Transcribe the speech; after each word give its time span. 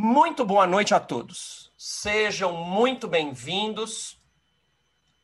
Muito 0.00 0.44
boa 0.44 0.64
noite 0.64 0.94
a 0.94 1.00
todos. 1.00 1.72
Sejam 1.76 2.52
muito 2.52 3.08
bem-vindos 3.08 4.16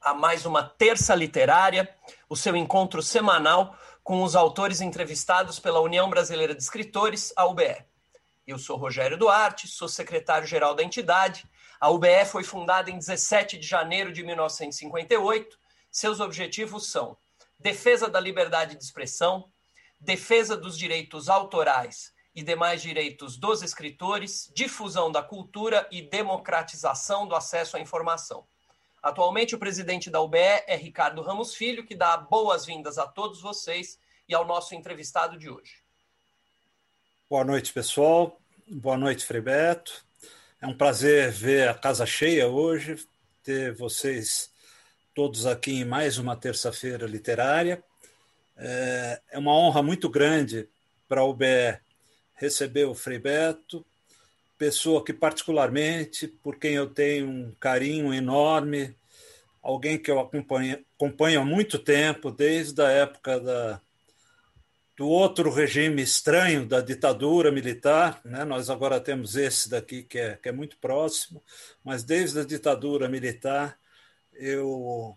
a 0.00 0.12
mais 0.12 0.44
uma 0.44 0.64
Terça 0.64 1.14
Literária, 1.14 1.96
o 2.28 2.34
seu 2.34 2.56
encontro 2.56 3.00
semanal 3.00 3.78
com 4.02 4.20
os 4.24 4.34
autores 4.34 4.80
entrevistados 4.80 5.60
pela 5.60 5.78
União 5.78 6.10
Brasileira 6.10 6.56
de 6.56 6.60
Escritores, 6.60 7.32
a 7.36 7.46
UBE. 7.46 7.84
Eu 8.44 8.58
sou 8.58 8.76
Rogério 8.76 9.16
Duarte, 9.16 9.68
sou 9.68 9.86
secretário-geral 9.86 10.74
da 10.74 10.82
entidade. 10.82 11.48
A 11.78 11.88
UBE 11.88 12.24
foi 12.26 12.42
fundada 12.42 12.90
em 12.90 12.98
17 12.98 13.56
de 13.56 13.66
janeiro 13.68 14.12
de 14.12 14.24
1958. 14.24 15.56
Seus 15.88 16.18
objetivos 16.18 16.90
são 16.90 17.16
defesa 17.60 18.08
da 18.08 18.18
liberdade 18.18 18.74
de 18.74 18.82
expressão, 18.82 19.48
defesa 20.00 20.56
dos 20.56 20.76
direitos 20.76 21.28
autorais 21.28 22.12
e 22.34 22.42
demais 22.42 22.82
direitos 22.82 23.36
dos 23.36 23.62
escritores, 23.62 24.50
difusão 24.54 25.10
da 25.10 25.22
cultura 25.22 25.86
e 25.90 26.02
democratização 26.02 27.26
do 27.28 27.34
acesso 27.34 27.76
à 27.76 27.80
informação. 27.80 28.46
Atualmente, 29.02 29.54
o 29.54 29.58
presidente 29.58 30.10
da 30.10 30.20
UBE 30.20 30.38
é 30.38 30.76
Ricardo 30.76 31.22
Ramos 31.22 31.54
Filho, 31.54 31.84
que 31.84 31.94
dá 31.94 32.16
boas-vindas 32.16 32.98
a 32.98 33.06
todos 33.06 33.40
vocês 33.40 33.98
e 34.28 34.34
ao 34.34 34.46
nosso 34.46 34.74
entrevistado 34.74 35.38
de 35.38 35.48
hoje. 35.48 35.82
Boa 37.28 37.44
noite, 37.44 37.72
pessoal. 37.72 38.40
Boa 38.66 38.96
noite, 38.96 39.24
Frei 39.26 39.42
Beto. 39.42 40.04
É 40.60 40.66
um 40.66 40.76
prazer 40.76 41.30
ver 41.30 41.68
a 41.68 41.74
casa 41.74 42.06
cheia 42.06 42.48
hoje, 42.48 42.96
ter 43.42 43.74
vocês 43.74 44.50
todos 45.14 45.44
aqui 45.44 45.80
em 45.80 45.84
mais 45.84 46.16
uma 46.16 46.34
terça-feira 46.34 47.06
literária. 47.06 47.84
É, 48.56 49.20
é 49.32 49.38
uma 49.38 49.52
honra 49.52 49.82
muito 49.82 50.08
grande 50.08 50.68
para 51.06 51.20
a 51.20 51.24
UBE 51.24 51.78
receber 52.34 52.84
o 52.84 52.94
Frei 52.94 53.18
Beto, 53.18 53.84
pessoa 54.58 55.04
que, 55.04 55.12
particularmente, 55.12 56.28
por 56.28 56.58
quem 56.58 56.74
eu 56.74 56.88
tenho 56.88 57.28
um 57.28 57.52
carinho 57.60 58.12
enorme, 58.12 58.96
alguém 59.62 59.98
que 59.98 60.10
eu 60.10 60.20
acompanho, 60.20 60.84
acompanho 60.96 61.40
há 61.40 61.44
muito 61.44 61.78
tempo, 61.78 62.30
desde 62.30 62.82
a 62.82 62.88
época 62.88 63.40
da, 63.40 63.80
do 64.96 65.08
outro 65.08 65.50
regime 65.50 66.02
estranho 66.02 66.66
da 66.66 66.80
ditadura 66.80 67.50
militar. 67.50 68.20
Né? 68.24 68.44
Nós 68.44 68.70
agora 68.70 69.00
temos 69.00 69.36
esse 69.36 69.68
daqui 69.68 70.02
que 70.02 70.18
é, 70.18 70.36
que 70.36 70.48
é 70.48 70.52
muito 70.52 70.76
próximo, 70.78 71.42
mas 71.82 72.04
desde 72.04 72.40
a 72.40 72.44
ditadura 72.44 73.08
militar, 73.08 73.78
eu, 74.32 75.16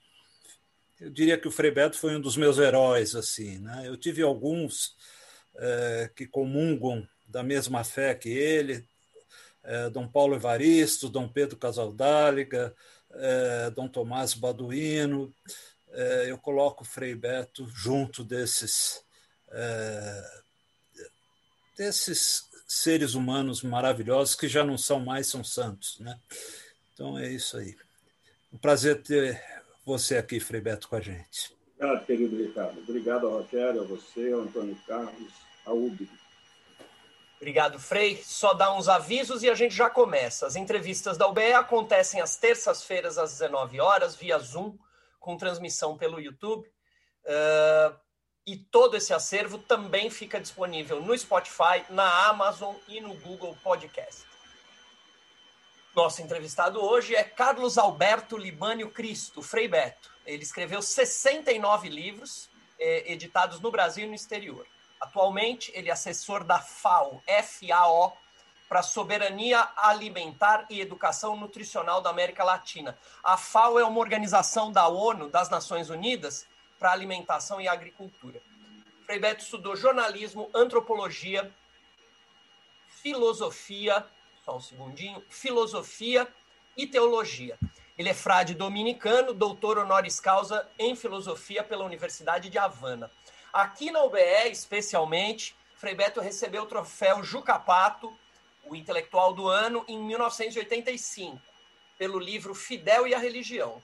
eu 0.99 1.09
diria 1.09 1.37
que 1.37 1.47
o 1.47 1.52
Frei 1.52 1.71
Beto 1.71 1.97
foi 1.97 2.15
um 2.15 2.21
dos 2.21 2.37
meus 2.37 2.57
heróis. 2.57 3.15
assim. 3.15 3.59
Né? 3.59 3.83
Eu 3.85 3.97
tive 3.97 4.21
alguns 4.21 4.95
é, 5.58 6.09
que 6.16 6.25
comungam 6.25 7.08
da 7.25 7.44
mesma 7.44 7.83
fé 7.83 8.16
que 8.16 8.30
ele, 8.30 8.88
é, 9.64 9.89
Dom 9.89 10.08
Paulo 10.08 10.36
Evaristo, 10.36 11.09
Dom 11.09 11.27
Pedro 11.27 11.58
Casaldáliga, 11.58 12.73
é, 13.11 13.69
Dom 13.72 13.88
Tomás 13.88 14.33
Baduino. 14.33 15.33
Eu 16.27 16.38
coloco 16.38 16.83
Frei 16.83 17.16
Beto 17.16 17.66
junto 17.69 18.23
desses, 18.23 19.03
desses 21.75 22.47
seres 22.67 23.16
humanos 23.16 23.64
maravilhosos 23.64 24.36
que 24.36 24.47
já 24.47 24.64
não 24.64 24.77
são 24.77 24.99
mais, 24.99 25.27
são 25.27 25.44
santos. 25.44 25.97
Né? 25.99 26.19
Então 26.94 27.17
é 27.17 27.31
isso 27.31 27.58
aí. 27.58 27.75
Um 28.52 28.58
prazer 28.58 29.02
ter 29.02 29.42
você 29.86 30.17
aqui, 30.17 30.39
Frei 30.39 30.61
Beto, 30.61 30.89
com 30.89 30.97
a 30.97 31.02
gente. 31.02 31.55
Obrigado, 31.80 32.05
querido 32.05 32.36
Ricardo. 32.36 32.80
Obrigado, 32.80 33.30
Rogério, 33.30 33.81
a 33.81 33.86
você, 33.86 34.31
ao 34.33 34.42
Antônio 34.42 34.75
Carlos, 34.86 35.31
a. 35.71 36.17
Obrigado, 37.37 37.79
Frei. 37.79 38.21
Só 38.23 38.53
dar 38.53 38.73
uns 38.73 38.87
avisos 38.87 39.43
e 39.43 39.49
a 39.49 39.55
gente 39.55 39.75
já 39.75 39.89
começa. 39.89 40.47
As 40.47 40.55
entrevistas 40.55 41.17
da 41.17 41.27
UBE 41.27 41.53
acontecem 41.53 42.19
às 42.19 42.35
terças-feiras, 42.35 43.17
às 43.17 43.31
19 43.33 43.79
horas, 43.79 44.15
via 44.15 44.39
Zoom, 44.39 44.75
com 45.19 45.37
transmissão 45.37 45.97
pelo 45.97 46.19
YouTube. 46.19 46.67
Uh, 47.25 47.95
e 48.45 48.55
todo 48.55 48.95
esse 48.95 49.14
acervo 49.14 49.58
também 49.58 50.09
fica 50.09 50.39
disponível 50.39 51.02
no 51.02 51.15
Spotify, 51.17 51.83
na 51.89 52.27
Amazon 52.27 52.73
e 52.87 53.02
no 53.02 53.13
Google 53.15 53.55
Podcast. 53.61 54.25
Nosso 55.93 56.21
entrevistado 56.21 56.80
hoje 56.81 57.15
é 57.15 57.23
Carlos 57.23 57.77
Alberto 57.77 58.37
Libânio 58.37 58.89
Cristo, 58.89 59.42
Frei 59.42 59.67
Beto. 59.67 60.11
Ele 60.25 60.43
escreveu 60.43 60.81
69 60.81 61.89
livros 61.89 62.49
eh, 62.80 63.11
editados 63.11 63.59
no 63.59 63.71
Brasil 63.71 64.05
e 64.05 64.08
no 64.08 64.13
exterior. 64.13 64.65
Atualmente, 64.99 65.71
ele 65.75 65.89
é 65.89 65.93
assessor 65.93 66.43
da 66.43 66.59
FAO, 66.59 67.21
FAO, 67.43 68.17
para 68.67 68.81
Soberania 68.83 69.69
Alimentar 69.77 70.65
e 70.69 70.81
Educação 70.81 71.37
Nutricional 71.37 72.02
da 72.02 72.09
América 72.09 72.43
Latina. 72.43 72.97
A 73.23 73.37
FAO 73.37 73.80
é 73.80 73.86
uma 73.86 73.99
organização 73.99 74.71
da 74.71 74.87
ONU, 74.87 75.30
das 75.30 75.49
Nações 75.49 75.89
Unidas, 75.89 76.45
para 76.77 76.91
Alimentação 76.91 77.61
e 77.61 77.67
Agricultura. 77.67 78.41
Frei 79.05 79.19
Beto 79.19 79.43
estudou 79.43 79.75
jornalismo, 79.75 80.49
antropologia, 80.53 81.49
filosofia, 83.02 84.05
só 84.43 84.57
um 84.57 84.59
segundinho, 84.59 85.23
filosofia 85.30 86.27
e 86.75 86.86
teologia. 86.86 87.57
Ele 87.97 88.09
é 88.09 88.13
frade 88.13 88.53
dominicano, 88.53 89.33
doutor 89.33 89.77
honoris 89.77 90.19
causa 90.19 90.67
em 90.77 90.95
filosofia 90.95 91.63
pela 91.63 91.86
Universidade 91.86 92.49
de 92.49 92.57
Havana. 92.57 93.09
Aqui 93.57 93.89
na 93.89 94.03
UBE, 94.03 94.51
especialmente, 94.51 95.55
Frei 95.77 95.95
Beto 95.95 96.21
recebeu 96.21 96.61
o 96.61 96.67
troféu 96.67 97.23
Juca 97.23 97.57
Pato, 97.57 98.15
o 98.63 98.75
intelectual 98.75 99.33
do 99.33 99.47
ano, 99.47 99.83
em 99.87 99.97
1985, 99.97 101.41
pelo 101.97 102.19
livro 102.19 102.53
Fidel 102.53 103.07
e 103.07 103.15
a 103.15 103.17
Religião. 103.17 103.81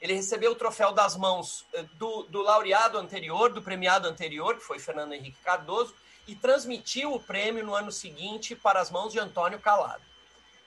Ele 0.00 0.14
recebeu 0.14 0.52
o 0.52 0.54
troféu 0.54 0.92
das 0.92 1.16
mãos 1.16 1.66
eh, 1.72 1.82
do, 1.94 2.28
do 2.28 2.42
laureado 2.42 2.96
anterior, 2.96 3.52
do 3.52 3.60
premiado 3.60 4.06
anterior, 4.06 4.54
que 4.54 4.62
foi 4.62 4.78
Fernando 4.78 5.14
Henrique 5.14 5.42
Cardoso, 5.42 5.96
e 6.28 6.36
transmitiu 6.36 7.12
o 7.12 7.18
prêmio 7.18 7.66
no 7.66 7.74
ano 7.74 7.90
seguinte 7.90 8.54
para 8.54 8.78
as 8.78 8.88
mãos 8.88 9.12
de 9.12 9.18
Antônio 9.18 9.58
Calado. 9.58 10.04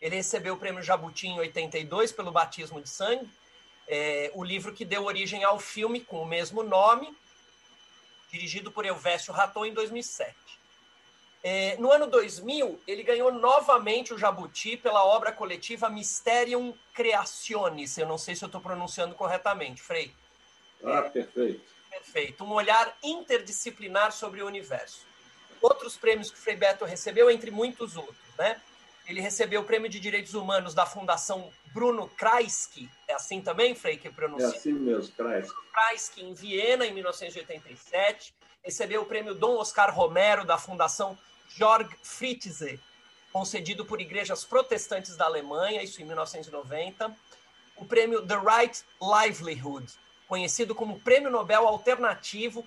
Ele 0.01 0.17
recebeu 0.17 0.55
o 0.55 0.57
prêmio 0.57 0.83
Jabuti 0.83 1.25
em 1.25 1.39
82 1.39 2.11
pelo 2.11 2.33
Batismo 2.33 2.81
de 2.81 2.89
Sangue, 2.89 3.29
é, 3.87 4.29
o 4.35 4.43
livro 4.43 4.73
que 4.73 4.83
deu 4.83 5.05
origem 5.05 5.41
ao 5.41 5.57
filme 5.57 6.01
com 6.01 6.21
o 6.21 6.25
mesmo 6.25 6.63
nome, 6.63 7.15
dirigido 8.31 8.71
por 8.71 8.85
Elvésio 8.85 9.33
Raton 9.33 9.65
em 9.65 9.73
2007. 9.73 10.35
É, 11.43 11.75
no 11.77 11.91
ano 11.91 12.07
2000, 12.07 12.79
ele 12.87 13.01
ganhou 13.01 13.31
novamente 13.31 14.13
o 14.13 14.17
Jabuti 14.17 14.77
pela 14.77 15.03
obra 15.03 15.31
coletiva 15.31 15.89
Mysterium 15.89 16.73
Creationis. 16.93 17.97
Eu 17.97 18.07
não 18.07 18.17
sei 18.17 18.35
se 18.35 18.43
eu 18.43 18.47
estou 18.47 18.61
pronunciando 18.61 19.15
corretamente, 19.15 19.81
Frei. 19.81 20.13
Ah, 20.83 21.01
perfeito. 21.01 21.61
Perfeito. 21.89 22.43
Um 22.43 22.53
olhar 22.53 22.95
interdisciplinar 23.03 24.11
sobre 24.11 24.41
o 24.41 24.47
universo. 24.47 25.05
Outros 25.61 25.97
prêmios 25.97 26.31
que 26.31 26.37
Frei 26.37 26.55
Beto 26.55 26.85
recebeu, 26.85 27.29
entre 27.29 27.51
muitos 27.51 27.97
outros, 27.97 28.35
né? 28.37 28.59
Ele 29.07 29.21
recebeu 29.21 29.61
o 29.61 29.63
Prêmio 29.63 29.89
de 29.89 29.99
Direitos 29.99 30.33
Humanos 30.33 30.73
da 30.73 30.85
Fundação 30.85 31.51
Bruno 31.73 32.07
Kreisky. 32.09 32.89
É 33.07 33.13
assim 33.13 33.41
também, 33.41 33.75
Frei, 33.75 33.97
que 33.97 34.09
pronuncia? 34.09 34.47
É 34.47 34.49
assim 34.49 34.73
mesmo, 34.73 35.13
Kreisky. 35.15 35.55
Kreisky, 35.73 36.23
em 36.23 36.33
Viena, 36.33 36.85
em 36.85 36.93
1987. 36.93 38.33
Recebeu 38.63 39.01
o 39.01 39.05
Prêmio 39.05 39.33
Dom 39.33 39.57
Oscar 39.57 39.93
Romero 39.93 40.45
da 40.45 40.57
Fundação 40.57 41.17
Georg 41.49 41.89
Fritze, 42.03 42.79
concedido 43.33 43.85
por 43.85 43.99
igrejas 43.99 44.45
protestantes 44.45 45.17
da 45.17 45.25
Alemanha, 45.25 45.81
isso 45.81 46.01
em 46.01 46.05
1990. 46.05 47.13
O 47.75 47.85
Prêmio 47.85 48.25
The 48.25 48.35
Right 48.37 48.83
Livelihood, 49.01 49.91
conhecido 50.27 50.75
como 50.75 50.99
Prêmio 50.99 51.29
Nobel 51.31 51.67
Alternativo, 51.67 52.65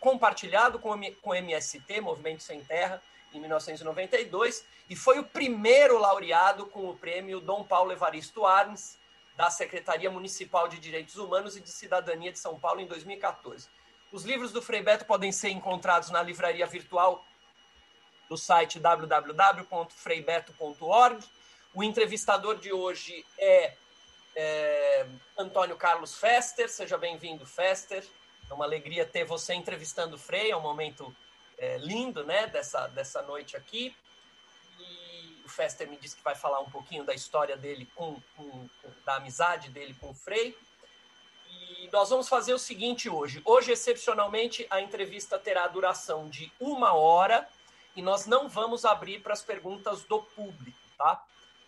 compartilhado 0.00 0.78
com 0.78 0.90
o 0.90 1.34
MST, 1.34 2.00
Movimento 2.00 2.42
Sem 2.42 2.62
Terra, 2.64 3.00
em 3.36 3.40
1992, 3.40 4.64
e 4.88 4.96
foi 4.96 5.18
o 5.18 5.24
primeiro 5.24 5.98
laureado 5.98 6.64
com 6.66 6.88
o 6.88 6.96
prêmio 6.96 7.40
Dom 7.40 7.64
Paulo 7.64 7.92
Evaristo 7.92 8.46
Arns, 8.46 8.96
da 9.36 9.50
Secretaria 9.50 10.10
Municipal 10.10 10.66
de 10.68 10.78
Direitos 10.78 11.16
Humanos 11.16 11.56
e 11.56 11.60
de 11.60 11.70
Cidadania 11.70 12.32
de 12.32 12.38
São 12.38 12.58
Paulo, 12.58 12.80
em 12.80 12.86
2014. 12.86 13.68
Os 14.12 14.24
livros 14.24 14.52
do 14.52 14.62
Frei 14.62 14.82
Beto 14.82 15.04
podem 15.06 15.32
ser 15.32 15.50
encontrados 15.50 16.10
na 16.10 16.22
livraria 16.22 16.66
virtual 16.66 17.24
do 18.28 18.36
site 18.36 18.78
www.freibeto.org. 18.78 21.24
O 21.74 21.82
entrevistador 21.82 22.58
de 22.58 22.72
hoje 22.72 23.26
é, 23.36 23.74
é 24.36 25.04
Antônio 25.36 25.74
Carlos 25.76 26.14
Fester. 26.14 26.68
Seja 26.68 26.96
bem-vindo, 26.96 27.44
Fester. 27.44 28.06
É 28.48 28.54
uma 28.54 28.64
alegria 28.64 29.04
ter 29.04 29.24
você 29.24 29.54
entrevistando 29.54 30.14
o 30.14 30.18
Frei, 30.18 30.52
é 30.52 30.56
um 30.56 30.60
momento 30.60 31.12
é, 31.58 31.78
lindo 31.78 32.24
né, 32.24 32.46
dessa, 32.46 32.86
dessa 32.88 33.22
noite 33.22 33.56
aqui. 33.56 33.94
E 34.78 35.42
o 35.44 35.48
Fester 35.48 35.88
me 35.88 35.96
disse 35.96 36.16
que 36.16 36.22
vai 36.22 36.34
falar 36.34 36.60
um 36.60 36.70
pouquinho 36.70 37.04
da 37.04 37.14
história 37.14 37.56
dele, 37.56 37.88
com, 37.94 38.20
com, 38.36 38.68
da 39.04 39.16
amizade 39.16 39.68
dele 39.70 39.94
com 40.00 40.10
o 40.10 40.14
Frei. 40.14 40.56
E 41.48 41.88
nós 41.92 42.10
vamos 42.10 42.28
fazer 42.28 42.54
o 42.54 42.58
seguinte 42.58 43.08
hoje. 43.08 43.40
Hoje, 43.44 43.72
excepcionalmente, 43.72 44.66
a 44.70 44.80
entrevista 44.80 45.38
terá 45.38 45.66
duração 45.66 46.28
de 46.28 46.52
uma 46.58 46.94
hora 46.94 47.48
e 47.94 48.02
nós 48.02 48.26
não 48.26 48.48
vamos 48.48 48.84
abrir 48.84 49.20
para 49.20 49.32
as 49.32 49.42
perguntas 49.42 50.02
do 50.04 50.20
público. 50.20 50.78
tá? 50.98 51.22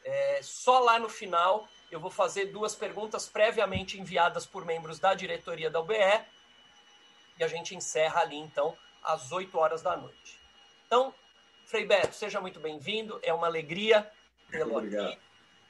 É, 0.05 0.41
só 0.43 0.79
lá 0.81 0.99
no 0.99 1.09
final 1.09 1.69
eu 1.91 2.01
vou 2.01 2.11
fazer 2.11 2.47
duas 2.47 2.75
perguntas 2.75 3.29
previamente 3.29 3.99
enviadas 3.99 4.45
por 4.45 4.65
membros 4.65 4.99
da 4.99 5.15
diretoria 5.15 5.71
da 5.71 5.81
UBE 5.81 6.25
e 7.39 7.45
a 7.45 7.49
gente 7.49 7.75
encerra 7.75 8.23
ali, 8.23 8.37
então, 8.37 8.77
às 9.07 9.31
8 9.31 9.57
horas 9.57 9.83
da 9.83 9.97
noite. 9.97 10.41
Então, 10.87 11.15
Frei 11.65 11.87
Beto, 11.87 12.15
seja 12.15 12.41
muito 12.41 12.61
bem-vindo, 12.61 13.19
é 13.23 13.33
uma 13.33 13.47
alegria 13.47 14.11
tê-lo 14.51 14.79
aqui. 14.79 15.19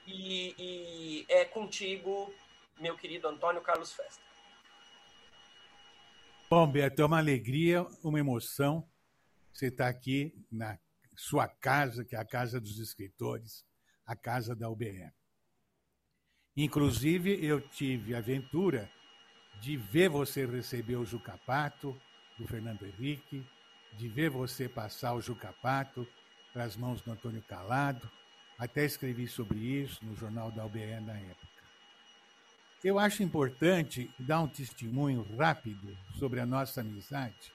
E, 0.06 0.54
e 0.58 1.26
é 1.28 1.44
contigo, 1.44 2.32
meu 2.78 2.96
querido 2.96 3.28
Antônio 3.28 3.60
Carlos 3.60 3.92
Festa. 3.92 4.22
Bom, 6.48 6.66
Beto, 6.66 7.02
é 7.02 7.04
uma 7.04 7.18
alegria, 7.18 7.86
uma 8.02 8.18
emoção 8.18 8.88
você 9.52 9.66
estar 9.66 9.88
aqui 9.88 10.34
na 10.50 10.78
sua 11.16 11.48
casa, 11.48 12.04
que 12.04 12.14
é 12.14 12.18
a 12.18 12.24
Casa 12.24 12.60
dos 12.60 12.78
Escritores, 12.78 13.64
a 14.04 14.14
casa 14.14 14.54
da 14.54 14.68
UBE. 14.68 15.10
Inclusive, 16.54 17.44
eu 17.44 17.60
tive 17.60 18.14
a 18.14 18.18
aventura 18.18 18.90
de 19.60 19.76
ver 19.76 20.10
você 20.10 20.44
receber 20.44 20.96
o 20.96 21.04
Jucapato 21.04 21.98
do 22.38 22.46
Fernando 22.46 22.86
Henrique, 22.86 23.44
de 23.94 24.08
ver 24.08 24.30
você 24.30 24.68
passar 24.68 25.14
o 25.14 25.20
Jucapato 25.20 26.06
para 26.52 26.64
as 26.64 26.76
mãos 26.76 27.00
do 27.00 27.10
Antônio 27.10 27.42
Calado. 27.42 28.10
Até 28.58 28.84
escrevi 28.84 29.26
sobre 29.26 29.58
isso 29.58 30.04
no 30.04 30.16
jornal 30.16 30.50
da 30.50 30.64
UBE 30.64 31.00
na 31.00 31.18
época. 31.18 31.56
Eu 32.84 32.98
acho 32.98 33.22
importante 33.22 34.10
dar 34.18 34.40
um 34.40 34.48
testemunho 34.48 35.26
rápido 35.36 35.96
sobre 36.18 36.40
a 36.40 36.46
nossa 36.46 36.82
amizade, 36.82 37.52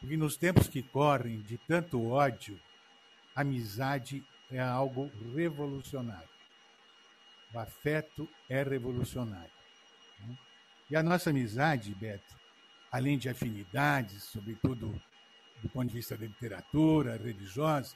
porque 0.00 0.16
nos 0.16 0.36
tempos 0.36 0.68
que 0.68 0.82
correm 0.82 1.40
de 1.42 1.58
tanto 1.58 2.08
ódio, 2.08 2.58
amizade 3.34 4.24
é 4.50 4.60
algo 4.60 5.10
revolucionário. 5.34 6.28
O 7.52 7.58
afeto 7.58 8.28
é 8.48 8.62
revolucionário. 8.62 9.50
Né? 10.20 10.38
E 10.90 10.96
a 10.96 11.02
nossa 11.02 11.30
amizade, 11.30 11.94
Beto, 11.94 12.36
além 12.90 13.18
de 13.18 13.28
afinidades, 13.28 14.22
sobretudo 14.24 15.00
do 15.62 15.68
ponto 15.68 15.88
de 15.88 15.94
vista 15.94 16.16
da 16.16 16.26
literatura, 16.26 17.16
religiosa, 17.16 17.94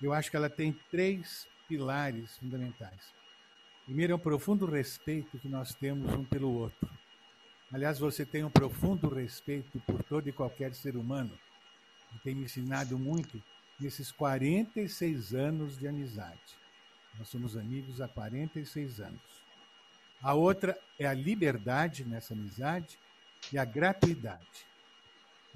eu 0.00 0.12
acho 0.12 0.30
que 0.30 0.36
ela 0.36 0.50
tem 0.50 0.72
três 0.90 1.46
pilares 1.68 2.36
fundamentais. 2.38 3.12
Primeiro 3.84 4.12
é 4.12 4.16
um 4.16 4.18
profundo 4.18 4.66
respeito 4.66 5.38
que 5.38 5.48
nós 5.48 5.74
temos 5.74 6.12
um 6.12 6.24
pelo 6.24 6.52
outro. 6.52 6.88
Aliás, 7.72 7.98
você 7.98 8.24
tem 8.24 8.44
um 8.44 8.50
profundo 8.50 9.08
respeito 9.08 9.80
por 9.80 10.02
todo 10.02 10.28
e 10.28 10.32
qualquer 10.32 10.74
ser 10.74 10.96
humano, 10.96 11.32
e 12.14 12.18
tem 12.18 12.34
me 12.34 12.44
ensinado 12.44 12.98
muito 12.98 13.42
nesses 13.80 14.12
46 14.12 15.34
anos 15.34 15.78
de 15.78 15.88
amizade. 15.88 16.58
Nós 17.18 17.28
somos 17.28 17.56
amigos 17.56 18.00
há 18.00 18.08
46 18.08 19.00
anos. 19.00 19.20
A 20.22 20.34
outra 20.34 20.78
é 20.98 21.06
a 21.06 21.14
liberdade 21.14 22.04
nessa 22.04 22.34
amizade 22.34 22.98
e 23.50 23.58
a 23.58 23.64
gratuidade. 23.64 24.66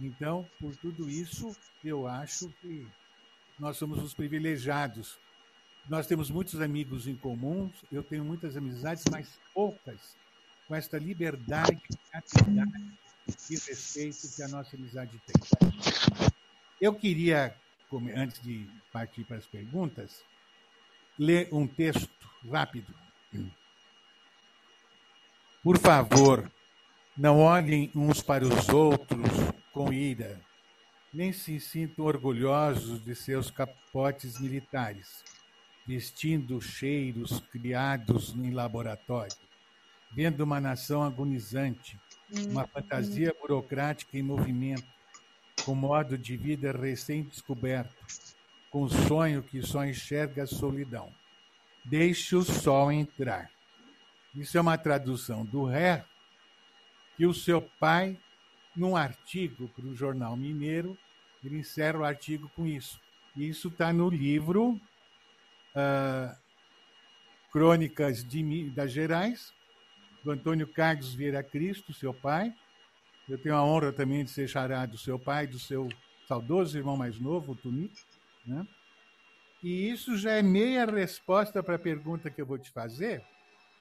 Então, 0.00 0.49
por 0.61 0.75
tudo 0.77 1.09
isso, 1.09 1.56
eu 1.85 2.06
acho 2.06 2.49
que 2.61 2.87
nós 3.59 3.77
somos 3.77 4.03
os 4.03 4.15
privilegiados. 4.15 5.19
Nós 5.88 6.06
temos 6.06 6.31
muitos 6.31 6.61
amigos 6.61 7.06
em 7.06 7.17
comum, 7.17 7.71
eu 7.93 8.03
tenho 8.03 8.25
muitas 8.25 8.56
amizades, 8.56 9.05
mas 9.11 9.38
poucas 9.55 10.17
com 10.67 10.75
esta 10.75 10.99
liberdade, 10.99 11.81
gratuidade 12.11 12.99
e 13.50 13.55
respeito 13.55 14.35
que 14.35 14.43
a 14.43 14.49
nossa 14.49 14.77
amizade 14.77 15.21
tem. 15.27 15.37
Eu 16.81 16.94
queria, 16.94 17.55
antes 18.15 18.43
de 18.43 18.69
partir 18.93 19.25
para 19.25 19.37
as 19.37 19.47
perguntas, 19.47 20.23
ler 21.19 21.49
um 21.53 21.67
texto 21.67 22.11
rápido. 22.50 22.93
Por 25.62 25.79
favor, 25.79 26.50
não 27.17 27.41
olhem 27.41 27.91
uns 27.95 28.21
para 28.21 28.45
os 28.45 28.69
outros 28.69 29.31
com 29.73 29.91
ira, 29.91 30.39
nem 31.13 31.33
se 31.33 31.59
sintam 31.59 32.05
orgulhosos 32.05 33.03
de 33.03 33.15
seus 33.15 33.51
capotes 33.51 34.39
militares, 34.39 35.25
vestindo 35.87 36.61
cheiros 36.61 37.41
criados 37.51 38.35
em 38.35 38.51
laboratório, 38.51 39.37
vendo 40.13 40.43
uma 40.43 40.61
nação 40.61 41.03
agonizante, 41.03 41.99
uma 42.51 42.67
fantasia 42.67 43.35
burocrática 43.41 44.19
em 44.19 44.23
movimento, 44.23 44.87
com 45.65 45.75
modo 45.75 46.19
de 46.19 46.37
vida 46.37 46.71
recém-descoberto, 46.71 48.05
com 48.71 48.87
sonho 48.89 49.43
que 49.43 49.63
só 49.63 49.87
enxerga 49.87 50.43
a 50.43 50.47
solidão. 50.47 51.11
Deixe 51.83 52.37
o 52.37 52.43
sol 52.43 52.93
entrar. 52.93 53.51
Isso 54.35 54.59
é 54.59 54.61
uma 54.61 54.77
tradução 54.77 55.47
do 55.47 55.65
Ré 55.65 56.05
que 57.17 57.27
o 57.27 57.35
seu 57.35 57.63
pai, 57.63 58.17
num 58.75 58.97
artigo 58.97 59.69
para 59.69 59.87
o 59.87 59.95
Jornal 59.95 60.37
Mineiro, 60.37 60.97
ele 61.45 61.59
encerra 61.59 61.99
o 61.99 62.05
artigo 62.05 62.51
com 62.55 62.67
isso. 62.67 63.01
Isso 63.37 63.69
está 63.69 63.93
no 63.93 64.09
livro 64.09 64.81
uh, 65.75 66.37
Crônicas 67.53 68.25
de, 68.25 68.71
das 68.71 68.93
Gerais, 68.93 69.53
do 70.23 70.31
Antônio 70.31 70.67
Carlos 70.67 71.15
Vieira 71.15 71.43
Cristo, 71.43 71.93
seu 71.93 72.13
pai, 72.13 72.53
eu 73.29 73.37
tenho 73.37 73.57
a 73.57 73.65
honra 73.65 73.93
também 73.93 74.25
de 74.25 74.31
ser 74.31 74.49
chará 74.49 74.87
do 74.87 74.97
seu 74.97 75.19
pai, 75.19 75.47
do 75.47 75.59
seu 75.59 75.89
saudoso 76.29 76.79
irmão 76.79 76.97
mais 76.97 77.19
novo, 77.19 77.53
o 77.53 77.57
Tunito. 77.57 78.01
Né? 78.47 78.67
E 79.63 79.91
isso 79.91 80.17
já 80.17 80.33
é 80.33 80.43
meia 80.43 80.85
resposta 80.85 81.63
para 81.63 81.75
a 81.75 81.79
pergunta 81.79 82.31
que 82.31 82.41
eu 82.41 82.47
vou 82.47 82.59
te 82.59 82.71
fazer, 82.71 83.25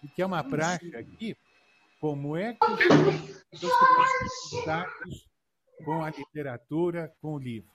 e 0.04 0.08
que 0.08 0.22
é 0.22 0.26
uma 0.26 0.44
prática 0.44 1.00
aqui. 1.00 1.38
Como 2.00 2.36
é 2.36 2.54
que 2.54 2.66
os 3.54 3.60
seus 3.60 3.74
contatos 4.52 5.30
com 5.84 6.04
a 6.04 6.10
literatura, 6.10 7.14
com 7.22 7.36
o 7.36 7.40
livro? 7.40 7.70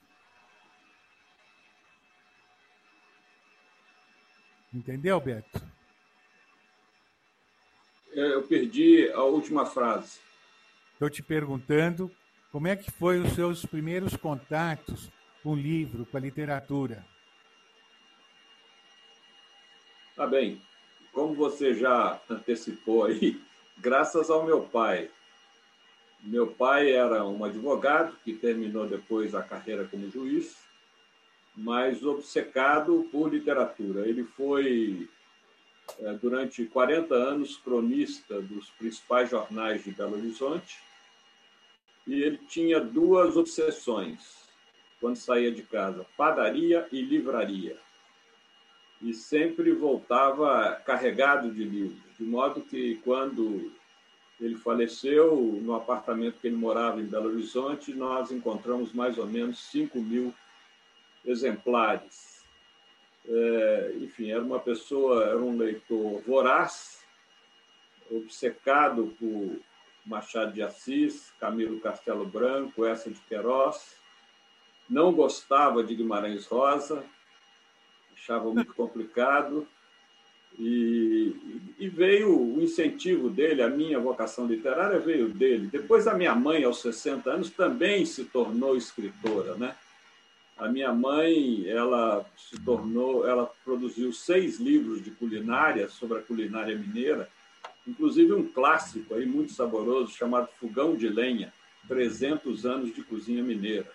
Entendeu, 4.72 5.20
Beto? 5.20 5.60
É, 8.12 8.34
eu 8.34 8.42
perdi 8.42 9.10
a 9.10 9.22
última 9.22 9.66
frase. 9.66 10.20
Estou 10.92 11.10
te 11.10 11.22
perguntando 11.22 12.10
como 12.52 12.68
é 12.68 12.76
que 12.76 12.90
foi 12.90 13.18
os 13.18 13.32
seus 13.32 13.64
primeiros 13.64 14.16
contatos 14.16 15.10
com 15.42 15.50
o 15.50 15.56
livro, 15.56 16.04
com 16.06 16.16
a 16.16 16.20
literatura. 16.20 17.04
Tá 20.14 20.26
bem. 20.26 20.60
Como 21.12 21.34
você 21.34 21.74
já 21.74 22.20
antecipou 22.28 23.04
aí, 23.04 23.40
graças 23.80 24.30
ao 24.30 24.44
meu 24.44 24.62
pai. 24.62 25.10
Meu 26.22 26.46
pai 26.46 26.92
era 26.92 27.24
um 27.24 27.42
advogado 27.44 28.14
que 28.22 28.34
terminou 28.34 28.86
depois 28.86 29.34
a 29.34 29.42
carreira 29.42 29.86
como 29.90 30.10
juiz, 30.10 30.56
mas 31.56 32.04
obcecado 32.04 33.08
por 33.10 33.32
literatura. 33.32 34.06
Ele 34.06 34.24
foi, 34.24 35.08
é, 35.98 36.12
durante 36.14 36.64
40 36.66 37.14
anos, 37.14 37.56
cronista 37.56 38.40
dos 38.42 38.68
principais 38.70 39.30
jornais 39.30 39.82
de 39.82 39.92
Belo 39.92 40.16
Horizonte 40.16 40.78
e 42.06 42.22
ele 42.22 42.38
tinha 42.48 42.80
duas 42.80 43.36
obsessões 43.36 44.48
quando 45.00 45.16
saía 45.16 45.50
de 45.50 45.62
casa: 45.62 46.04
padaria 46.16 46.86
e 46.92 47.00
livraria. 47.00 47.78
E 49.00 49.14
sempre 49.14 49.72
voltava 49.72 50.74
carregado 50.84 51.50
de 51.50 51.64
livros, 51.64 51.98
de 52.18 52.24
modo 52.24 52.60
que 52.60 52.96
quando 52.96 53.72
ele 54.40 54.56
faleceu, 54.56 55.36
no 55.62 55.74
apartamento 55.74 56.38
que 56.40 56.46
ele 56.46 56.56
morava 56.56 57.00
em 57.00 57.06
Belo 57.06 57.28
Horizonte, 57.28 57.92
nós 57.92 58.30
encontramos 58.30 58.92
mais 58.92 59.18
ou 59.18 59.26
menos 59.26 59.58
5 59.70 60.00
mil 60.00 60.34
exemplares. 61.24 62.42
É, 63.26 63.92
enfim, 64.00 64.30
era 64.30 64.42
uma 64.42 64.58
pessoa, 64.58 65.24
era 65.24 65.38
um 65.38 65.56
leitor 65.56 66.22
voraz, 66.26 67.04
obcecado 68.10 69.14
por 69.18 69.60
Machado 70.06 70.52
de 70.52 70.62
Assis, 70.62 71.32
Camilo 71.38 71.78
Castelo 71.80 72.24
Branco, 72.24 72.84
essa 72.86 73.10
de 73.10 73.20
Queiroz. 73.20 73.94
Não 74.88 75.12
gostava 75.12 75.84
de 75.84 75.94
Guimarães 75.94 76.46
Rosa, 76.46 77.04
achava 78.20 78.52
muito 78.52 78.74
complicado. 78.74 79.66
E, 80.58 81.34
e, 81.78 81.88
veio 81.88 82.36
o 82.36 82.60
incentivo 82.60 83.30
dele, 83.30 83.62
a 83.62 83.70
minha 83.70 83.98
vocação 83.98 84.46
literária 84.46 84.98
veio 84.98 85.28
dele. 85.28 85.68
Depois, 85.68 86.06
a 86.06 86.14
minha 86.14 86.34
mãe, 86.34 86.64
aos 86.64 86.82
60 86.82 87.30
anos, 87.30 87.50
também 87.50 88.04
se 88.04 88.24
tornou 88.24 88.76
escritora. 88.76 89.54
Né? 89.54 89.74
A 90.58 90.68
minha 90.68 90.92
mãe, 90.92 91.66
ela 91.66 92.26
se 92.36 92.60
tornou, 92.60 93.26
ela 93.26 93.50
produziu 93.64 94.12
seis 94.12 94.60
livros 94.60 95.02
de 95.02 95.12
culinária 95.12 95.88
sobre 95.88 96.18
a 96.18 96.22
culinária 96.22 96.76
mineira 96.76 97.28
inclusive 97.86 98.32
um 98.32 98.46
clássico 98.46 99.14
aí 99.14 99.26
muito 99.26 99.52
saboroso 99.52 100.12
chamado 100.12 100.48
Fogão 100.58 100.96
de 100.96 101.08
Lenha, 101.08 101.52
300 101.88 102.66
anos 102.66 102.94
de 102.94 103.02
cozinha 103.02 103.42
mineira. 103.42 103.90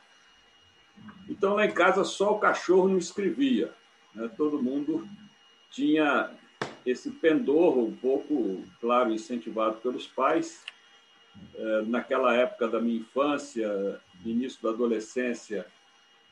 Então 1.29 1.55
lá 1.55 1.65
em 1.65 1.72
casa 1.72 2.03
só 2.03 2.34
o 2.34 2.39
cachorro 2.39 2.89
não 2.89 2.98
escrevia, 2.98 3.74
né? 4.15 4.29
todo 4.36 4.62
mundo 4.62 5.07
tinha 5.72 6.31
esse 6.86 7.12
pendor 7.12 7.77
um 7.77 7.95
pouco, 7.95 8.63
claro, 8.79 9.12
incentivado 9.12 9.77
pelos 9.77 10.07
pais. 10.07 10.63
É, 11.53 11.81
naquela 11.81 12.34
época 12.34 12.67
da 12.67 12.79
minha 12.79 13.00
infância, 13.00 14.00
início 14.24 14.62
da 14.63 14.69
adolescência, 14.69 15.65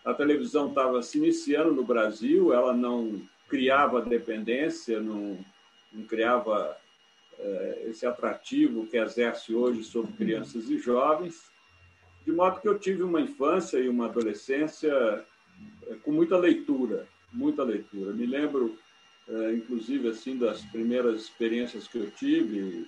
a 0.05 0.13
televisão 0.13 0.69
estava 0.69 1.01
se 1.01 1.17
iniciando 1.17 1.73
no 1.73 1.83
Brasil, 1.83 2.53
ela 2.53 2.73
não 2.73 3.21
criava 3.49 4.01
dependência, 4.01 4.99
não, 4.99 5.37
não 5.91 6.05
criava 6.05 6.77
é, 7.37 7.85
esse 7.87 8.05
atrativo 8.05 8.87
que 8.87 8.97
exerce 8.97 9.53
hoje 9.53 9.83
sobre 9.83 10.13
crianças 10.13 10.69
e 10.69 10.77
jovens, 10.77 11.51
de 12.25 12.31
modo 12.31 12.61
que 12.61 12.67
eu 12.67 12.79
tive 12.79 13.03
uma 13.03 13.21
infância 13.21 13.77
e 13.77 13.89
uma 13.89 14.05
adolescência 14.05 15.25
é, 15.87 15.95
com 16.03 16.11
muita 16.11 16.37
leitura, 16.37 17.07
muita 17.33 17.63
leitura. 17.63 18.13
Me 18.13 18.25
lembro 18.25 18.77
é, 19.27 19.53
inclusive 19.53 20.09
assim 20.09 20.37
das 20.37 20.61
primeiras 20.61 21.21
experiências 21.21 21.87
que 21.87 21.97
eu 21.97 22.11
tive, 22.11 22.87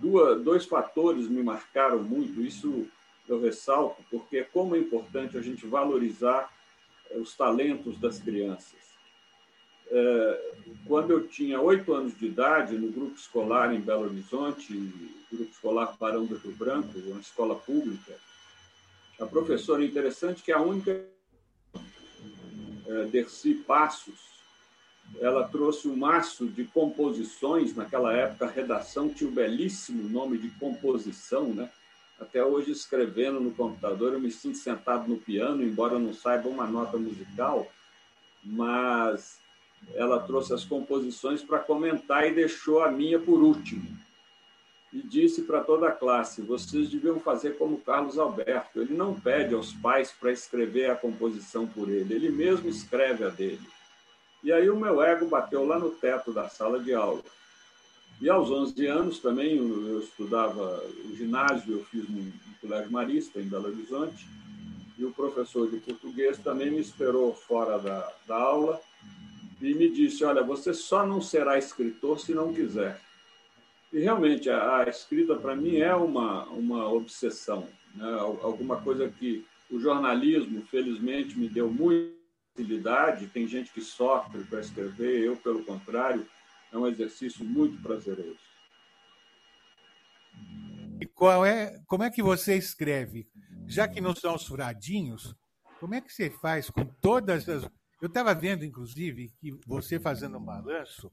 duas, 0.00 0.42
dois 0.42 0.64
fatores 0.64 1.28
me 1.28 1.42
marcaram 1.42 2.02
muito. 2.02 2.40
Isso 2.40 2.86
eu 3.28 3.40
ressalto 3.40 4.02
porque 4.10 4.38
é 4.38 4.44
como 4.44 4.74
é 4.74 4.78
importante 4.78 5.36
a 5.36 5.42
gente 5.42 5.66
valorizar 5.66 6.50
é, 7.10 7.18
os 7.18 7.36
talentos 7.36 7.98
das 7.98 8.18
crianças. 8.18 8.80
É, 9.90 10.52
quando 10.86 11.10
eu 11.10 11.28
tinha 11.28 11.60
oito 11.60 11.92
anos 11.92 12.16
de 12.16 12.26
idade, 12.26 12.78
no 12.78 12.90
grupo 12.90 13.14
escolar 13.14 13.74
em 13.74 13.80
Belo 13.80 14.04
Horizonte, 14.04 14.72
grupo 15.30 15.50
escolar 15.50 15.94
Barão 15.98 16.24
do 16.24 16.36
Rio 16.36 16.52
Branco, 16.52 16.98
uma 16.98 17.20
escola 17.20 17.54
pública, 17.54 18.14
a 19.20 19.26
professora 19.26 19.84
interessante 19.84 20.42
que 20.42 20.50
é 20.50 20.54
a 20.54 20.62
única 20.62 21.11
Dercy 23.10 23.54
Passos, 23.54 24.32
ela 25.20 25.46
trouxe 25.48 25.88
um 25.88 25.96
maço 25.96 26.46
de 26.46 26.64
composições. 26.64 27.74
Naquela 27.74 28.12
época, 28.12 28.46
a 28.46 28.50
redação 28.50 29.08
tinha 29.08 29.28
um 29.28 29.34
belíssimo 29.34 30.08
nome 30.08 30.38
de 30.38 30.48
composição, 30.50 31.52
né? 31.52 31.70
Até 32.20 32.44
hoje, 32.44 32.70
escrevendo 32.70 33.40
no 33.40 33.50
computador, 33.50 34.12
eu 34.12 34.20
me 34.20 34.30
sinto 34.30 34.56
sentado 34.56 35.08
no 35.08 35.18
piano, 35.18 35.62
embora 35.62 35.98
não 35.98 36.14
saiba 36.14 36.48
uma 36.48 36.66
nota 36.66 36.96
musical, 36.96 37.70
mas 38.44 39.38
ela 39.94 40.20
trouxe 40.20 40.54
as 40.54 40.64
composições 40.64 41.42
para 41.42 41.58
comentar 41.58 42.26
e 42.26 42.34
deixou 42.34 42.80
a 42.82 42.90
minha 42.90 43.18
por 43.18 43.42
último. 43.42 44.01
E 44.92 45.00
disse 45.00 45.42
para 45.42 45.62
toda 45.62 45.88
a 45.88 45.92
classe: 45.92 46.42
vocês 46.42 46.90
deviam 46.90 47.18
fazer 47.18 47.56
como 47.56 47.80
Carlos 47.80 48.18
Alberto. 48.18 48.80
Ele 48.80 48.94
não 48.94 49.18
pede 49.18 49.54
aos 49.54 49.72
pais 49.72 50.12
para 50.12 50.30
escrever 50.30 50.90
a 50.90 50.96
composição 50.96 51.66
por 51.66 51.88
ele, 51.88 52.14
ele 52.14 52.30
mesmo 52.30 52.68
escreve 52.68 53.24
a 53.24 53.28
dele. 53.28 53.66
E 54.44 54.52
aí 54.52 54.68
o 54.68 54.76
meu 54.76 55.00
ego 55.00 55.26
bateu 55.26 55.64
lá 55.64 55.78
no 55.78 55.90
teto 55.90 56.32
da 56.32 56.48
sala 56.48 56.80
de 56.80 56.92
aula. 56.92 57.22
E 58.20 58.28
aos 58.28 58.50
11 58.50 58.86
anos 58.86 59.18
também 59.18 59.56
eu 59.56 60.00
estudava 60.00 60.84
o 61.06 61.16
ginásio, 61.16 61.78
eu 61.78 61.84
fiz 61.84 62.08
no, 62.08 62.32
Colégio 62.60 62.92
Marista, 62.92 63.40
em 63.40 63.48
Belo 63.48 63.66
Horizonte, 63.66 64.28
e 64.96 65.04
o 65.04 65.10
professor 65.10 65.68
de 65.68 65.78
português 65.78 66.38
também 66.38 66.70
me 66.70 66.80
esperou 66.80 67.34
fora 67.34 67.78
da, 67.78 68.12
da 68.26 68.36
aula 68.36 68.80
e 69.60 69.74
me 69.74 69.88
disse: 69.90 70.24
Olha, 70.24 70.42
você 70.42 70.72
só 70.72 71.04
não 71.04 71.20
será 71.20 71.58
escritor 71.58 72.20
se 72.20 72.32
não 72.32 72.52
quiser. 72.52 73.00
E 73.92 74.00
realmente 74.00 74.48
a, 74.48 74.78
a 74.78 74.88
escrita 74.88 75.36
para 75.36 75.54
mim 75.54 75.76
é 75.76 75.94
uma, 75.94 76.44
uma 76.46 76.88
obsessão, 76.88 77.68
né? 77.94 78.10
alguma 78.18 78.80
coisa 78.80 79.08
que 79.08 79.44
o 79.70 79.78
jornalismo, 79.78 80.62
felizmente, 80.66 81.38
me 81.38 81.48
deu 81.48 81.70
muito 81.70 82.22
facilidade, 82.54 83.26
tem 83.28 83.46
gente 83.46 83.72
que 83.72 83.80
sofre 83.80 84.44
para 84.44 84.60
escrever, 84.60 85.24
eu, 85.24 85.36
pelo 85.36 85.64
contrário, 85.64 86.26
é 86.70 86.76
um 86.76 86.86
exercício 86.86 87.44
muito 87.44 87.82
prazeroso. 87.82 88.38
E 91.00 91.06
qual 91.06 91.44
é, 91.44 91.80
como 91.86 92.04
é 92.04 92.10
que 92.10 92.22
você 92.22 92.56
escreve? 92.56 93.28
Já 93.66 93.88
que 93.88 94.00
não 94.00 94.14
são 94.14 94.34
os 94.34 94.46
furadinhos, 94.46 95.34
como 95.80 95.94
é 95.94 96.00
que 96.00 96.12
você 96.12 96.30
faz 96.30 96.70
com 96.70 96.84
todas 96.84 97.48
as. 97.48 97.68
Eu 98.00 98.08
estava 98.08 98.34
vendo, 98.34 98.64
inclusive, 98.64 99.32
que 99.40 99.52
você 99.66 99.98
fazendo 99.98 100.38
um 100.38 100.44
balanço, 100.44 101.10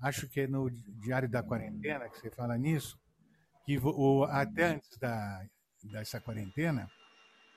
acho 0.00 0.28
que 0.28 0.40
é 0.40 0.46
no 0.46 0.70
Diário 0.70 1.28
da 1.28 1.42
Quarentena 1.42 2.08
que 2.08 2.18
você 2.18 2.30
fala 2.30 2.56
nisso, 2.56 2.98
que 3.64 3.78
o, 3.78 4.24
até 4.24 4.64
antes 4.64 4.96
da, 4.98 5.44
dessa 5.82 6.20
quarentena, 6.20 6.90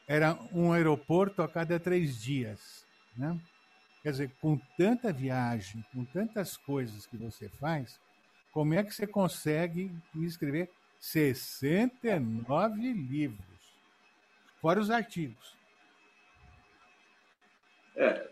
era 0.08 0.38
um 0.52 0.72
aeroporto 0.72 1.42
a 1.42 1.48
cada 1.48 1.80
três 1.80 2.22
dias. 2.22 2.86
Né? 3.16 3.40
Quer 4.02 4.12
dizer, 4.12 4.32
com 4.42 4.60
tanta 4.78 5.14
viagem, 5.14 5.84
com 5.94 6.04
tantas 6.06 6.58
coisas 6.58 7.06
que 7.06 7.18
você 7.18 7.50
faz, 7.50 8.00
como 8.52 8.74
é 8.74 8.84
que 8.84 8.94
você 8.94 9.08
consegue 9.08 9.92
escrever 10.16 10.70
69 11.00 12.94
livros? 12.94 13.46
Fora 14.62 14.80
os 14.80 14.90
artigos. 14.90 15.58
É, 17.96 18.30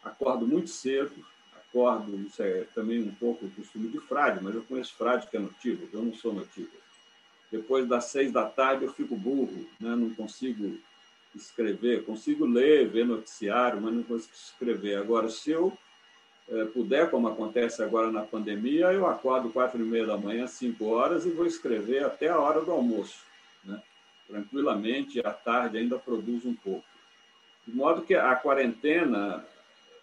acordo 0.03 0.47
muito 0.47 0.71
cedo, 0.71 1.13
acordo, 1.53 2.17
isso 2.21 2.43
é 2.43 2.65
também 2.75 3.03
um 3.03 3.15
pouco 3.15 3.47
o 3.47 3.51
costume 3.51 3.89
de 3.89 3.99
frade, 3.99 4.43
mas 4.43 4.55
eu 4.55 4.63
conheço 4.63 4.95
frade 4.95 5.27
que 5.27 5.37
é 5.37 5.41
notívago, 5.41 5.89
eu 5.93 6.03
não 6.03 6.15
sou 6.15 6.33
notívago. 6.33 6.84
Depois 7.51 7.87
das 7.87 8.07
seis 8.07 8.33
da 8.33 8.45
tarde 8.47 8.85
eu 8.85 8.93
fico 8.93 9.17
burro, 9.17 9.67
né? 9.81 9.95
não 9.95 10.11
consigo 10.11 10.79
escrever, 11.35 12.05
consigo 12.05 12.45
ler, 12.45 12.89
ver 12.89 13.07
noticiário, 13.07 13.81
mas 13.81 13.95
não 13.95 14.03
consigo 14.03 14.35
escrever. 14.35 14.99
Agora, 14.99 15.29
se 15.29 15.51
eu 15.51 15.77
é, 16.49 16.65
puder, 16.67 17.11
como 17.11 17.29
acontece 17.29 17.83
agora 17.83 18.11
na 18.11 18.23
pandemia, 18.23 18.93
eu 18.93 19.07
acordo 19.07 19.51
quatro 19.51 19.81
e 19.81 19.87
meia 19.87 20.07
da 20.07 20.17
manhã, 20.17 20.47
cinco 20.47 20.87
horas, 20.87 21.25
e 21.27 21.31
vou 21.31 21.47
escrever 21.47 22.05
até 22.05 22.29
a 22.29 22.39
hora 22.39 22.61
do 22.61 22.71
almoço. 22.71 23.25
Né? 23.65 23.81
tranquilamente, 24.29 25.21
à 25.21 25.31
tarde 25.31 25.79
ainda 25.79 25.99
produz 25.99 26.45
um 26.45 26.55
pouco. 26.55 26.85
De 27.67 27.75
modo 27.75 28.03
que 28.03 28.15
a 28.15 28.35
quarentena, 28.35 29.45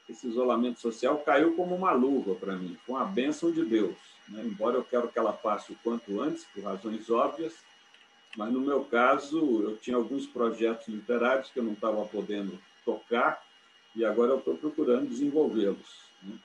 esse 0.09 0.27
isolamento 0.27 0.79
social, 0.79 1.17
caiu 1.19 1.55
como 1.55 1.75
uma 1.75 1.91
luva 1.91 2.35
para 2.35 2.55
mim, 2.55 2.77
com 2.85 2.97
a 2.97 3.05
bênção 3.05 3.51
de 3.51 3.63
Deus. 3.63 3.95
Né? 4.31 4.43
Embora 4.45 4.77
eu 4.77 4.83
quero 4.83 5.07
que 5.07 5.19
ela 5.19 5.33
passe 5.33 5.71
o 5.71 5.77
quanto 5.83 6.21
antes, 6.21 6.45
por 6.45 6.63
razões 6.63 7.09
óbvias, 7.09 7.53
mas 8.35 8.51
no 8.51 8.61
meu 8.61 8.85
caso, 8.85 9.61
eu 9.61 9.77
tinha 9.77 9.97
alguns 9.97 10.25
projetos 10.25 10.87
literários 10.87 11.49
que 11.49 11.59
eu 11.59 11.63
não 11.63 11.73
estava 11.73 12.03
podendo 12.05 12.57
tocar 12.85 13.43
e 13.95 14.05
agora 14.05 14.31
eu 14.31 14.39
estou 14.39 14.55
procurando 14.55 15.09
desenvolvê-los. 15.09 16.01
Né? 16.23 16.35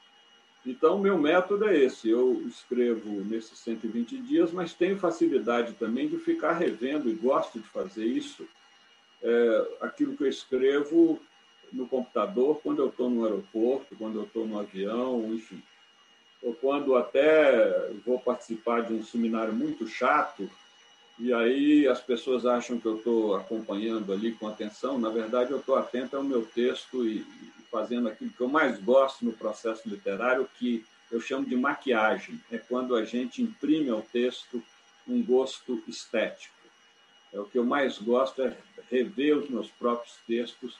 Então, 0.67 0.99
meu 0.99 1.17
método 1.17 1.65
é 1.69 1.79
esse. 1.79 2.11
Eu 2.11 2.43
escrevo 2.49 3.09
nesses 3.25 3.57
120 3.61 4.19
dias, 4.19 4.51
mas 4.51 4.75
tenho 4.75 4.99
facilidade 4.99 5.75
também 5.75 6.09
de 6.09 6.19
ficar 6.19 6.55
revendo 6.55 7.09
e 7.09 7.15
gosto 7.15 7.61
de 7.61 7.69
fazer 7.69 8.05
isso. 8.05 8.47
É, 9.23 9.77
aquilo 9.81 10.17
que 10.17 10.25
eu 10.25 10.29
escrevo 10.29 11.21
no 11.73 11.87
computador 11.87 12.61
quando 12.63 12.83
eu 12.83 12.89
estou 12.89 13.09
no 13.09 13.25
aeroporto, 13.25 13.97
quando 13.97 14.19
eu 14.19 14.25
estou 14.25 14.47
no 14.47 14.59
avião, 14.59 15.33
enfim. 15.33 15.63
Ou 16.43 16.55
quando 16.55 16.97
até 16.97 17.91
vou 18.05 18.19
participar 18.19 18.83
de 18.83 18.93
um 18.93 19.03
seminário 19.03 19.53
muito 19.53 19.87
chato, 19.89 20.49
e 21.19 21.33
aí 21.33 21.89
as 21.89 22.01
pessoas 22.01 22.45
acham 22.45 22.79
que 22.79 22.87
eu 22.87 22.99
estou 22.99 23.35
acompanhando 23.35 24.13
ali 24.13 24.33
com 24.33 24.47
atenção. 24.47 24.99
Na 24.99 25.09
verdade, 25.09 25.51
eu 25.51 25.59
estou 25.59 25.77
atento 25.77 26.17
ao 26.17 26.23
meu 26.23 26.45
texto 26.45 27.07
e, 27.07 27.27
fazendo 27.71 28.09
aquilo 28.09 28.31
que 28.31 28.41
eu 28.41 28.49
mais 28.49 28.79
gosto 28.79 29.25
no 29.25 29.33
processo 29.33 29.89
literário, 29.89 30.49
que 30.59 30.85
eu 31.11 31.21
chamo 31.21 31.47
de 31.47 31.57
maquiagem. 31.57 32.41
É 32.51 32.59
quando 32.59 32.95
a 32.95 33.05
gente 33.05 33.43
imprime 33.43 33.89
ao 33.89 34.03
texto 34.03 34.63
um 35.09 35.23
gosto 35.23 35.83
estético. 35.89 36.55
É 37.33 37.41
o 37.41 37.45
que 37.45 37.59
eu 37.59 37.65
mais 37.65 37.99
gosto 37.99 38.43
é 38.43 38.57
rever 38.91 39.39
os 39.39 39.49
meus 39.49 39.69
próprios 39.69 40.17
textos 40.27 40.77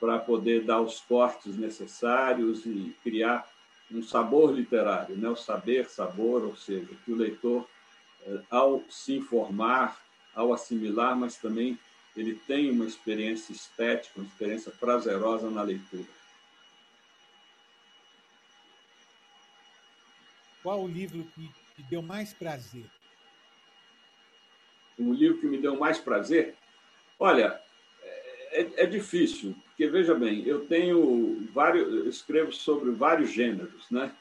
para 0.00 0.18
poder 0.18 0.64
dar 0.64 0.80
os 0.80 1.00
cortes 1.00 1.56
necessários 1.56 2.66
e 2.66 2.94
criar 3.02 3.48
um 3.92 4.02
sabor 4.02 4.52
literário, 4.52 5.16
né? 5.16 5.28
o 5.28 5.36
saber, 5.36 5.88
sabor, 5.88 6.44
ou 6.44 6.56
seja, 6.56 6.88
que 7.04 7.12
o 7.12 7.16
leitor, 7.16 7.68
eh, 8.26 8.40
ao 8.50 8.82
se 8.88 9.14
informar, 9.14 10.00
ao 10.34 10.52
assimilar, 10.52 11.16
mas 11.16 11.36
também 11.36 11.78
ele 12.16 12.34
tem 12.46 12.70
uma 12.70 12.86
experiência 12.86 13.52
estética, 13.52 14.20
uma 14.20 14.26
experiência 14.26 14.72
prazerosa 14.72 15.50
na 15.50 15.62
leitura. 15.62 16.08
Qual 20.62 20.82
o 20.82 20.88
livro 20.88 21.24
que 21.34 21.50
te 21.74 21.82
deu 21.82 22.02
mais 22.02 22.32
prazer? 22.32 22.86
O 24.98 25.12
livro 25.12 25.38
que 25.38 25.46
me 25.46 25.58
deu 25.58 25.78
mais 25.78 25.98
prazer? 25.98 26.54
Olha, 27.18 27.60
é, 28.52 28.82
é 28.84 28.86
difícil, 28.86 29.56
porque 29.72 29.86
veja 29.86 30.14
bem, 30.14 30.46
eu 30.46 30.66
tenho 30.66 31.48
vários, 31.50 32.06
escrevo 32.06 32.52
sobre 32.52 32.90
vários 32.90 33.30
gêneros, 33.32 33.90
né? 33.90 34.14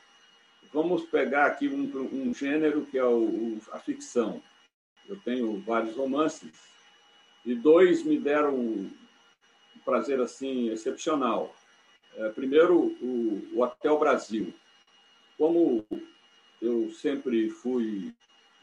Vamos 0.73 1.03
pegar 1.03 1.47
aqui 1.47 1.67
um, 1.67 1.83
um 2.29 2.33
gênero 2.33 2.85
que 2.85 2.97
é 2.97 3.03
o, 3.03 3.59
a 3.73 3.79
ficção. 3.79 4.41
Eu 5.07 5.17
tenho 5.17 5.59
vários 5.59 5.95
romances 5.97 6.51
e 7.45 7.53
dois 7.53 8.01
me 8.03 8.17
deram 8.17 8.55
um 8.55 8.91
prazer 9.83 10.21
assim 10.21 10.69
excepcional. 10.69 11.53
É, 12.15 12.29
primeiro, 12.29 12.95
o, 13.01 13.49
o 13.53 13.61
Hotel 13.61 13.99
Brasil. 13.99 14.53
Como 15.37 15.85
eu 16.61 16.89
sempre 16.91 17.49
fui 17.49 18.13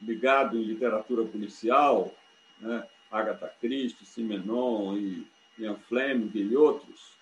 ligado 0.01 0.57
em 0.57 0.63
literatura 0.63 1.23
policial, 1.25 2.15
né? 2.59 2.87
Agatha 3.11 3.53
Christie, 3.61 4.07
Simenon 4.07 4.97
e 4.97 5.27
Ian 5.59 5.77
Fleming 5.89 6.31
e 6.35 6.57
outros, 6.57 7.13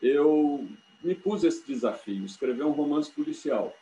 eu 0.00 0.68
me 1.02 1.14
pus 1.14 1.44
esse 1.44 1.66
desafio, 1.66 2.24
escrever 2.24 2.64
um 2.64 2.70
romance 2.70 3.10
policial. 3.10 3.76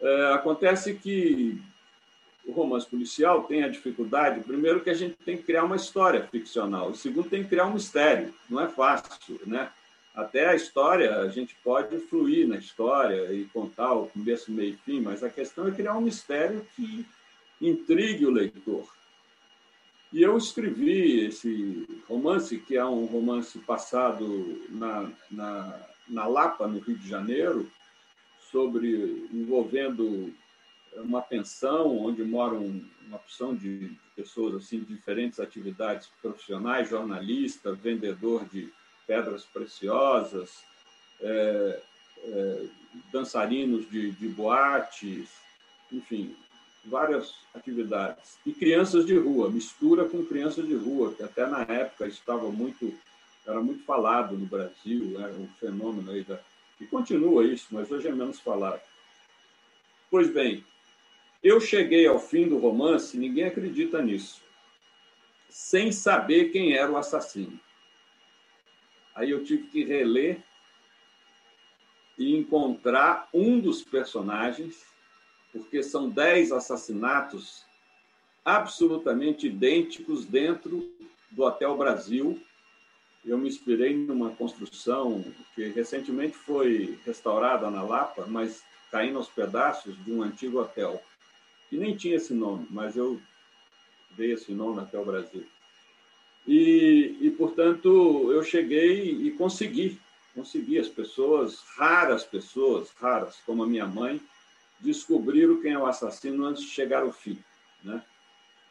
É, 0.00 0.32
acontece 0.32 0.94
que 0.94 1.60
o 2.44 2.52
romance 2.52 2.86
policial 2.86 3.44
tem 3.44 3.62
a 3.62 3.68
dificuldade, 3.68 4.40
primeiro, 4.40 4.82
que 4.82 4.90
a 4.90 4.94
gente 4.94 5.14
tem 5.24 5.36
que 5.36 5.44
criar 5.44 5.64
uma 5.64 5.76
história 5.76 6.26
ficcional, 6.26 6.90
e 6.90 6.96
segundo, 6.96 7.28
tem 7.28 7.42
que 7.42 7.50
criar 7.50 7.66
um 7.66 7.74
mistério. 7.74 8.34
Não 8.48 8.60
é 8.60 8.68
fácil, 8.68 9.40
né? 9.46 9.70
Até 10.14 10.48
a 10.48 10.54
história, 10.54 11.20
a 11.20 11.28
gente 11.28 11.54
pode 11.64 11.98
fluir 11.98 12.46
na 12.46 12.56
história 12.56 13.32
e 13.32 13.44
contar 13.46 13.94
o 13.94 14.08
começo, 14.08 14.52
meio 14.52 14.74
e 14.74 14.76
fim, 14.76 15.00
mas 15.00 15.22
a 15.22 15.30
questão 15.30 15.66
é 15.66 15.70
criar 15.70 15.96
um 15.96 16.02
mistério 16.02 16.66
que 16.76 17.06
intrigue 17.60 18.26
o 18.26 18.30
leitor. 18.30 18.86
E 20.12 20.22
eu 20.22 20.36
escrevi 20.36 21.20
esse 21.26 21.86
romance, 22.06 22.58
que 22.58 22.76
é 22.76 22.84
um 22.84 23.06
romance 23.06 23.58
passado 23.60 24.62
na, 24.68 25.10
na, 25.30 25.80
na 26.06 26.26
Lapa, 26.26 26.68
no 26.68 26.80
Rio 26.80 26.98
de 26.98 27.08
Janeiro, 27.08 27.70
sobre 28.50 29.26
envolvendo 29.32 30.32
uma 30.96 31.22
pensão 31.22 31.96
onde 31.96 32.22
moram 32.22 32.82
uma 33.06 33.16
opção 33.16 33.56
de 33.56 33.96
pessoas 34.14 34.54
assim 34.56 34.80
de 34.80 34.94
diferentes 34.94 35.40
atividades 35.40 36.10
profissionais, 36.20 36.90
jornalista, 36.90 37.72
vendedor 37.72 38.44
de 38.44 38.70
pedras 39.06 39.44
preciosas, 39.46 40.62
é, 41.20 41.82
é, 42.24 42.66
dançarinos 43.10 43.88
de, 43.90 44.10
de 44.12 44.28
boates, 44.28 45.30
enfim, 45.90 46.36
várias 46.84 47.34
atividades. 47.54 48.38
E 48.44 48.52
crianças 48.52 49.06
de 49.06 49.16
rua, 49.16 49.50
mistura 49.50 50.08
com 50.08 50.24
crianças 50.24 50.66
de 50.66 50.74
rua, 50.74 51.14
que 51.14 51.22
até 51.22 51.46
na 51.46 51.62
época 51.62 52.06
estava 52.06 52.50
muito, 52.50 52.92
era 53.46 53.60
muito 53.60 53.84
falado 53.84 54.36
no 54.36 54.46
Brasil, 54.46 55.20
era 55.20 55.32
um 55.34 55.48
fenômeno 55.60 56.10
aí 56.10 56.24
da, 56.24 56.40
e 56.80 56.86
continua 56.86 57.44
isso, 57.44 57.68
mas 57.70 57.90
hoje 57.90 58.08
é 58.08 58.12
menos 58.12 58.40
falado. 58.40 58.80
Pois 60.10 60.30
bem, 60.30 60.64
eu 61.42 61.60
cheguei 61.60 62.06
ao 62.06 62.18
fim 62.18 62.48
do 62.48 62.58
romance, 62.58 63.16
ninguém 63.16 63.44
acredita 63.44 64.02
nisso, 64.02 64.42
sem 65.48 65.92
saber 65.92 66.50
quem 66.50 66.76
era 66.76 66.90
o 66.90 66.96
assassino. 66.96 67.58
Aí 69.14 69.30
eu 69.30 69.44
tive 69.44 69.68
que 69.68 69.84
reler 69.84 70.42
e 72.18 72.36
encontrar 72.36 73.28
um 73.32 73.60
dos 73.60 73.82
personagens 73.82 74.91
porque 75.52 75.82
são 75.82 76.08
dez 76.08 76.50
assassinatos 76.50 77.64
absolutamente 78.44 79.46
idênticos 79.46 80.24
dentro 80.24 80.90
do 81.30 81.42
Hotel 81.44 81.76
Brasil. 81.76 82.40
Eu 83.24 83.38
me 83.38 83.48
inspirei 83.48 83.96
numa 83.96 84.30
construção 84.30 85.24
que 85.54 85.68
recentemente 85.68 86.36
foi 86.36 86.98
restaurada 87.04 87.70
na 87.70 87.82
Lapa, 87.82 88.26
mas 88.26 88.64
caindo 88.90 89.18
aos 89.18 89.28
pedaços 89.28 89.96
de 90.04 90.12
um 90.12 90.22
antigo 90.22 90.60
hotel, 90.60 91.00
que 91.70 91.76
nem 91.76 91.96
tinha 91.96 92.16
esse 92.16 92.34
nome, 92.34 92.66
mas 92.68 92.96
eu 92.96 93.20
dei 94.16 94.32
esse 94.32 94.52
nome 94.52 94.80
Hotel 94.80 95.04
Brasil. 95.04 95.46
E, 96.46 97.16
e, 97.20 97.30
portanto, 97.30 98.30
eu 98.32 98.42
cheguei 98.42 99.10
e 99.10 99.30
consegui, 99.30 99.98
consegui 100.34 100.78
as 100.78 100.88
pessoas, 100.88 101.60
raras 101.76 102.24
pessoas, 102.24 102.90
raras, 103.00 103.40
como 103.46 103.62
a 103.62 103.66
minha 103.66 103.86
mãe, 103.86 104.20
descobriram 104.82 105.60
quem 105.60 105.72
é 105.72 105.78
o 105.78 105.86
assassino 105.86 106.44
antes 106.44 106.64
de 106.64 106.70
chegar 106.70 107.02
ao 107.02 107.12
fim. 107.12 107.38
Né? 107.82 108.02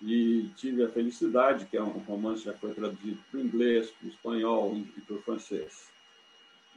E 0.02 0.50
tive 0.56 0.84
a 0.84 0.90
felicidade, 0.90 1.66
que 1.66 1.78
é 1.78 1.82
um 1.82 2.00
romance 2.00 2.40
que 2.40 2.46
já 2.46 2.54
foi 2.54 2.74
traduzido 2.74 3.20
para 3.30 3.40
o 3.40 3.44
inglês, 3.44 3.92
para 3.92 4.08
o 4.08 4.10
espanhol 4.10 4.78
e 4.98 5.02
para 5.02 5.16
o 5.16 5.22
francês. 5.22 5.90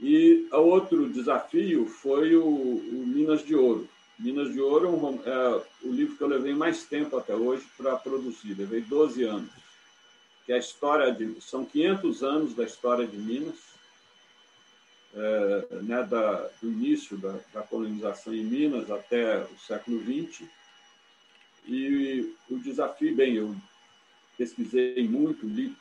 E 0.00 0.46
outro 0.52 1.08
desafio 1.08 1.86
foi 1.86 2.36
o, 2.36 2.44
o 2.44 3.04
Minas 3.06 3.44
de 3.44 3.54
Ouro. 3.54 3.88
Minas 4.18 4.52
de 4.52 4.60
Ouro 4.60 4.86
é, 4.86 4.90
um, 4.90 5.22
é, 5.24 5.62
o 5.82 5.90
livro 5.90 6.16
que 6.16 6.22
eu 6.22 6.28
levei 6.28 6.54
mais 6.54 6.84
tempo 6.84 7.16
até 7.16 7.34
hoje 7.34 7.66
para 7.76 7.96
produzir, 7.96 8.54
levei 8.54 8.80
12 8.80 9.24
anos. 9.24 9.50
Que 10.44 10.52
é 10.52 10.56
a 10.56 10.58
história 10.58 11.12
de. 11.12 11.40
São 11.40 11.64
500 11.64 12.22
anos 12.22 12.54
da 12.54 12.64
história 12.64 13.06
de 13.06 13.16
Minas, 13.16 13.73
é, 15.16 15.66
né, 15.82 16.02
da, 16.02 16.48
do 16.60 16.70
início 16.70 17.16
da, 17.16 17.38
da, 17.52 17.62
colonização 17.62 18.34
em 18.34 18.42
Minas 18.42 18.90
até 18.90 19.38
o 19.44 19.58
século 19.58 20.00
XX. 20.00 20.46
E 21.66 22.34
o 22.50 22.58
desafio, 22.58 23.14
bem, 23.14 23.34
eu 23.34 23.54
pesquisei 24.36 25.06
muito, 25.08 25.46
li 25.46 25.74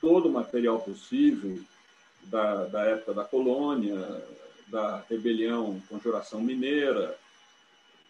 todo 0.00 0.28
o 0.28 0.32
material 0.32 0.80
possível 0.80 1.58
da, 2.24 2.64
da 2.64 2.82
época 2.84 3.14
da 3.14 3.24
colônia, 3.24 3.96
da 4.66 5.04
rebelião 5.08 5.80
Conjuração 5.88 6.40
Mineira, 6.40 7.16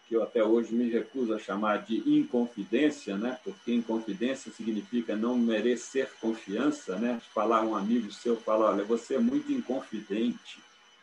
que 0.07 0.15
eu 0.15 0.23
até 0.23 0.43
hoje 0.43 0.73
me 0.73 0.89
recuso 0.89 1.33
a 1.33 1.39
chamar 1.39 1.83
de 1.83 1.97
inconfidência, 2.09 3.17
né? 3.17 3.37
porque 3.43 3.73
inconfidência 3.73 4.51
significa 4.51 5.15
não 5.15 5.37
merecer 5.37 6.11
confiança. 6.21 6.95
Né? 6.97 7.19
Falar 7.33 7.63
um 7.63 7.75
amigo 7.75 8.11
seu, 8.11 8.37
fala, 8.37 8.71
olha, 8.71 8.83
você 8.83 9.15
é 9.15 9.19
muito 9.19 9.51
inconfidente, 9.51 10.59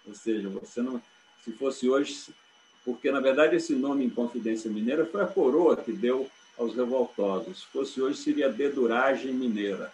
ou 0.06 0.14
seja, 0.14 0.48
você 0.48 0.80
não... 0.80 1.00
Se 1.44 1.52
fosse 1.52 1.88
hoje... 1.88 2.32
Porque, 2.84 3.12
na 3.12 3.20
verdade, 3.20 3.54
esse 3.54 3.74
nome 3.74 4.04
Inconfidência 4.04 4.68
Mineira 4.68 5.06
foi 5.06 5.20
a 5.20 5.26
coroa 5.26 5.76
que 5.76 5.92
deu 5.92 6.28
aos 6.58 6.74
revoltosos. 6.74 7.60
Se 7.60 7.66
fosse 7.66 8.00
hoje, 8.02 8.18
seria 8.18 8.48
deduragem 8.48 9.32
mineira. 9.32 9.92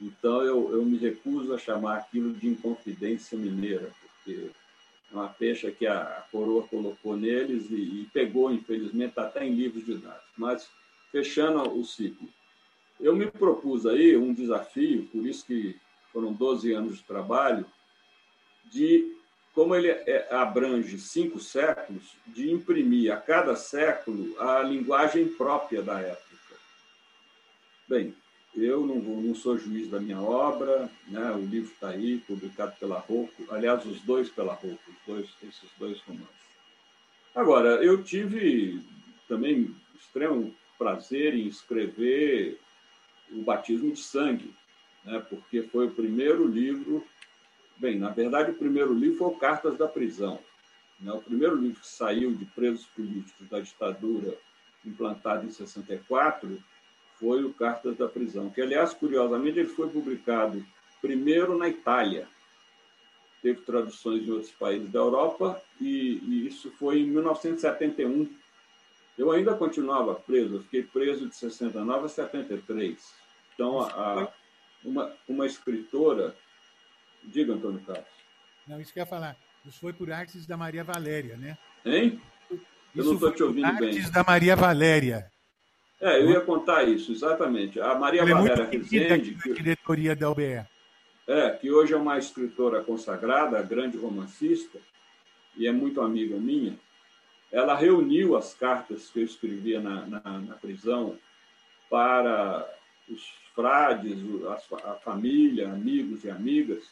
Então, 0.00 0.42
eu, 0.42 0.72
eu 0.72 0.84
me 0.84 0.96
recuso 0.96 1.54
a 1.54 1.58
chamar 1.58 1.98
aquilo 1.98 2.32
de 2.32 2.48
Inconfidência 2.48 3.36
Mineira, 3.36 3.90
porque 4.24 4.50
uma 5.12 5.28
pecha 5.28 5.70
que 5.70 5.86
a 5.86 6.24
coroa 6.30 6.66
colocou 6.68 7.16
neles 7.16 7.70
e, 7.70 7.74
e 7.74 8.10
pegou, 8.12 8.52
infelizmente, 8.52 9.18
até 9.18 9.44
em 9.44 9.54
livros 9.54 9.84
didáticos. 9.84 10.30
Mas, 10.36 10.70
fechando 11.10 11.62
o 11.78 11.84
ciclo, 11.84 12.28
eu 13.00 13.16
me 13.16 13.26
propus 13.30 13.86
aí 13.86 14.16
um 14.16 14.32
desafio, 14.32 15.06
por 15.06 15.26
isso 15.26 15.46
que 15.46 15.76
foram 16.12 16.32
12 16.32 16.72
anos 16.72 16.98
de 16.98 17.04
trabalho, 17.04 17.64
de, 18.66 19.16
como 19.54 19.74
ele 19.74 19.88
é, 19.88 20.28
abrange 20.30 20.98
cinco 20.98 21.40
séculos, 21.40 22.16
de 22.26 22.50
imprimir 22.50 23.12
a 23.12 23.16
cada 23.16 23.56
século 23.56 24.38
a 24.40 24.62
linguagem 24.62 25.26
própria 25.28 25.82
da 25.82 26.00
época. 26.00 26.30
Bem, 27.88 28.14
eu 28.54 28.84
não, 28.84 29.00
vou, 29.00 29.20
não 29.20 29.34
sou 29.34 29.58
juiz 29.58 29.88
da 29.88 30.00
minha 30.00 30.20
obra, 30.20 30.90
né? 31.06 31.30
o 31.32 31.40
livro 31.40 31.70
está 31.72 31.90
aí, 31.90 32.18
publicado 32.18 32.74
pela 32.78 32.98
Rocco, 32.98 33.46
aliás, 33.50 33.84
os 33.86 34.00
dois 34.00 34.28
pela 34.28 34.54
Rocco, 34.54 34.92
dois, 35.06 35.28
esses 35.42 35.70
dois 35.78 36.00
romances. 36.00 36.28
Agora, 37.34 37.82
eu 37.82 38.02
tive 38.02 38.82
também 39.28 39.74
extremo 39.94 40.54
prazer 40.76 41.34
em 41.34 41.46
escrever 41.46 42.58
o 43.30 43.42
Batismo 43.42 43.92
de 43.92 44.00
Sangue, 44.00 44.52
né? 45.04 45.24
porque 45.28 45.62
foi 45.62 45.86
o 45.86 45.92
primeiro 45.92 46.46
livro. 46.46 47.06
Bem, 47.76 47.98
na 47.98 48.10
verdade, 48.10 48.50
o 48.50 48.54
primeiro 48.54 48.92
livro 48.92 49.18
foi 49.18 49.28
o 49.28 49.38
Cartas 49.38 49.78
da 49.78 49.86
Prisão. 49.86 50.40
Né? 50.98 51.12
O 51.12 51.20
primeiro 51.20 51.54
livro 51.54 51.80
que 51.80 51.86
saiu 51.86 52.34
de 52.34 52.44
presos 52.46 52.86
políticos 52.86 53.48
da 53.48 53.60
ditadura, 53.60 54.36
implantado 54.84 55.46
em 55.46 55.50
64, 55.50 56.60
foi 57.20 57.44
o 57.44 57.52
Cartas 57.52 57.98
da 57.98 58.08
Prisão, 58.08 58.48
que, 58.48 58.62
aliás, 58.62 58.94
curiosamente, 58.94 59.58
ele 59.58 59.68
foi 59.68 59.88
publicado 59.90 60.64
primeiro 61.02 61.56
na 61.56 61.68
Itália. 61.68 62.26
Teve 63.42 63.60
traduções 63.60 64.26
em 64.26 64.30
outros 64.30 64.50
países 64.52 64.90
da 64.90 64.98
Europa, 64.98 65.62
e, 65.78 66.18
e 66.24 66.46
isso 66.46 66.70
foi 66.72 67.00
em 67.00 67.06
1971. 67.06 68.28
Eu 69.18 69.30
ainda 69.30 69.54
continuava 69.54 70.14
preso, 70.14 70.56
eu 70.56 70.62
fiquei 70.62 70.82
preso 70.82 71.28
de 71.28 71.36
69 71.36 72.06
a 72.06 72.08
73. 72.08 73.14
Então, 73.54 73.82
a, 73.82 74.32
uma, 74.82 75.12
uma 75.28 75.46
escritora. 75.46 76.34
Diga, 77.22 77.52
Antônio 77.52 77.80
Carlos. 77.80 78.06
Não, 78.66 78.80
isso 78.80 78.92
que 78.92 78.98
eu 78.98 79.02
ia 79.02 79.06
falar. 79.06 79.36
Isso 79.66 79.78
foi 79.78 79.92
por 79.92 80.10
artes 80.10 80.46
da 80.46 80.56
Maria 80.56 80.82
Valéria, 80.82 81.36
né? 81.36 81.58
Hein? 81.84 82.20
Eu 82.50 82.56
isso 82.94 83.04
não 83.04 83.14
estou 83.14 83.32
te 83.32 83.42
ouvindo 83.42 83.66
artes 83.66 83.80
bem. 83.80 83.88
Artes 83.90 84.10
da 84.10 84.24
Maria 84.24 84.56
Valéria. 84.56 85.29
É, 86.00 86.18
eu 86.18 86.30
ia 86.30 86.40
contar 86.40 86.84
isso, 86.84 87.12
exatamente. 87.12 87.78
A 87.78 87.94
Maria 87.94 88.22
Ela 88.22 88.34
Valéria 88.34 88.62
é 88.62 88.66
Rezende. 88.66 89.34
Que, 89.34 89.52
diretoria 89.52 90.16
da 90.16 90.30
UBE. 90.30 90.64
É, 91.26 91.50
que 91.50 91.70
hoje 91.70 91.92
é 91.92 91.96
uma 91.96 92.18
escritora 92.18 92.82
consagrada, 92.82 93.62
grande 93.62 93.98
romancista, 93.98 94.78
e 95.56 95.66
é 95.66 95.72
muito 95.72 96.00
amiga 96.00 96.36
minha. 96.36 96.78
Ela 97.52 97.76
reuniu 97.76 98.36
as 98.36 98.54
cartas 98.54 99.10
que 99.10 99.20
eu 99.20 99.24
escrevia 99.24 99.80
na, 99.80 100.06
na, 100.06 100.20
na 100.40 100.54
prisão 100.54 101.18
para 101.90 102.66
os 103.08 103.22
frades, 103.54 104.18
a, 104.46 104.92
a 104.92 104.94
família, 104.94 105.70
amigos 105.70 106.24
e 106.24 106.30
amigas. 106.30 106.90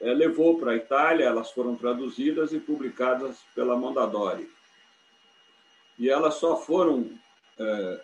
É, 0.00 0.12
levou 0.12 0.60
para 0.60 0.72
a 0.72 0.76
Itália, 0.76 1.24
elas 1.24 1.50
foram 1.50 1.74
traduzidas 1.74 2.52
e 2.52 2.60
publicadas 2.60 3.40
pela 3.52 3.76
Mondadori. 3.76 4.48
E 5.98 6.08
elas 6.08 6.34
só 6.34 6.56
foram 6.56 7.10
é, 7.58 8.00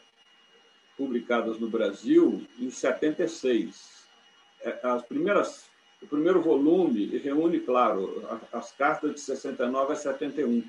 publicadas 0.97 1.59
no 1.59 1.69
Brasil 1.69 2.45
em 2.59 2.71
76. 2.71 4.07
É, 4.63 4.81
as 4.83 5.03
primeiras, 5.03 5.67
o 6.03 6.07
primeiro 6.07 6.41
volume 6.41 7.07
reúne, 7.19 7.61
claro, 7.61 8.25
as 8.53 8.73
cartas 8.73 9.15
de 9.15 9.21
69 9.21 9.93
a 9.93 9.97
71. 9.97 10.65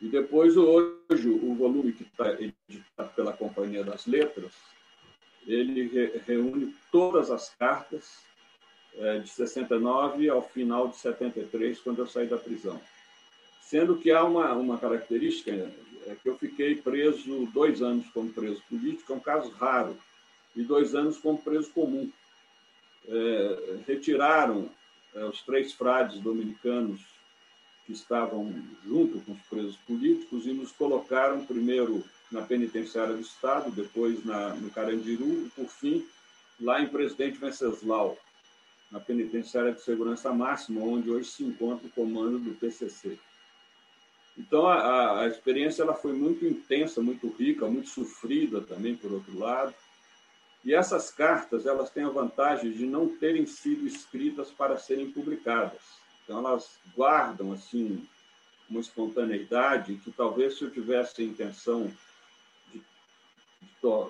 E 0.00 0.08
depois, 0.08 0.56
hoje, 0.56 1.28
o 1.28 1.54
volume 1.54 1.92
que 1.92 2.02
está 2.02 2.32
editado 2.32 3.10
pela 3.14 3.32
Companhia 3.32 3.82
das 3.82 4.06
Letras, 4.06 4.52
ele 5.46 6.12
reúne 6.26 6.74
todas 6.92 7.30
as 7.30 7.54
cartas 7.54 8.26
é, 8.98 9.18
de 9.18 9.28
69 9.28 10.28
ao 10.28 10.42
final 10.42 10.88
de 10.88 10.96
73, 10.96 11.80
quando 11.80 12.00
eu 12.00 12.06
saí 12.06 12.26
da 12.26 12.36
prisão. 12.36 12.80
Sendo 13.60 13.96
que 13.96 14.10
há 14.10 14.22
uma, 14.24 14.52
uma 14.54 14.78
característica 14.78 15.50
é 16.06 16.14
que 16.14 16.28
eu 16.28 16.38
fiquei 16.38 16.76
preso 16.76 17.46
dois 17.52 17.82
anos 17.82 18.06
como 18.10 18.32
preso 18.32 18.62
político, 18.68 19.12
é 19.12 19.16
um 19.16 19.20
caso 19.20 19.50
raro, 19.50 19.96
e 20.54 20.62
dois 20.62 20.94
anos 20.94 21.18
como 21.18 21.38
preso 21.38 21.70
comum. 21.70 22.10
É, 23.08 23.78
retiraram 23.86 24.68
é, 25.14 25.24
os 25.24 25.42
três 25.42 25.72
frades 25.72 26.18
dominicanos 26.20 27.00
que 27.84 27.92
estavam 27.92 28.52
junto 28.84 29.20
com 29.20 29.32
os 29.32 29.40
presos 29.42 29.76
políticos 29.86 30.44
e 30.46 30.52
nos 30.52 30.72
colocaram 30.72 31.44
primeiro 31.44 32.04
na 32.30 32.42
penitenciária 32.42 33.14
do 33.14 33.20
Estado, 33.20 33.70
depois 33.70 34.24
na, 34.24 34.54
no 34.54 34.70
Carandiru 34.70 35.46
e, 35.46 35.50
por 35.54 35.68
fim, 35.68 36.04
lá 36.60 36.80
em 36.80 36.88
Presidente 36.88 37.38
Venceslau, 37.38 38.18
na 38.90 38.98
penitenciária 38.98 39.72
de 39.72 39.82
segurança 39.82 40.32
máxima, 40.32 40.80
onde 40.80 41.10
hoje 41.10 41.30
se 41.30 41.44
encontra 41.44 41.86
o 41.86 41.90
comando 41.90 42.38
do 42.38 42.54
PCC. 42.54 43.18
Então, 44.38 44.66
a, 44.66 45.20
a 45.20 45.28
experiência 45.28 45.82
ela 45.82 45.94
foi 45.94 46.12
muito 46.12 46.44
intensa, 46.44 47.00
muito 47.00 47.28
rica, 47.28 47.66
muito 47.66 47.88
sofrida 47.88 48.60
também, 48.60 48.94
por 48.94 49.12
outro 49.12 49.38
lado. 49.38 49.74
E 50.64 50.74
essas 50.74 51.10
cartas 51.10 51.64
elas 51.64 51.90
têm 51.90 52.04
a 52.04 52.10
vantagem 52.10 52.72
de 52.72 52.84
não 52.86 53.08
terem 53.08 53.46
sido 53.46 53.86
escritas 53.86 54.50
para 54.50 54.76
serem 54.76 55.10
publicadas. 55.10 55.80
Então, 56.24 56.38
elas 56.38 56.78
guardam 56.94 57.52
assim 57.52 58.06
uma 58.68 58.80
espontaneidade 58.80 59.94
que 59.96 60.10
talvez 60.10 60.58
se 60.58 60.64
eu 60.64 60.70
tivesse 60.70 61.22
a 61.22 61.24
intenção 61.24 61.90
de, 62.72 62.82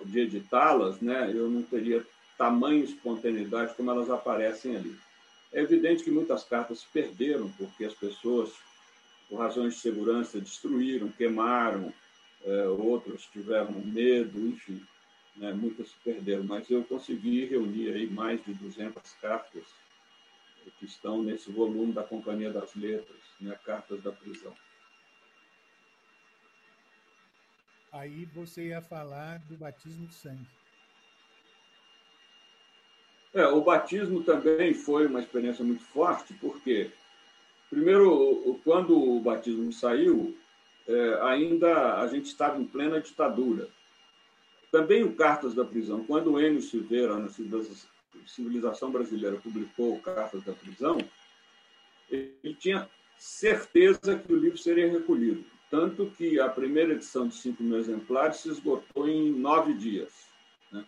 de, 0.07 0.21
editá-las, 0.21 1.01
né, 1.01 1.31
eu 1.33 1.49
não 1.49 1.63
teria 1.63 2.05
tamanho 2.39 2.85
espontaneidade 2.85 3.75
como 3.75 3.91
elas 3.91 4.11
aparecem 4.11 4.77
ali. 4.77 4.99
É 5.53 5.61
evidente 5.61 6.03
que 6.03 6.11
muitas 6.11 6.43
cartas 6.43 6.85
perderam 6.85 7.51
porque 7.51 7.85
as 7.85 7.95
pessoas 7.95 8.51
por 9.29 9.39
razões 9.39 9.75
de 9.75 9.81
segurança, 9.81 10.41
destruíram, 10.41 11.09
queimaram, 11.13 11.93
é, 12.45 12.69
outros 12.69 13.27
tiveram 13.27 13.73
medo, 13.73 14.47
enfim, 14.47 14.85
né, 15.37 15.53
muitas 15.53 15.89
se 15.89 15.97
perderam. 16.05 16.45
Mas 16.45 16.71
eu 16.71 16.85
consegui 16.85 17.45
reunir 17.45 17.93
aí 17.93 18.07
mais 18.09 18.45
de 18.45 18.55
200 18.55 19.03
cartas 19.15 19.65
que 20.79 20.85
estão 20.85 21.23
nesse 21.23 21.51
volume 21.51 21.93
da 21.93 22.03
Companhia 22.03 22.53
das 22.53 22.75
Letras, 22.75 23.21
né, 23.41 23.59
Cartas 23.65 24.03
da 24.03 24.13
Prisão. 24.13 24.55
Aí 27.93 28.25
você 28.27 28.69
ia 28.69 28.83
falar 28.83 29.39
do 29.41 29.57
batismo 29.57 30.07
de 30.07 30.15
sangue. 30.15 30.47
É, 33.33 33.47
o 33.47 33.63
batismo 33.63 34.23
também 34.23 34.75
foi 34.75 35.07
uma 35.07 35.21
experiência 35.21 35.65
muito 35.65 35.83
forte, 35.85 36.35
porque 36.35 36.91
Primeiro, 37.69 38.61
quando 38.65 38.97
o 38.97 39.21
batismo 39.21 39.73
saiu, 39.73 40.37
é, 40.87 41.19
ainda 41.23 42.01
a 42.01 42.07
gente 42.07 42.27
estava 42.27 42.61
em 42.61 42.65
plena 42.65 43.01
ditadura. 43.01 43.69
Também 44.71 45.03
o 45.03 45.15
Cartas 45.15 45.55
da 45.55 45.65
Prisão, 45.65 46.05
quando 46.05 46.33
o 46.33 46.41
Enio 46.41 46.63
Silveira, 46.63 47.19
na 47.19 47.29
Civilização 48.27 48.91
Brasileira, 48.91 49.37
publicou 49.37 49.99
Cartas 50.01 50.43
da 50.45 50.53
Prisão, 50.53 50.99
ele 52.11 52.55
tinha 52.59 52.89
certeza 53.19 54.19
que 54.19 54.33
o 54.33 54.39
livro 54.39 54.59
seria 54.59 54.91
recolhido. 54.91 55.45
Tanto 55.71 56.07
que 56.17 56.39
a 56.39 56.49
primeira 56.49 56.93
edição 56.93 57.27
de 57.27 57.35
5 57.35 57.63
mil 57.63 57.79
exemplares 57.79 58.37
se 58.37 58.49
esgotou 58.49 59.09
em 59.09 59.33
nove 59.33 59.75
dias. 59.75 60.13
Né? 60.71 60.85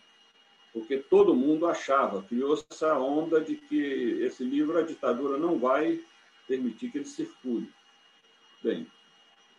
Porque 0.71 0.97
todo 0.97 1.35
mundo 1.35 1.67
achava, 1.67 2.23
criou-se 2.23 2.65
essa 2.71 2.97
onda 2.97 3.41
de 3.41 3.55
que 3.55 4.21
esse 4.21 4.43
livro, 4.43 4.77
a 4.77 4.83
ditadura 4.83 5.37
não 5.37 5.59
vai 5.59 6.01
permitir 6.49 6.91
que 6.91 6.97
ele 6.97 7.05
circule. 7.05 7.69
Bem, 8.63 8.87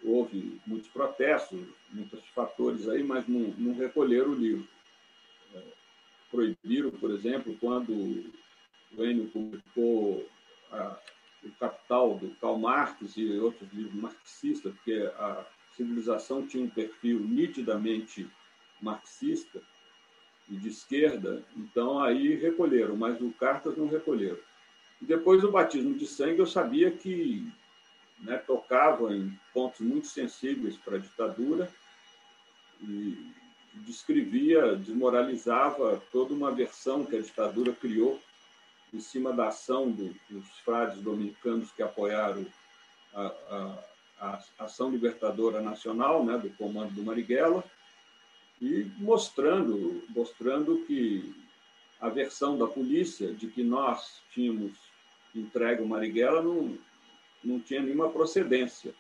houve 0.03 0.61
muitos 0.67 0.89
protestos, 0.89 1.61
muitos 1.93 2.27
fatores 2.35 2.89
aí, 2.89 3.05
mas 3.05 3.27
não, 3.29 3.55
não 3.57 3.75
recolheram 3.75 4.33
o 4.33 4.35
livro. 4.35 4.67
É, 5.55 5.63
proibiram, 6.31 6.91
por 6.91 7.13
exemplo, 7.13 7.57
quando 7.61 7.93
o 7.93 9.05
Enio 9.05 9.29
publicou 9.29 10.29
a, 10.73 10.99
o 11.45 11.51
Capital 11.53 12.19
do 12.19 12.35
Karl 12.41 12.59
Marx 12.59 13.17
e 13.17 13.39
outros 13.39 13.73
livros 13.73 13.95
marxistas, 13.95 14.75
porque 14.75 15.09
a 15.17 15.47
civilização 15.77 16.47
tinha 16.47 16.65
um 16.65 16.71
perfil 16.71 17.21
nitidamente 17.21 18.29
marxista 18.83 19.63
e 20.49 20.57
de 20.57 20.69
esquerda, 20.69 21.45
então 21.57 22.01
aí 22.01 22.35
recolheram, 22.35 22.97
mas 22.97 23.21
o 23.21 23.31
Cartas 23.33 23.77
não 23.77 23.87
recolheram. 23.87 24.50
Depois 25.01 25.41
do 25.41 25.51
batismo 25.51 25.95
de 25.95 26.07
sangue, 26.07 26.41
eu 26.41 26.47
sabia 26.47 26.91
que 26.91 27.51
né, 28.19 28.37
tocava 28.37 29.15
em 29.15 29.33
pontos 29.53 29.81
muito 29.81 30.07
sensíveis 30.07 30.77
para 30.77 30.97
a 30.97 31.01
ditadura 31.01 31.73
e 32.83 33.33
descrevia, 33.75 34.77
desmoralizava 34.77 36.03
toda 36.13 36.35
uma 36.35 36.51
versão 36.51 37.05
que 37.05 37.17
a 37.17 37.21
ditadura 37.21 37.73
criou 37.73 38.21
em 38.93 39.01
cima 39.01 39.33
da 39.33 39.49
ação 39.49 39.91
do, 39.91 40.15
dos 40.29 40.47
frades 40.65 41.01
dominicanos 41.01 41.71
que 41.71 41.83
apoiaram 41.83 42.45
a, 43.15 43.27
a, 44.21 44.43
a 44.59 44.65
ação 44.65 44.91
libertadora 44.91 45.63
nacional, 45.63 46.25
né, 46.25 46.37
do 46.37 46.51
comando 46.51 46.93
do 46.93 47.03
Marighella, 47.03 47.65
e 48.61 48.91
mostrando, 48.99 50.03
mostrando 50.11 50.85
que 50.87 51.35
a 52.01 52.09
versão 52.09 52.59
da 52.59 52.67
polícia 52.67 53.33
de 53.33 53.47
que 53.47 53.63
nós 53.63 54.21
tínhamos 54.33 54.90
entregue 55.39 55.83
o 55.83 55.87
Marighella 55.87 56.43
não, 56.43 56.77
não 57.43 57.61
tinha 57.61 57.81
nenhuma 57.81 58.11
procedência. 58.11 58.95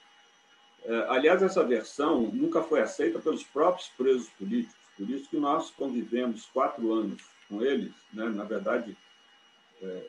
É, 0.85 1.07
aliás, 1.09 1.43
essa 1.43 1.64
versão 1.64 2.31
nunca 2.33 2.62
foi 2.62 2.81
aceita 2.81 3.19
pelos 3.19 3.45
próprios 3.45 3.88
presos 3.90 4.29
políticos, 4.31 4.77
por 4.97 5.11
isso 5.11 5.29
que 5.29 5.37
nós 5.37 5.71
convivemos 5.71 6.47
quatro 6.47 6.93
anos 6.93 7.23
com 7.49 7.62
eles, 7.62 7.93
né? 8.12 8.29
na 8.29 8.45
verdade, 8.45 8.97
é, 9.83 10.07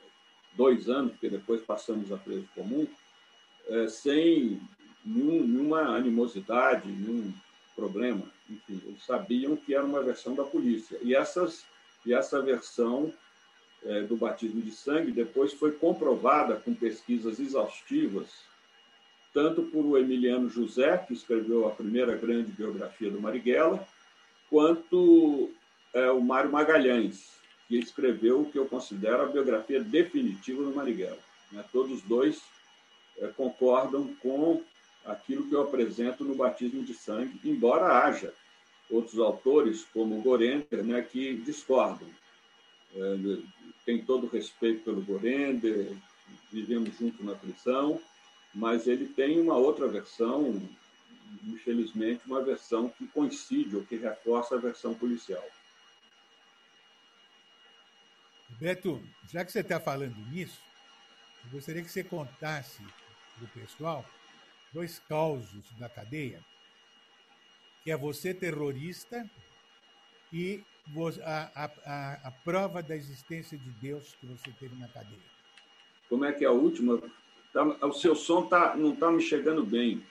dois 0.53 0.89
anos, 0.89 1.11
porque 1.13 1.29
depois 1.29 1.61
passamos 1.61 2.11
a 2.11 2.17
preso 2.17 2.47
comum, 2.53 2.87
é, 3.67 3.87
sem 3.87 4.61
nenhum, 5.03 5.45
nenhuma 5.47 5.95
animosidade, 5.95 6.87
nenhum 6.87 7.33
problema. 7.75 8.23
Enfim, 8.49 8.81
eles 8.85 9.03
sabiam 9.05 9.55
que 9.55 9.73
era 9.73 9.85
uma 9.85 10.01
versão 10.01 10.35
da 10.35 10.43
polícia. 10.43 10.97
E, 11.01 11.15
essas, 11.15 11.65
e 12.05 12.13
essa 12.13 12.41
versão 12.41 13.13
é, 13.85 14.01
do 14.01 14.15
batismo 14.15 14.61
de 14.61 14.71
sangue 14.71 15.11
depois 15.11 15.53
foi 15.53 15.71
comprovada 15.71 16.55
com 16.55 16.73
pesquisas 16.73 17.39
exaustivas, 17.39 18.27
tanto 19.33 19.63
por 19.63 19.85
o 19.85 19.97
Emiliano 19.97 20.49
José, 20.49 20.97
que 20.97 21.13
escreveu 21.13 21.67
a 21.67 21.71
primeira 21.71 22.15
grande 22.15 22.51
biografia 22.51 23.09
do 23.09 23.21
Marighella, 23.21 23.87
quanto 24.49 25.49
é, 25.93 26.11
o 26.11 26.21
Mário 26.21 26.51
Magalhães, 26.51 27.31
que 27.67 27.77
escreveu 27.77 28.41
o 28.41 28.51
que 28.51 28.59
eu 28.59 28.65
considero 28.65 29.23
a 29.23 29.27
biografia 29.27 29.81
definitiva 29.81 30.63
do 30.63 30.75
Marighella. 30.75 31.19
Né? 31.51 31.63
Todos 31.71 32.01
dois 32.01 32.41
é, 33.17 33.27
concordam 33.27 34.13
com 34.21 34.61
aquilo 35.05 35.47
que 35.47 35.55
eu 35.55 35.61
apresento 35.61 36.23
no 36.23 36.35
batismo 36.35 36.83
de 36.83 36.93
sangue, 36.93 37.39
embora 37.43 38.03
haja 38.03 38.33
outros 38.89 39.19
autores, 39.19 39.85
como 39.93 40.21
Gorender, 40.21 40.83
né, 40.83 41.01
que 41.01 41.35
discordam. 41.37 42.09
É, 42.93 43.17
tem 43.91 44.05
todo 44.05 44.25
o 44.25 44.29
respeito 44.29 44.85
pelo 44.85 45.01
Gorender, 45.01 45.93
vivemos 46.49 46.97
junto 46.97 47.21
na 47.25 47.35
prisão, 47.35 48.01
mas 48.53 48.87
ele 48.87 49.05
tem 49.05 49.41
uma 49.41 49.57
outra 49.57 49.85
versão, 49.85 50.61
infelizmente, 51.43 52.21
uma 52.25 52.41
versão 52.41 52.87
que 52.87 53.05
coincide 53.07 53.75
ou 53.75 53.83
que 53.83 53.97
reforça 53.97 54.55
a 54.55 54.59
versão 54.59 54.93
policial. 54.93 55.45
Beto, 58.51 59.03
já 59.29 59.43
que 59.43 59.51
você 59.51 59.59
está 59.59 59.77
falando 59.79 60.15
nisso, 60.29 60.61
eu 61.43 61.51
gostaria 61.51 61.83
que 61.83 61.91
você 61.91 62.03
contasse 62.03 62.81
para 63.35 63.43
o 63.43 63.47
pessoal 63.49 64.05
dois 64.71 64.99
causos 64.99 65.69
da 65.77 65.89
cadeia, 65.89 66.41
que 67.83 67.91
é 67.91 67.97
você 67.97 68.33
terrorista 68.33 69.29
e 70.31 70.63
a, 71.23 71.71
a, 71.85 72.27
a, 72.27 72.31
prova 72.43 72.81
da 72.81 72.95
existência 72.95 73.57
de 73.57 73.69
Deus 73.71 74.15
que 74.19 74.25
você 74.25 74.51
teve 74.59 74.75
na 74.75 74.87
cadeia. 74.87 75.19
Como 76.09 76.25
é 76.25 76.31
que 76.31 76.43
é 76.43 76.47
a 76.47 76.51
última? 76.51 77.01
Tá, 77.53 77.63
o 77.63 77.93
seu 77.93 78.15
som 78.15 78.45
tá, 78.45 78.75
não 78.75 78.93
está 78.93 79.11
me 79.11 79.21
chegando 79.21 79.63
bem. 79.63 80.03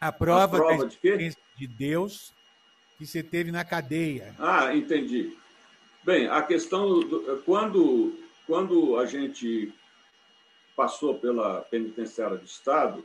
A 0.00 0.10
prova, 0.10 0.44
a 0.44 0.60
prova 0.60 0.78
da 0.78 0.84
existência 0.86 1.40
de, 1.56 1.66
de 1.66 1.74
Deus 1.74 2.32
que 2.98 3.06
você 3.06 3.22
teve 3.22 3.50
na 3.50 3.64
cadeia. 3.64 4.34
Ah, 4.38 4.74
entendi. 4.74 5.36
Bem, 6.04 6.28
a 6.28 6.42
questão 6.42 7.00
do, 7.00 7.42
quando 7.44 8.18
quando 8.46 8.98
a 8.98 9.06
gente 9.06 9.72
passou 10.76 11.18
pela 11.18 11.60
penitenciária 11.62 12.36
do 12.36 12.44
Estado, 12.44 13.04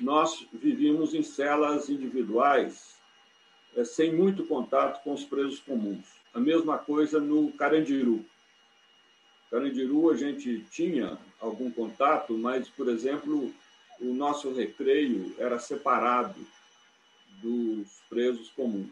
nós 0.00 0.46
vivíamos 0.52 1.14
em 1.14 1.22
celas 1.22 1.88
individuais, 1.88 2.95
é, 3.76 3.84
sem 3.84 4.12
muito 4.12 4.44
contato 4.46 5.02
com 5.04 5.12
os 5.12 5.24
presos 5.24 5.60
comuns. 5.60 6.06
A 6.32 6.40
mesma 6.40 6.78
coisa 6.78 7.20
no 7.20 7.52
Carandiru. 7.52 8.24
Carandiru 9.50 10.10
a 10.10 10.16
gente 10.16 10.60
tinha 10.70 11.18
algum 11.38 11.70
contato, 11.70 12.36
mas, 12.36 12.68
por 12.68 12.88
exemplo, 12.88 13.54
o 14.00 14.14
nosso 14.14 14.52
recreio 14.52 15.34
era 15.38 15.58
separado 15.58 16.34
dos 17.42 18.00
presos 18.08 18.50
comuns. 18.50 18.90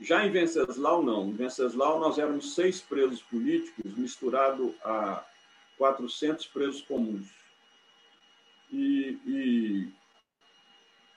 Já 0.00 0.26
em 0.26 0.30
Venceslau, 0.30 1.02
não. 1.02 1.28
Em 1.28 1.32
Venceslau, 1.32 1.98
nós 1.98 2.18
éramos 2.18 2.54
seis 2.54 2.80
presos 2.80 3.22
políticos 3.22 3.96
misturado 3.96 4.74
a 4.84 5.24
400 5.78 6.46
presos 6.48 6.82
comuns. 6.82 7.28
E, 8.70 9.18
e 9.26 9.88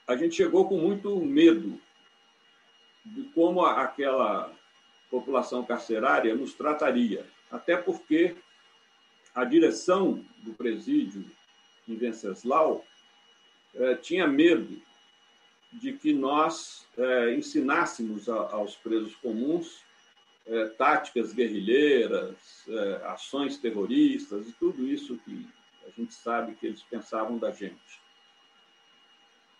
a 0.08 0.16
gente 0.16 0.36
chegou 0.36 0.68
com 0.68 0.78
muito 0.78 1.14
medo 1.20 1.80
de 3.10 3.24
como 3.34 3.66
aquela 3.66 4.52
população 5.10 5.64
carcerária 5.64 6.36
nos 6.36 6.54
trataria, 6.54 7.26
até 7.52 7.76
porque 7.76 8.36
a 9.34 9.44
direção 9.44 10.24
do 10.44 10.54
presídio 10.54 11.26
em 11.88 11.96
Venceslau 11.96 12.86
eh, 13.76 13.96
tinha 13.96 14.28
medo 14.28 14.82
de 15.74 15.94
que 15.94 16.14
nós 16.14 16.88
eh, 16.98 17.36
ensinássemos 17.36 18.30
a, 18.30 18.36
aos 18.36 18.76
presos 18.76 19.16
comuns 19.16 19.84
eh, 20.46 20.66
táticas 20.78 21.34
guerrilheiras, 21.34 22.66
ações 23.06 23.58
terroristas 23.58 24.48
e 24.48 24.54
tudo 24.54 24.88
isso 24.88 25.18
que 25.26 25.48
a 25.88 25.90
gente 26.00 26.14
sabe 26.14 26.56
que 26.56 26.68
eles 26.68 26.84
pensavam 26.84 27.38
da 27.38 27.52
gente. 27.52 28.00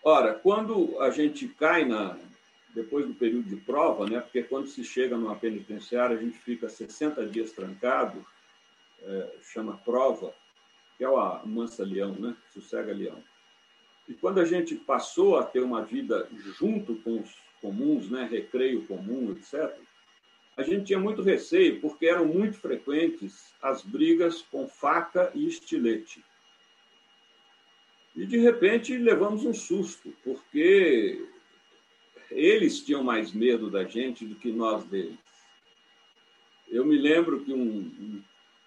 Ora, 0.04 0.34
quando 0.34 1.00
a 1.02 1.10
gente 1.10 1.48
cai 1.48 1.86
na 1.86 2.18
depois 2.74 3.08
do 3.08 3.14
período 3.14 3.50
de 3.50 3.56
prova, 3.56 4.08
né, 4.08 4.20
porque 4.20 4.44
quando 4.44 4.68
se 4.68 4.84
chega 4.84 5.18
numa 5.18 5.36
penitenciária, 5.36 6.18
a 6.18 6.22
gente 6.22 6.38
fica 6.38 6.70
60 6.70 7.26
dias 7.28 7.52
trancado, 7.52 8.26
é, 9.02 9.36
chama 9.42 9.78
prova, 9.78 10.34
que 10.98 11.04
é 11.04 11.10
o 11.10 11.46
mansa-leão, 11.46 12.14
né, 12.14 12.36
sossega-leão. 12.54 13.24
E 14.08 14.14
quando 14.14 14.40
a 14.40 14.46
gente 14.46 14.76
passou 14.76 15.38
a 15.38 15.44
ter 15.44 15.62
uma 15.62 15.84
vida 15.84 16.28
junto 16.58 16.96
com 16.98 17.20
os 17.20 17.36
comuns, 17.62 18.10
né, 18.10 18.28
recreio 18.30 18.86
comum, 18.86 19.32
etc., 19.32 19.76
a 20.58 20.64
gente 20.64 20.86
tinha 20.86 21.00
muito 21.00 21.22
receio, 21.22 21.80
porque 21.80 22.06
eram 22.06 22.26
muito 22.26 22.58
frequentes 22.58 23.54
as 23.62 23.82
brigas 23.82 24.42
com 24.42 24.68
faca 24.68 25.32
e 25.34 25.48
estilete. 25.48 26.24
E, 28.14 28.26
de 28.26 28.38
repente, 28.38 28.98
levamos 28.98 29.46
um 29.46 29.54
susto, 29.54 30.14
porque 30.22 31.26
eles 32.32 32.82
tinham 32.82 33.04
mais 33.04 33.32
medo 33.32 33.70
da 33.70 33.84
gente 33.84 34.26
do 34.26 34.36
que 34.36 34.52
nós 34.52 34.84
deles. 34.86 35.18
Eu 36.68 36.86
me 36.86 36.98
lembro 36.98 37.40
que 37.40 37.52
um, 37.52 37.58
um 37.58 38.22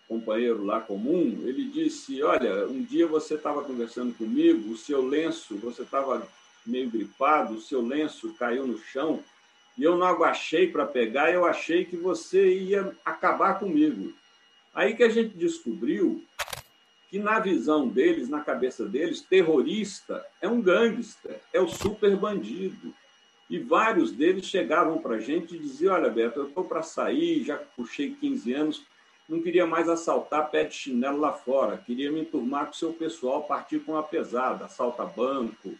companheiro 0.08 0.64
lá 0.64 0.80
comum, 0.80 1.42
ele 1.44 1.64
disse, 1.64 2.22
olha, 2.22 2.66
um 2.66 2.82
dia 2.82 3.06
você 3.06 3.34
estava 3.34 3.62
conversando 3.62 4.12
comigo, 4.14 4.70
o 4.70 4.76
seu 4.76 5.06
lenço, 5.06 5.56
você 5.56 5.82
estava 5.82 6.26
meio 6.66 6.90
gripado, 6.90 7.54
o 7.54 7.60
seu 7.60 7.80
lenço 7.80 8.34
caiu 8.34 8.66
no 8.66 8.78
chão, 8.78 9.22
e 9.78 9.82
eu 9.82 9.96
não 9.96 10.06
agachei 10.06 10.66
para 10.66 10.84
pegar, 10.84 11.32
eu 11.32 11.46
achei 11.46 11.84
que 11.84 11.96
você 11.96 12.58
ia 12.58 12.94
acabar 13.04 13.58
comigo. 13.58 14.12
Aí 14.74 14.94
que 14.94 15.02
a 15.02 15.08
gente 15.08 15.36
descobriu 15.36 16.22
que 17.10 17.18
na 17.18 17.38
visão 17.38 17.88
deles, 17.88 18.28
na 18.28 18.40
cabeça 18.40 18.86
deles, 18.86 19.20
terrorista 19.20 20.24
é 20.40 20.48
um 20.48 20.60
gangster, 20.60 21.40
é 21.52 21.60
o 21.60 21.68
super 21.68 22.16
bandido. 22.16 22.94
E 23.52 23.58
vários 23.58 24.10
deles 24.10 24.46
chegavam 24.46 24.96
para 24.96 25.16
a 25.16 25.20
gente 25.20 25.54
e 25.54 25.58
diziam: 25.58 25.94
Olha, 25.94 26.08
Beto, 26.08 26.40
eu 26.40 26.48
estou 26.48 26.64
para 26.64 26.80
sair, 26.80 27.44
já 27.44 27.58
puxei 27.58 28.16
15 28.18 28.54
anos, 28.54 28.82
não 29.28 29.42
queria 29.42 29.66
mais 29.66 29.90
assaltar 29.90 30.50
pé 30.50 30.64
de 30.64 30.74
chinelo 30.74 31.20
lá 31.20 31.34
fora, 31.34 31.76
queria 31.76 32.10
me 32.10 32.22
enturmar 32.22 32.64
com 32.64 32.72
o 32.72 32.76
seu 32.76 32.94
pessoal, 32.94 33.42
partir 33.42 33.80
com 33.80 33.94
a 33.94 34.02
pesada, 34.02 34.64
assalta 34.64 35.04
banco, 35.04 35.78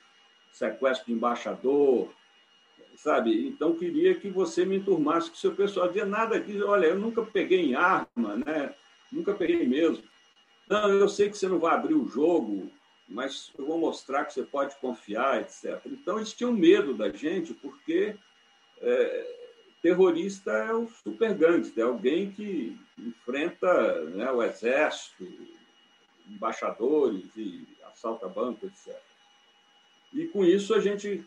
sequestro 0.52 1.06
de 1.06 1.14
embaixador, 1.14 2.10
sabe? 2.94 3.48
Então 3.48 3.74
queria 3.74 4.14
que 4.16 4.28
você 4.28 4.66
me 4.66 4.76
enturmasse 4.76 5.30
com 5.30 5.36
o 5.36 5.38
seu 5.38 5.54
pessoal. 5.54 5.88
Dizia 5.88 6.04
nada 6.04 6.36
aqui, 6.36 6.62
olha, 6.62 6.88
eu 6.88 6.98
nunca 6.98 7.22
peguei 7.22 7.70
em 7.70 7.74
arma, 7.74 8.36
né? 8.44 8.74
Nunca 9.10 9.32
peguei 9.32 9.66
mesmo. 9.66 10.04
Não, 10.68 10.90
eu 10.90 11.08
sei 11.08 11.30
que 11.30 11.38
você 11.38 11.48
não 11.48 11.58
vai 11.58 11.74
abrir 11.74 11.94
o 11.94 12.06
jogo, 12.06 12.70
mas 13.12 13.52
eu 13.58 13.66
vou 13.66 13.78
mostrar 13.78 14.24
que 14.24 14.32
você 14.32 14.42
pode 14.42 14.74
confiar, 14.76 15.40
etc. 15.40 15.80
Então, 15.86 16.16
eles 16.16 16.32
tinham 16.32 16.52
medo 16.52 16.94
da 16.94 17.10
gente, 17.10 17.54
porque 17.54 18.16
é, 18.80 19.36
terrorista 19.82 20.50
é 20.50 20.72
o 20.72 20.88
super 20.88 21.34
gangster, 21.34 21.84
é 21.84 21.86
alguém 21.86 22.30
que 22.30 22.78
enfrenta 22.98 24.02
né, 24.06 24.30
o 24.30 24.42
exército, 24.42 25.26
embaixadores 26.28 27.26
e 27.36 27.66
assalta 27.84 28.28
banco, 28.28 28.66
etc. 28.66 28.96
E 30.12 30.26
com 30.26 30.44
isso 30.44 30.74
a 30.74 30.80
gente 30.80 31.24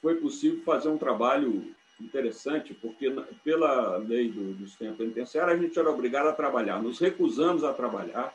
foi 0.00 0.16
possível 0.16 0.62
fazer 0.64 0.88
um 0.88 0.98
trabalho 0.98 1.74
interessante, 2.00 2.72
porque 2.74 3.10
pela 3.42 3.96
lei 3.96 4.30
do, 4.30 4.54
do 4.54 4.66
sistema 4.66 4.94
penitenciário 4.94 5.52
a 5.52 5.56
gente 5.56 5.78
era 5.78 5.90
obrigado 5.90 6.28
a 6.28 6.32
trabalhar. 6.32 6.80
Nos 6.80 6.98
recusamos 6.98 7.64
a 7.64 7.72
trabalhar 7.72 8.32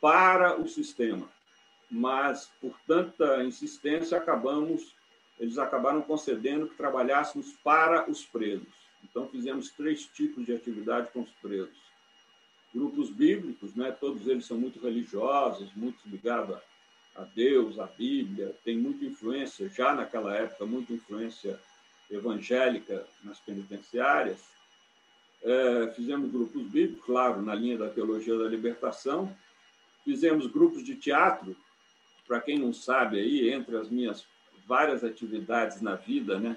para 0.00 0.58
o 0.60 0.66
sistema. 0.66 1.28
Mas, 1.90 2.50
por 2.60 2.74
tanta 2.86 3.42
insistência, 3.44 4.18
acabamos, 4.18 4.94
eles 5.38 5.58
acabaram 5.58 6.02
concedendo 6.02 6.68
que 6.68 6.76
trabalhássemos 6.76 7.52
para 7.64 8.10
os 8.10 8.24
presos. 8.24 8.68
Então, 9.02 9.28
fizemos 9.28 9.70
três 9.70 10.06
tipos 10.06 10.44
de 10.44 10.52
atividade 10.52 11.10
com 11.12 11.20
os 11.20 11.30
presos. 11.42 11.78
Grupos 12.74 13.10
bíblicos, 13.10 13.74
né? 13.74 13.90
todos 13.90 14.26
eles 14.26 14.44
são 14.44 14.58
muito 14.58 14.78
religiosos, 14.80 15.72
muito 15.74 16.06
ligados 16.06 16.58
a 17.16 17.24
Deus, 17.34 17.78
à 17.78 17.86
Bíblia, 17.86 18.54
tem 18.64 18.76
muita 18.78 19.04
influência, 19.04 19.68
já 19.68 19.92
naquela 19.92 20.36
época, 20.36 20.64
muita 20.64 20.92
influência 20.92 21.58
evangélica 22.10 23.06
nas 23.24 23.38
penitenciárias. 23.40 24.38
é, 25.42 25.92
fizemos 25.94 26.30
grupos 26.30 26.62
bíblicos, 26.62 27.04
claro, 27.04 27.42
na 27.42 27.54
linha 27.54 27.78
da 27.78 27.88
teologia 27.88 28.36
da 28.36 28.48
libertação, 28.48 29.34
fizemos 30.04 30.46
grupos 30.46 30.82
de 30.82 30.96
teatro, 30.96 31.56
para 32.28 32.40
quem 32.40 32.58
não 32.58 32.72
sabe 32.72 33.18
aí, 33.18 33.50
entre 33.50 33.76
as 33.76 33.88
minhas 33.88 34.26
várias 34.66 35.02
atividades 35.02 35.80
na 35.80 35.94
vida, 35.94 36.38
né? 36.38 36.56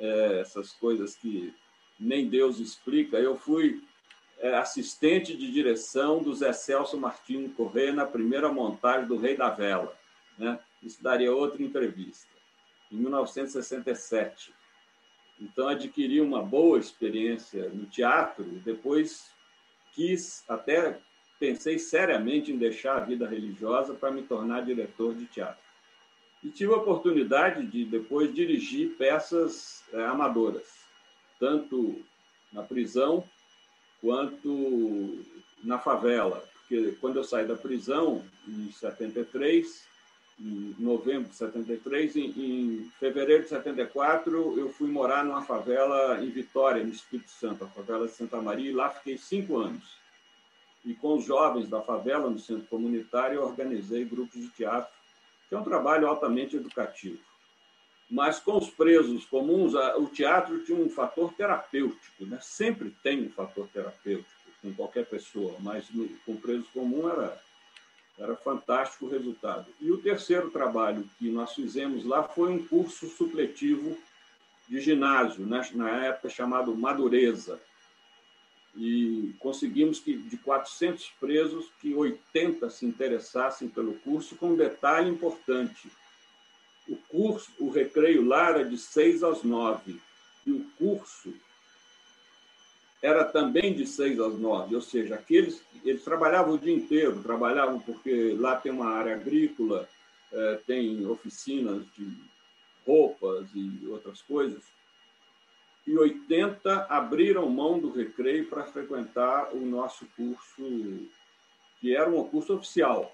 É, 0.00 0.40
essas 0.40 0.72
coisas 0.72 1.14
que 1.14 1.54
nem 1.98 2.28
Deus 2.28 2.58
explica, 2.58 3.16
eu 3.16 3.36
fui 3.36 3.82
é, 4.38 4.54
assistente 4.56 5.36
de 5.36 5.50
direção 5.50 6.22
do 6.22 6.34
Zé 6.34 6.52
Celso 6.52 6.98
Martins 6.98 7.52
Corrêa 7.54 7.92
na 7.92 8.06
primeira 8.06 8.52
montagem 8.52 9.08
do 9.08 9.16
Rei 9.16 9.36
da 9.36 9.50
Vela. 9.50 9.96
Né? 10.36 10.58
Isso 10.82 11.02
daria 11.02 11.34
outra 11.34 11.62
entrevista, 11.62 12.28
em 12.92 12.96
1967. 12.96 14.52
Então, 15.40 15.68
adquiri 15.68 16.20
uma 16.20 16.42
boa 16.42 16.78
experiência 16.78 17.68
no 17.70 17.86
teatro, 17.86 18.44
depois 18.64 19.30
quis, 19.92 20.44
até 20.48 21.00
pensei 21.38 21.78
seriamente 21.78 22.52
em 22.52 22.58
deixar 22.58 22.96
a 22.96 23.04
vida 23.04 23.28
religiosa 23.28 23.94
para 23.94 24.10
me 24.10 24.22
tornar 24.22 24.64
diretor 24.64 25.14
de 25.14 25.26
teatro. 25.26 25.62
E 26.42 26.50
tive 26.50 26.72
a 26.72 26.76
oportunidade 26.76 27.66
de 27.66 27.84
depois 27.84 28.34
dirigir 28.34 28.96
peças 28.96 29.82
é, 29.92 30.04
amadoras, 30.04 30.68
tanto 31.38 32.02
na 32.52 32.62
prisão 32.62 33.24
quanto 34.00 35.24
na 35.62 35.78
favela. 35.78 36.44
Porque 36.60 36.92
quando 37.00 37.16
eu 37.16 37.24
saí 37.24 37.46
da 37.46 37.56
prisão, 37.56 38.24
em 38.46 38.70
73, 38.70 39.86
em 40.40 40.76
novembro 40.78 41.28
de 41.28 41.34
73, 41.34 42.16
em, 42.16 42.24
em 42.36 42.92
fevereiro 43.00 43.42
de 43.42 43.48
74, 43.48 44.58
eu 44.58 44.68
fui 44.70 44.88
morar 44.88 45.24
numa 45.24 45.42
favela 45.42 46.22
em 46.22 46.30
Vitória, 46.30 46.84
no 46.84 46.92
Espírito 46.92 47.30
Santo, 47.30 47.64
a 47.64 47.68
favela 47.68 48.06
de 48.06 48.12
Santa 48.12 48.40
Maria, 48.40 48.70
e 48.70 48.74
lá 48.74 48.90
fiquei 48.90 49.18
cinco 49.18 49.56
anos. 49.56 49.98
E 50.84 50.94
com 50.94 51.16
os 51.16 51.24
jovens 51.24 51.68
da 51.68 51.80
favela, 51.80 52.30
no 52.30 52.38
centro 52.38 52.66
comunitário, 52.66 53.42
organizei 53.42 54.04
grupos 54.04 54.40
de 54.40 54.48
teatro, 54.50 54.92
que 55.48 55.54
é 55.54 55.58
um 55.58 55.64
trabalho 55.64 56.06
altamente 56.06 56.56
educativo. 56.56 57.18
Mas 58.10 58.40
com 58.40 58.56
os 58.56 58.70
presos 58.70 59.26
comuns, 59.26 59.74
o 59.74 60.06
teatro 60.06 60.64
tinha 60.64 60.78
um 60.78 60.88
fator 60.88 61.32
terapêutico, 61.34 62.24
né? 62.24 62.38
sempre 62.40 62.94
tem 63.02 63.26
um 63.26 63.30
fator 63.30 63.68
terapêutico 63.68 64.30
com 64.62 64.72
qualquer 64.72 65.06
pessoa, 65.06 65.56
mas 65.60 65.86
com 66.24 66.36
presos 66.36 66.68
comuns 66.68 67.12
era, 67.12 67.42
era 68.18 68.36
fantástico 68.36 69.06
o 69.06 69.10
resultado. 69.10 69.66
E 69.80 69.90
o 69.90 69.98
terceiro 69.98 70.50
trabalho 70.50 71.08
que 71.18 71.30
nós 71.30 71.54
fizemos 71.54 72.04
lá 72.04 72.22
foi 72.22 72.50
um 72.50 72.66
curso 72.66 73.08
supletivo 73.08 73.96
de 74.68 74.80
ginásio, 74.80 75.46
né? 75.46 75.62
na 75.74 76.06
época 76.06 76.30
chamado 76.30 76.74
Madureza. 76.74 77.60
E 78.78 79.34
conseguimos 79.40 79.98
que 79.98 80.16
de 80.16 80.36
400 80.36 81.10
presos, 81.20 81.66
que 81.80 81.92
80 81.92 82.70
se 82.70 82.86
interessassem 82.86 83.68
pelo 83.68 83.94
curso, 83.94 84.36
com 84.36 84.50
um 84.50 84.56
detalhe 84.56 85.10
importante 85.10 85.90
o 86.88 86.96
curso, 87.08 87.52
o 87.58 87.68
recreio 87.68 88.24
lá 88.24 88.48
era 88.48 88.64
de 88.64 88.78
seis 88.78 89.22
às 89.22 89.42
nove. 89.42 90.00
E 90.46 90.52
o 90.52 90.64
curso 90.78 91.34
era 93.02 93.24
também 93.24 93.74
de 93.74 93.86
seis 93.86 94.18
às 94.18 94.38
nove, 94.38 94.74
ou 94.74 94.80
seja, 94.80 95.14
aqueles 95.14 95.62
eles 95.84 96.02
trabalhavam 96.02 96.54
o 96.54 96.58
dia 96.58 96.74
inteiro, 96.74 97.22
trabalhavam 97.22 97.78
porque 97.78 98.34
lá 98.36 98.56
tem 98.56 98.72
uma 98.72 98.88
área 98.88 99.14
agrícola, 99.14 99.88
é, 100.32 100.60
tem 100.66 101.06
oficinas 101.06 101.84
de 101.96 102.10
roupas 102.84 103.46
e 103.54 103.86
outras 103.86 104.20
coisas. 104.22 104.62
E 105.88 105.96
80 105.96 106.86
abriram 106.90 107.48
mão 107.48 107.78
do 107.78 107.90
recreio 107.90 108.46
para 108.46 108.64
frequentar 108.64 109.54
o 109.54 109.64
nosso 109.64 110.06
curso, 110.16 111.08
que 111.80 111.96
era 111.96 112.10
um 112.10 112.28
curso 112.28 112.54
oficial 112.54 113.12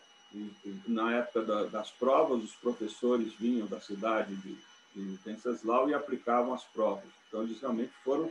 na 0.86 1.14
época 1.14 1.42
da, 1.42 1.64
das 1.64 1.90
provas, 1.90 2.42
os 2.42 2.54
professores 2.56 3.32
vinham 3.34 3.66
da 3.66 3.80
cidade 3.80 4.34
de, 4.36 4.56
de 4.94 5.90
e 5.90 5.94
aplicavam 5.94 6.52
as 6.52 6.64
provas. 6.64 7.04
Então, 7.28 7.42
eles 7.42 7.60
realmente 7.60 7.92
foram 8.02 8.30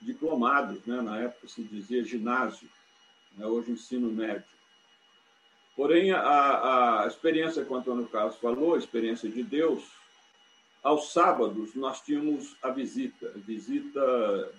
diplomados, 0.00 0.84
né? 0.86 1.00
na 1.00 1.18
época 1.20 1.48
se 1.48 1.62
dizia 1.62 2.04
ginásio, 2.04 2.68
né? 3.36 3.46
hoje 3.46 3.72
ensino 3.72 4.10
médio. 4.10 4.44
Porém, 5.76 6.12
a, 6.12 7.02
a 7.02 7.06
experiência 7.06 7.64
que 7.64 7.72
o 7.72 7.76
Antônio 7.76 8.06
Carlos 8.06 8.36
falou, 8.36 8.74
a 8.74 8.78
experiência 8.78 9.28
de 9.28 9.42
Deus, 9.42 9.84
aos 10.82 11.12
sábados 11.12 11.74
nós 11.74 12.00
tínhamos 12.00 12.56
a 12.62 12.70
visita. 12.70 13.32
A 13.34 13.38
visita 13.38 14.52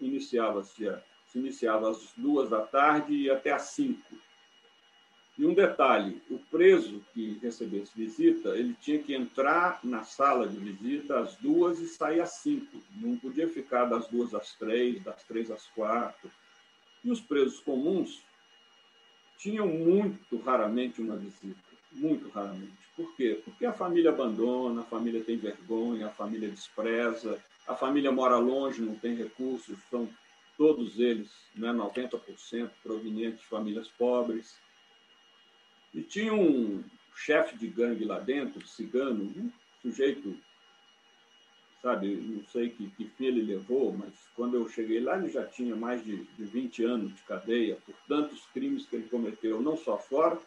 iniciava-se 0.00 0.86
se 1.30 1.38
iniciava 1.38 1.90
às 1.90 2.12
duas 2.16 2.50
da 2.50 2.60
tarde 2.60 3.14
e 3.14 3.30
até 3.30 3.52
às 3.52 3.62
cinco. 3.62 4.16
E 5.38 5.46
um 5.46 5.54
detalhe: 5.54 6.20
o 6.28 6.38
preso 6.50 7.04
que 7.14 7.38
recebesse 7.40 7.92
visita, 7.94 8.50
ele 8.50 8.74
tinha 8.80 9.02
que 9.02 9.14
entrar 9.14 9.80
na 9.82 10.02
sala 10.02 10.48
de 10.48 10.58
visita 10.58 11.20
às 11.20 11.36
duas 11.36 11.78
e 11.78 11.86
sair 11.86 12.20
às 12.20 12.32
cinco. 12.34 12.82
Não 12.96 13.16
podia 13.16 13.48
ficar 13.48 13.84
das 13.86 14.08
duas 14.08 14.34
às 14.34 14.54
três, 14.54 15.02
das 15.02 15.22
três 15.24 15.50
às 15.50 15.66
quatro. 15.68 16.30
E 17.02 17.10
os 17.10 17.20
presos 17.20 17.60
comuns 17.60 18.22
tinham 19.38 19.66
muito 19.66 20.36
raramente 20.38 21.00
uma 21.00 21.16
visita, 21.16 21.69
muito 21.92 22.28
raramente. 22.28 22.78
Por 22.96 23.14
quê? 23.16 23.40
Porque 23.44 23.64
a 23.66 23.72
família 23.72 24.10
abandona, 24.10 24.82
a 24.82 24.84
família 24.84 25.22
tem 25.22 25.36
vergonha, 25.36 26.06
a 26.06 26.10
família 26.10 26.48
despreza, 26.48 27.42
a 27.66 27.74
família 27.74 28.12
mora 28.12 28.36
longe, 28.36 28.82
não 28.82 28.94
tem 28.94 29.14
recursos, 29.14 29.78
são 29.90 30.08
todos 30.56 30.98
eles, 30.98 31.30
né, 31.54 31.72
90% 31.72 32.70
provenientes 32.82 33.40
de 33.40 33.46
famílias 33.46 33.88
pobres 33.88 34.58
e 35.94 36.02
tinha 36.02 36.32
um 36.32 36.84
chefe 37.14 37.56
de 37.56 37.66
gangue 37.66 38.04
lá 38.04 38.18
dentro, 38.18 38.66
cigano, 38.66 39.24
um 39.24 39.50
sujeito, 39.82 40.36
sabe, 41.82 42.14
não 42.14 42.44
sei 42.44 42.70
que, 42.70 42.88
que 42.90 43.06
fim 43.16 43.26
ele 43.26 43.42
levou, 43.42 43.92
mas 43.92 44.12
quando 44.36 44.56
eu 44.56 44.68
cheguei 44.68 45.00
lá 45.00 45.18
ele 45.18 45.30
já 45.30 45.44
tinha 45.46 45.74
mais 45.74 46.04
de, 46.04 46.24
de 46.24 46.44
20 46.44 46.84
anos 46.84 47.14
de 47.14 47.22
cadeia 47.22 47.78
por 47.84 47.94
tantos 48.06 48.44
crimes 48.52 48.86
que 48.86 48.96
ele 48.96 49.08
cometeu, 49.08 49.60
não 49.60 49.76
só 49.76 49.98
fora, 49.98 50.38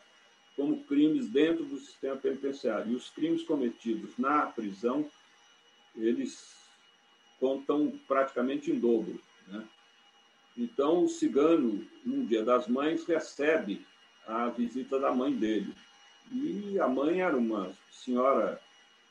como 0.55 0.83
crimes 0.83 1.27
dentro 1.29 1.65
do 1.65 1.77
sistema 1.77 2.15
penitenciário. 2.15 2.91
E 2.91 2.95
os 2.95 3.09
crimes 3.09 3.43
cometidos 3.43 4.17
na 4.17 4.45
prisão, 4.47 5.09
eles 5.95 6.55
contam 7.39 7.99
praticamente 8.07 8.71
em 8.71 8.79
dobro. 8.79 9.19
Né? 9.47 9.63
Então, 10.57 11.03
o 11.03 11.09
cigano, 11.09 11.85
no 12.05 12.25
Dia 12.25 12.43
das 12.43 12.67
Mães, 12.67 13.05
recebe 13.05 13.85
a 14.27 14.49
visita 14.49 14.99
da 14.99 15.11
mãe 15.11 15.33
dele. 15.33 15.73
E 16.31 16.79
a 16.79 16.87
mãe 16.87 17.21
era 17.21 17.35
uma 17.35 17.71
senhora 17.91 18.61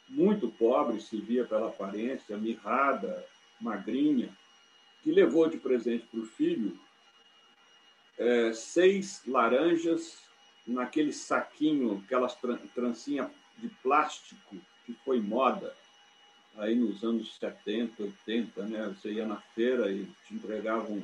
muito 0.09 0.49
pobre, 0.49 1.01
se 1.01 1.17
via 1.17 1.45
pela 1.45 1.69
aparência, 1.69 2.37
mirrada, 2.37 3.25
magrinha, 3.61 4.29
que 5.03 5.11
levou 5.11 5.49
de 5.49 5.59
presente 5.59 6.07
para 6.07 6.21
o 6.21 6.27
filho 6.27 6.79
é, 8.19 8.53
seis 8.53 9.23
laranjas 9.27 10.19
naquele 10.67 11.13
saquinho, 11.13 12.03
aquelas 12.05 12.37
trancinha 12.75 13.31
de 13.59 13.69
plástico 13.83 14.57
que 14.85 14.93
foi 15.05 15.21
moda 15.21 15.75
aí 16.57 16.75
nos 16.75 17.03
anos 17.03 17.37
70, 17.39 18.03
80, 18.03 18.67
né? 18.67 18.87
Você 18.89 19.13
ia 19.13 19.27
na 19.27 19.37
feira 19.55 19.91
e 19.91 20.07
te 20.27 20.35
entregavam 20.35 21.03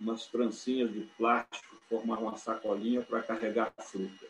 umas 0.00 0.26
trancinhas 0.26 0.92
de 0.92 1.00
plástico, 1.16 1.76
formar 1.88 2.18
uma 2.18 2.36
sacolinha 2.36 3.02
para 3.02 3.22
carregar 3.22 3.72
a 3.76 3.82
fruta. 3.82 4.26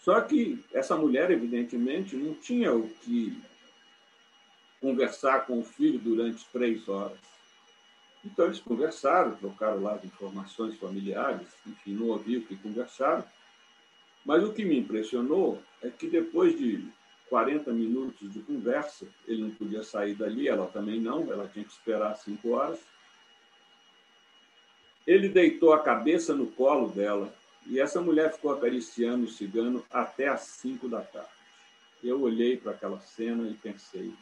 Só 0.00 0.20
que 0.20 0.64
essa 0.72 0.96
mulher, 0.96 1.30
evidentemente, 1.30 2.16
não 2.16 2.34
tinha 2.34 2.72
o 2.72 2.88
que 2.88 3.36
conversar 4.80 5.46
com 5.46 5.58
o 5.58 5.64
filho 5.64 5.98
durante 5.98 6.44
três 6.46 6.88
horas. 6.88 7.18
Então, 8.30 8.44
eles 8.44 8.60
conversaram, 8.60 9.36
trocaram 9.36 9.82
lá 9.82 9.94
as 9.94 10.04
informações 10.04 10.76
familiares, 10.76 11.48
enfim, 11.66 11.94
não 11.94 12.08
ouviu 12.08 12.40
o 12.40 12.44
que 12.44 12.56
conversaram. 12.56 13.24
Mas 14.24 14.44
o 14.44 14.52
que 14.52 14.64
me 14.64 14.78
impressionou 14.78 15.62
é 15.82 15.88
que 15.88 16.06
depois 16.06 16.56
de 16.56 16.86
40 17.30 17.72
minutos 17.72 18.30
de 18.30 18.40
conversa, 18.40 19.06
ele 19.26 19.42
não 19.42 19.50
podia 19.50 19.82
sair 19.82 20.14
dali, 20.14 20.46
ela 20.46 20.66
também 20.66 21.00
não, 21.00 21.32
ela 21.32 21.48
tinha 21.48 21.64
que 21.64 21.72
esperar 21.72 22.14
cinco 22.16 22.50
horas. 22.50 22.78
Ele 25.06 25.30
deitou 25.30 25.72
a 25.72 25.82
cabeça 25.82 26.34
no 26.34 26.48
colo 26.48 26.88
dela 26.90 27.34
e 27.66 27.80
essa 27.80 28.00
mulher 28.00 28.34
ficou 28.34 28.52
acariciando 28.52 29.24
o 29.24 29.30
cigano 29.30 29.82
até 29.90 30.28
às 30.28 30.42
cinco 30.42 30.86
da 30.86 31.00
tarde. 31.00 31.30
Eu 32.04 32.20
olhei 32.20 32.58
para 32.58 32.72
aquela 32.72 33.00
cena 33.00 33.48
e 33.48 33.54
pensei: 33.54 34.12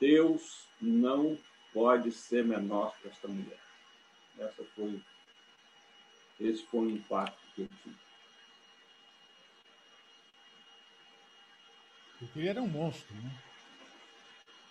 Deus 0.00 0.66
não 0.80 1.38
pode 1.72 2.12
ser 2.12 2.44
menor 2.44 2.94
que 3.00 3.08
esta 3.08 3.28
mulher. 3.28 3.58
Essa 4.38 4.64
foi, 4.74 5.00
esse 6.40 6.64
foi 6.66 6.80
o 6.80 6.90
impacto 6.90 7.38
que 7.54 7.62
eu 7.62 7.68
tive. 7.82 7.96
Porque 12.18 12.38
ele 12.38 12.48
era 12.48 12.62
um 12.62 12.68
monstro, 12.68 13.14
né? 13.16 13.32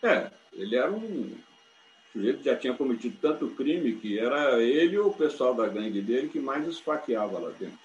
É, 0.02 0.32
ele 0.54 0.76
era 0.76 0.92
um 0.92 1.32
O 1.32 2.12
sujeito 2.12 2.44
já 2.44 2.56
tinha 2.58 2.76
cometido 2.76 3.18
tanto 3.22 3.54
crime 3.56 4.00
que 4.00 4.18
era 4.18 4.62
ele 4.62 4.98
ou 4.98 5.10
o 5.10 5.18
pessoal 5.18 5.54
da 5.54 5.68
gangue 5.68 6.02
dele 6.02 6.30
que 6.30 6.40
mais 6.40 6.68
esfaqueava 6.68 7.38
lá 7.38 7.50
dentro. 7.52 7.80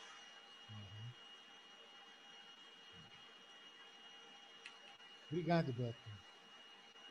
Obrigado, 5.30 5.72
Beto. 5.72 5.98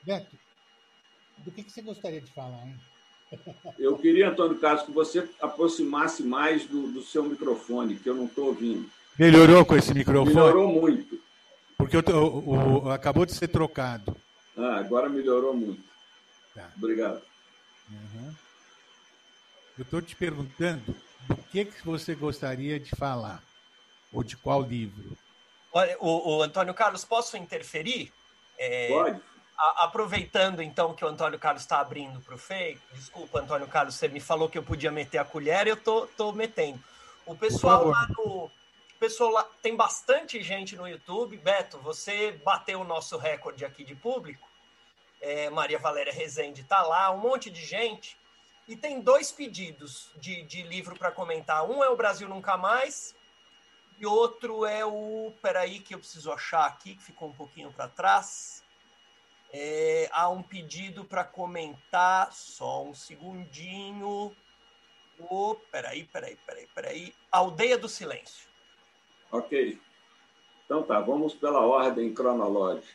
Beto, 0.04 0.38
do 1.40 1.52
que, 1.52 1.64
que 1.64 1.72
você 1.72 1.82
gostaria 1.82 2.22
de 2.22 2.32
falar, 2.32 2.66
hein? 2.66 2.80
Eu 3.80 3.98
queria, 3.98 4.30
Antônio 4.30 4.58
Carlos, 4.60 4.86
que 4.86 4.92
você 4.92 5.28
aproximasse 5.42 6.24
mais 6.24 6.66
do, 6.66 6.92
do 6.92 7.02
seu 7.02 7.24
microfone, 7.24 7.96
que 7.96 8.08
eu 8.08 8.16
não 8.16 8.26
estou 8.26 8.48
ouvindo. 8.48 8.90
Melhorou 9.18 9.66
com 9.66 9.76
esse 9.76 9.94
microfone? 9.94 10.36
Melhorou 10.36 10.68
muito. 10.68 11.20
Porque 11.78 11.98
o, 11.98 12.02
o, 12.02 12.84
o, 12.84 12.92
acabou 12.92 13.26
de 13.26 13.34
ser 13.34 13.48
trocado. 13.48 14.16
Ah, 14.58 14.78
agora 14.78 15.10
melhorou 15.10 15.56
muito. 15.56 15.84
Tá. 16.54 16.70
Obrigado. 16.78 17.22
Uhum. 17.90 18.34
Eu 19.78 19.84
estou 19.84 20.02
te 20.02 20.16
perguntando 20.16 20.96
do 21.28 21.36
que, 21.52 21.66
que 21.66 21.86
você 21.86 22.14
gostaria 22.14 22.80
de 22.80 22.92
falar, 22.96 23.42
ou 24.12 24.24
de 24.24 24.38
qual 24.38 24.62
livro. 24.62 25.18
Olha, 25.72 25.98
o, 26.00 26.38
o 26.38 26.44
Antônio 26.44 26.74
Carlos, 26.74 27.04
posso 27.04 27.36
interferir? 27.36 28.12
É, 28.58 28.90
Pode. 28.90 29.22
A, 29.64 29.86
aproveitando 29.86 30.61
então 30.61 30.93
que 30.93 31.05
o 31.05 31.07
Antônio 31.07 31.39
Carlos 31.39 31.64
está 31.64 31.80
abrindo 31.80 32.20
para 32.22 32.36
o 32.36 32.38
Fei, 32.38 32.80
desculpa, 32.93 33.39
Antônio 33.39 33.68
Carlos, 33.68 33.95
você 33.95 34.07
me 34.07 34.20
falou 34.20 34.49
que 34.49 34.57
eu 34.57 34.64
podia 34.64 34.91
meter 34.91 35.20
a 35.20 35.26
colher, 35.26 35.68
eu 35.68 35.78
tô, 35.78 36.07
tô 36.07 36.32
metendo. 36.32 36.82
O 37.26 37.36
pessoal 37.36 37.88
lá 37.88 38.07
no. 38.09 38.45
O 38.45 38.99
pessoal 38.99 39.32
lá, 39.32 39.45
tem 39.61 39.76
bastante 39.76 40.41
gente 40.41 40.76
no 40.76 40.88
YouTube. 40.88 41.38
Beto, 41.38 41.78
você 41.80 42.32
bateu 42.32 42.82
o 42.82 42.86
nosso 42.86 43.18
recorde 43.18 43.66
aqui 43.66 43.84
de 43.84 43.95
público 43.95 44.47
é, 45.24 45.49
Maria 45.49 45.80
Valéria 45.80 46.11
Rezende 46.11 46.61
está 46.61 46.82
lá, 46.82 47.09
um 47.11 47.18
monte 47.18 47.49
de 47.49 47.66
gente. 47.66 48.18
E 48.68 48.76
tem 48.76 48.99
dois 48.99 49.32
pedidos 49.32 50.11
de, 50.18 50.43
de 50.43 50.64
livro 50.64 50.97
para 50.97 51.11
comentar. 51.11 51.64
Um 51.64 51.82
é 51.82 51.89
o 51.89 51.95
Brasil 51.95 52.28
Nunca 52.28 52.57
Mais, 52.57 53.16
e 53.97 54.05
outro 54.05 54.66
é 54.66 54.86
o. 54.86 55.34
Peraí, 55.41 55.80
que 55.80 55.95
eu 55.95 55.99
preciso 55.99 56.32
achar 56.32 56.66
aqui, 56.66 56.95
que 56.95 57.03
ficou 57.03 57.30
um 57.30 57.34
pouquinho 57.34 57.72
para 57.72 57.88
trás. 57.88 58.62
É, 59.56 60.10
há 60.12 60.30
um 60.30 60.41
pedido 60.41 61.06
para 61.06 61.24
comentar, 61.24 62.34
só 62.34 62.84
um 62.84 62.95
segundinho. 62.95 64.36
Oh, 65.30 65.56
peraí, 65.72 66.06
peraí, 66.06 66.36
peraí, 66.43 66.68
peraí. 66.74 67.14
Aldeia 67.32 67.78
do 67.78 67.88
Silêncio. 67.88 68.49
Ok. 69.32 69.80
Então 70.66 70.82
tá, 70.82 70.99
vamos 70.99 71.36
pela 71.36 71.60
ordem 71.60 72.12
cronológica. 72.12 72.91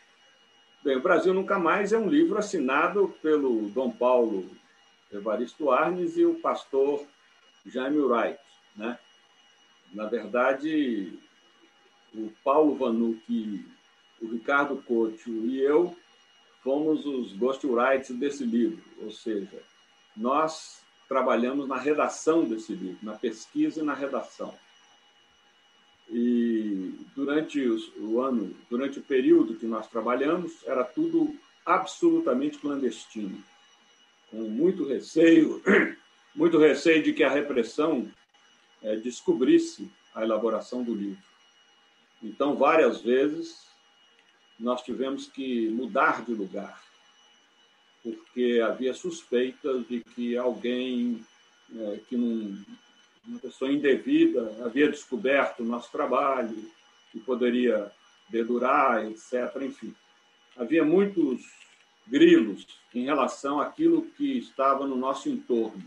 Bem, 0.83 0.97
o 0.97 1.01
Brasil 1.01 1.33
Nunca 1.33 1.61
Mais 1.61 1.93
é 1.93 1.99
um 1.99 2.09
livro 2.09 2.37
assinado 2.39 3.15
pelo 3.23 3.69
Dom 3.69 3.93
Paulo 3.93 4.51
Evaristo 5.13 5.71
Arnes 5.71 6.17
e 6.17 6.25
o 6.25 6.41
pastor 6.41 7.07
Jaime 7.65 8.01
Wright. 8.01 8.41
Né? 8.75 8.99
Na 9.93 10.07
verdade, 10.07 11.17
o 12.13 12.33
Paulo 12.43 12.75
Vanucci, 12.75 13.65
o 14.21 14.27
Ricardo 14.27 14.83
Couto 14.83 15.31
e 15.31 15.61
eu 15.61 15.97
fomos 16.69 17.07
os 17.07 17.33
ghostwriters 17.33 18.11
desse 18.11 18.45
livro, 18.45 18.85
ou 19.01 19.11
seja, 19.11 19.59
nós 20.15 20.83
trabalhamos 21.09 21.67
na 21.67 21.79
redação 21.79 22.45
desse 22.45 22.75
livro, 22.75 22.99
na 23.03 23.15
pesquisa 23.15 23.81
e 23.81 23.83
na 23.83 23.95
redação. 23.95 24.55
E 26.11 26.93
durante 27.17 27.59
o 27.97 28.21
ano, 28.21 28.55
durante 28.69 28.99
o 28.99 29.03
período 29.03 29.55
que 29.55 29.65
nós 29.65 29.89
trabalhamos, 29.89 30.59
era 30.67 30.85
tudo 30.85 31.35
absolutamente 31.65 32.59
clandestino, 32.59 33.43
com 34.31 34.43
muito 34.43 34.87
receio, 34.87 35.63
muito 36.37 36.59
receio 36.59 37.03
de 37.03 37.15
que 37.15 37.25
a 37.25 37.31
repressão 37.31 38.07
é, 38.83 38.95
descobrisse 38.95 39.91
a 40.15 40.23
elaboração 40.23 40.83
do 40.83 40.95
livro. 40.95 41.23
Então, 42.23 42.57
várias 42.57 43.01
vezes 43.01 43.68
nós 44.59 44.83
tivemos 44.83 45.27
que 45.27 45.69
mudar 45.69 46.25
de 46.25 46.33
lugar, 46.33 46.83
porque 48.03 48.61
havia 48.65 48.95
suspeitas 48.95 49.87
de 49.87 50.01
que 50.01 50.37
alguém 50.37 51.25
é, 51.75 52.01
que 52.09 52.17
não 52.17 52.57
uma 53.27 53.39
pessoa 53.39 53.71
indevida 53.71 54.57
havia 54.65 54.91
descoberto 54.91 55.61
o 55.61 55.67
nosso 55.67 55.93
trabalho 55.93 56.57
e 57.15 57.21
poderia 57.21 57.93
dedurar, 58.29 59.05
etc. 59.05 59.55
Enfim, 59.63 59.95
havia 60.57 60.83
muitos 60.83 61.43
grilos 62.07 62.67
em 62.95 63.05
relação 63.05 63.61
àquilo 63.61 64.03
que 64.17 64.39
estava 64.39 64.87
no 64.87 64.97
nosso 64.97 65.29
entorno. 65.29 65.85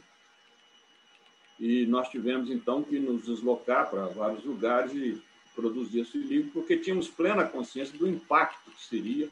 E 1.59 1.85
nós 1.87 2.09
tivemos, 2.09 2.49
então, 2.49 2.83
que 2.83 2.99
nos 2.99 3.25
deslocar 3.25 3.89
para 3.89 4.05
vários 4.07 4.43
lugares 4.43 4.93
e 4.93 5.21
produzir 5.55 6.01
esse 6.01 6.17
livro, 6.17 6.51
porque 6.51 6.77
tínhamos 6.77 7.07
plena 7.07 7.43
consciência 7.43 7.97
do 7.97 8.07
impacto 8.07 8.71
que 8.71 8.83
seria 8.83 9.29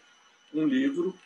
um 0.54 0.66
livro 0.66 1.18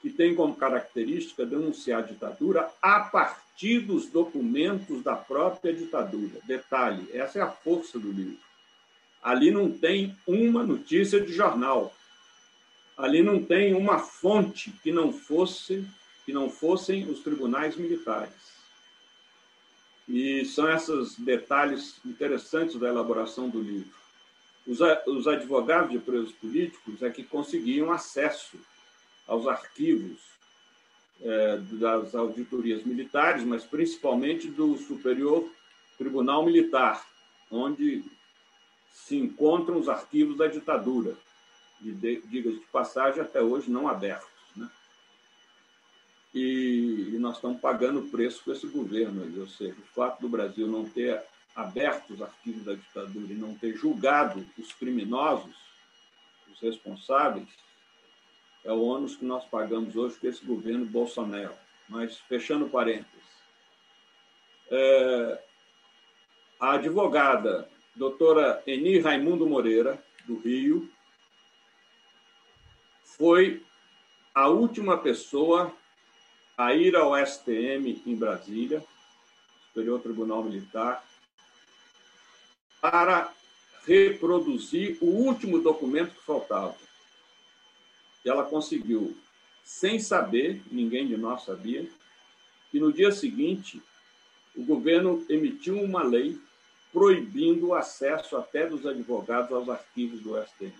que 0.00 0.10
tem 0.10 0.34
como 0.34 0.56
característica 0.56 1.46
denunciar 1.46 2.02
a 2.02 2.06
ditadura 2.06 2.70
a 2.82 3.00
partir 3.00 3.80
dos 3.80 4.06
documentos 4.06 5.02
da 5.02 5.14
própria 5.14 5.72
ditadura. 5.72 6.40
Detalhe, 6.44 7.08
essa 7.12 7.38
é 7.38 7.42
a 7.42 7.50
força 7.50 7.98
do 7.98 8.10
livro. 8.10 8.38
Ali 9.22 9.52
não 9.52 9.70
tem 9.70 10.16
uma 10.26 10.64
notícia 10.64 11.20
de 11.20 11.32
jornal. 11.32 11.94
Ali 12.96 13.22
não 13.22 13.42
tem 13.42 13.74
uma 13.74 14.00
fonte 14.00 14.72
que 14.82 14.90
não 14.90 15.12
fosse 15.12 15.86
que 16.24 16.32
não 16.32 16.48
fossem 16.48 17.08
os 17.10 17.20
tribunais 17.20 17.76
militares. 17.76 18.52
E 20.08 20.44
são 20.44 20.72
esses 20.72 21.18
detalhes 21.18 22.00
interessantes 22.04 22.78
da 22.78 22.88
elaboração 22.88 23.48
do 23.48 23.60
livro. 23.60 24.01
Os, 24.66 24.78
os 25.06 25.26
advogados 25.26 25.90
de 25.90 25.98
presos 25.98 26.32
políticos 26.32 27.02
é 27.02 27.10
que 27.10 27.24
conseguiam 27.24 27.90
acesso 27.90 28.58
aos 29.26 29.46
arquivos 29.46 30.20
é, 31.20 31.56
das 31.72 32.14
auditorias 32.14 32.84
militares, 32.84 33.44
mas 33.44 33.64
principalmente 33.64 34.48
do 34.48 34.76
Superior 34.76 35.48
Tribunal 35.98 36.44
Militar, 36.44 37.06
onde 37.50 38.04
se 38.92 39.16
encontram 39.16 39.78
os 39.78 39.88
arquivos 39.88 40.36
da 40.36 40.46
ditadura, 40.46 41.16
e 41.84 41.90
diga 41.90 42.50
de 42.52 42.60
passagem, 42.72 43.20
até 43.20 43.42
hoje 43.42 43.70
não 43.70 43.88
abertos. 43.88 44.28
Né? 44.54 44.70
E, 46.32 47.10
e, 47.12 47.18
nós 47.18 47.36
estamos 47.36 47.60
pagando 47.60 48.00
o 48.00 48.08
preço 48.08 48.42
com 48.44 48.52
esse 48.52 48.66
governo, 48.68 49.40
ou 49.40 49.48
seja, 49.48 49.74
o 49.78 49.94
fato 49.94 50.20
do 50.20 50.28
Brasil 50.28 50.66
não 50.68 50.84
ter 50.84 51.20
aberto 51.54 52.14
os 52.14 52.22
arquivos 52.22 52.64
da 52.64 52.74
ditadura 52.74 53.32
e 53.32 53.36
não 53.36 53.54
ter 53.54 53.74
julgado 53.76 54.46
os 54.58 54.72
criminosos, 54.72 55.54
os 56.50 56.60
responsáveis, 56.60 57.48
é 58.64 58.72
o 58.72 58.82
ônus 58.82 59.16
que 59.16 59.24
nós 59.24 59.44
pagamos 59.46 59.96
hoje 59.96 60.16
com 60.18 60.26
esse 60.26 60.44
governo 60.44 60.86
Bolsonaro. 60.86 61.54
Mas, 61.88 62.18
fechando 62.20 62.68
parênteses, 62.68 63.22
é, 64.70 65.42
a 66.60 66.72
advogada 66.74 67.68
doutora 67.94 68.62
Eni 68.66 68.98
Raimundo 68.98 69.46
Moreira, 69.46 70.02
do 70.24 70.38
Rio, 70.38 70.88
foi 73.02 73.62
a 74.34 74.48
última 74.48 74.96
pessoa 74.96 75.74
a 76.56 76.74
ir 76.74 76.96
ao 76.96 77.14
STM 77.26 78.02
em 78.06 78.16
Brasília, 78.16 78.82
Superior 79.68 80.00
Tribunal 80.00 80.44
Militar, 80.44 81.04
para 82.82 83.32
reproduzir 83.86 84.98
o 85.00 85.06
último 85.06 85.58
documento 85.62 86.14
que 86.14 86.26
faltava 86.26 86.76
ela 88.24 88.44
conseguiu, 88.44 89.16
sem 89.64 89.98
saber, 89.98 90.62
ninguém 90.70 91.06
de 91.06 91.16
nós 91.16 91.44
sabia, 91.44 91.88
que 92.70 92.78
no 92.78 92.92
dia 92.92 93.10
seguinte 93.10 93.82
o 94.54 94.64
governo 94.64 95.24
emitiu 95.28 95.80
uma 95.80 96.02
lei 96.02 96.38
proibindo 96.92 97.68
o 97.68 97.74
acesso 97.74 98.36
até 98.36 98.66
dos 98.66 98.86
advogados 98.86 99.52
aos 99.52 99.68
arquivos 99.68 100.20
do 100.20 100.40
STM. 100.42 100.74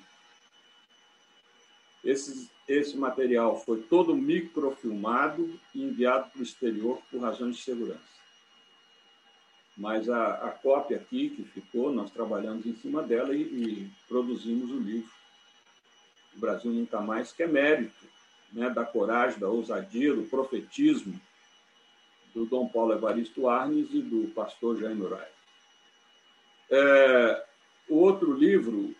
Esse, 2.05 2.50
esse 2.68 2.96
material 2.96 3.61
foi 3.64 3.80
todo 3.82 4.14
microfilmado 4.14 5.59
e 5.74 5.82
enviado 5.82 6.30
para 6.30 6.40
o 6.40 6.42
exterior 6.42 7.00
por 7.11 7.20
razões 7.20 7.57
de 7.57 7.62
segurança. 7.62 8.22
Mas 9.77 10.09
a, 10.09 10.35
a 10.35 10.51
cópia 10.51 10.99
aqui 10.99 11.31
que 11.31 11.45
ficou, 11.45 11.93
nós 11.93 12.11
trabalhamos 12.11 12.66
em 12.66 12.75
cima 12.77 13.03
dela 13.03 13.35
e, 13.35 13.43
e 13.43 13.91
produzimos 14.09 14.70
o 14.70 14.79
livro 14.79 15.23
o 16.35 16.41
Brasil 16.41 16.73
Nunca 16.73 17.01
Mais, 17.01 17.33
que 17.33 17.43
é 17.43 17.47
mérito 17.47 18.07
né, 18.53 18.70
da 18.70 18.85
coragem, 18.85 19.39
da 19.39 19.49
ousadia, 19.49 20.14
do 20.14 20.25
profetismo 20.25 21.20
do 22.35 22.47
Dom 22.47 22.66
Paulo 22.66 22.95
Evaristo 22.95 23.49
Arnes 23.49 23.89
e 23.93 24.01
do 24.01 24.29
pastor 24.29 24.79
Jaime 24.81 25.03
Urai. 25.03 25.29
É, 26.70 27.45
o 27.89 27.97
outro 27.97 28.33
livro, 28.33 28.95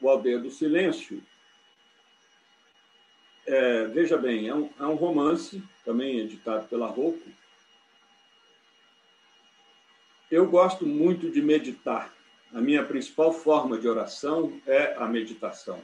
O 0.00 0.08
Aldeia 0.08 0.38
do 0.38 0.50
Silêncio, 0.50 1.22
é, 3.46 3.86
veja 3.88 4.16
bem, 4.16 4.48
é 4.48 4.54
um, 4.54 4.70
é 4.80 4.86
um 4.86 4.94
romance, 4.94 5.62
também 5.84 6.20
editado 6.20 6.66
pela 6.68 6.86
Rouco. 6.86 7.28
Eu 10.32 10.48
gosto 10.48 10.86
muito 10.86 11.30
de 11.30 11.42
meditar. 11.42 12.10
A 12.54 12.58
minha 12.58 12.82
principal 12.82 13.34
forma 13.34 13.78
de 13.78 13.86
oração 13.86 14.58
é 14.66 14.94
a 14.94 15.06
meditação. 15.06 15.82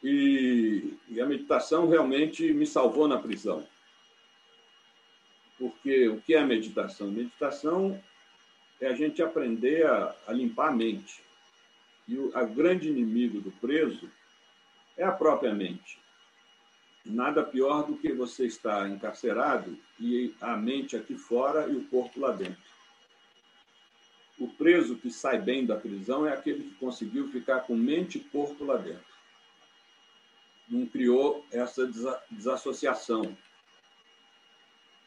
E, 0.00 0.96
e 1.08 1.20
a 1.20 1.26
meditação 1.26 1.88
realmente 1.88 2.52
me 2.52 2.64
salvou 2.64 3.08
na 3.08 3.18
prisão. 3.18 3.66
Porque 5.58 6.06
o 6.06 6.20
que 6.20 6.36
é 6.36 6.46
meditação? 6.46 7.10
Meditação 7.10 8.00
é 8.80 8.86
a 8.86 8.94
gente 8.94 9.20
aprender 9.20 9.84
a, 9.84 10.14
a 10.28 10.32
limpar 10.32 10.68
a 10.68 10.72
mente. 10.72 11.20
E 12.06 12.16
o 12.16 12.30
a 12.32 12.44
grande 12.44 12.88
inimigo 12.88 13.40
do 13.40 13.50
preso 13.50 14.08
é 14.96 15.02
a 15.02 15.10
própria 15.10 15.52
mente. 15.52 15.98
Nada 17.08 17.42
pior 17.42 17.86
do 17.86 17.96
que 17.96 18.12
você 18.12 18.46
estar 18.46 18.88
encarcerado 18.90 19.78
e 19.98 20.34
a 20.40 20.56
mente 20.56 20.96
aqui 20.96 21.16
fora 21.16 21.68
e 21.68 21.76
o 21.76 21.84
corpo 21.84 22.18
lá 22.18 22.32
dentro. 22.32 22.56
O 24.38 24.48
preso 24.48 24.96
que 24.96 25.10
sai 25.10 25.40
bem 25.40 25.64
da 25.64 25.76
prisão 25.76 26.26
é 26.26 26.32
aquele 26.32 26.64
que 26.64 26.74
conseguiu 26.74 27.28
ficar 27.28 27.60
com 27.60 27.74
mente 27.74 28.18
e 28.18 28.24
corpo 28.24 28.64
lá 28.64 28.76
dentro. 28.76 29.16
Não 30.68 30.84
criou 30.84 31.46
essa 31.52 31.88
desassociação. 32.30 33.36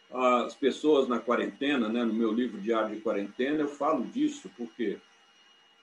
As 0.09 0.55
pessoas 0.55 1.07
na 1.07 1.19
quarentena, 1.19 1.89
né, 1.89 2.03
no 2.03 2.13
meu 2.13 2.31
livro 2.31 2.59
Diário 2.59 2.95
de 2.95 3.01
Quarentena, 3.01 3.59
eu 3.59 3.67
falo 3.67 4.05
disso 4.05 4.49
porque 4.57 4.97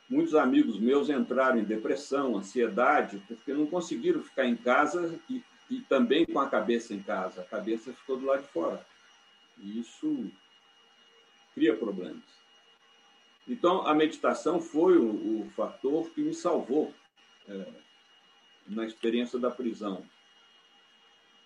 muitos 0.08 0.34
amigos 0.34 0.80
meus 0.80 1.08
entraram 1.08 1.58
em 1.58 1.64
depressão, 1.64 2.36
ansiedade, 2.36 3.22
porque 3.28 3.52
não 3.52 3.66
conseguiram 3.66 4.22
ficar 4.22 4.46
em 4.46 4.56
casa 4.56 5.20
e, 5.28 5.42
e 5.70 5.80
também 5.80 6.24
com 6.24 6.38
a 6.38 6.48
cabeça 6.48 6.94
em 6.94 7.02
casa. 7.02 7.40
A 7.40 7.44
cabeça 7.44 7.92
ficou 7.92 8.16
do 8.16 8.26
lado 8.26 8.42
de 8.42 8.48
fora. 8.48 8.84
E 9.58 9.80
isso 9.80 10.30
cria 11.54 11.76
problemas. 11.76 12.22
Então, 13.48 13.86
a 13.86 13.94
meditação 13.94 14.60
foi 14.60 14.98
o, 14.98 15.42
o 15.42 15.50
fator 15.50 16.10
que 16.10 16.20
me 16.20 16.34
salvou 16.34 16.92
é, 17.48 17.66
na 18.66 18.84
experiência 18.84 19.38
da 19.38 19.50
prisão. 19.50 20.04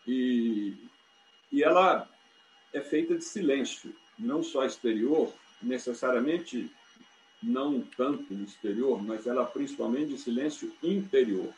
E, 0.07 0.75
e 1.53 1.63
ela 1.63 2.09
é 2.73 2.81
feita 2.81 3.15
de 3.15 3.25
silêncio, 3.25 3.95
não 4.19 4.43
só 4.43 4.65
exterior, 4.65 5.33
necessariamente 5.63 6.71
não 7.43 7.81
tanto 7.81 8.35
exterior, 8.35 9.03
mas 9.03 9.27
ela 9.27 9.47
principalmente 9.47 10.09
de 10.09 10.19
silêncio 10.19 10.73
interior. 10.83 11.53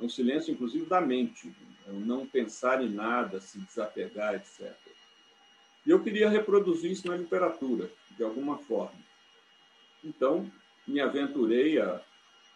É 0.00 0.04
um 0.04 0.08
silêncio, 0.08 0.52
inclusive, 0.52 0.86
da 0.86 1.00
mente, 1.00 1.52
é 1.86 1.92
não 1.92 2.26
pensar 2.26 2.82
em 2.82 2.88
nada, 2.88 3.40
se 3.40 3.58
desapegar, 3.58 4.34
etc. 4.34 4.74
E 5.84 5.90
eu 5.90 6.02
queria 6.02 6.28
reproduzir 6.28 6.90
isso 6.90 7.08
na 7.08 7.16
literatura, 7.16 7.90
de 8.16 8.22
alguma 8.22 8.58
forma. 8.58 8.98
Então, 10.04 10.50
me 10.86 11.00
aventurei 11.00 11.80
a, 11.80 12.00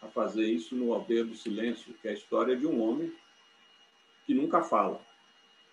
a 0.01 0.09
fazer 0.09 0.45
isso 0.45 0.77
no 0.77 0.93
Aldeia 0.93 1.25
do 1.25 1.35
Silêncio, 1.35 1.95
que 1.95 2.09
é 2.09 2.13
a 2.13 2.15
história 2.15 2.57
de 2.57 2.67
um 2.67 2.81
homem 2.81 3.13
que 4.27 4.35
nunca 4.35 4.63
fala. 4.63 5.01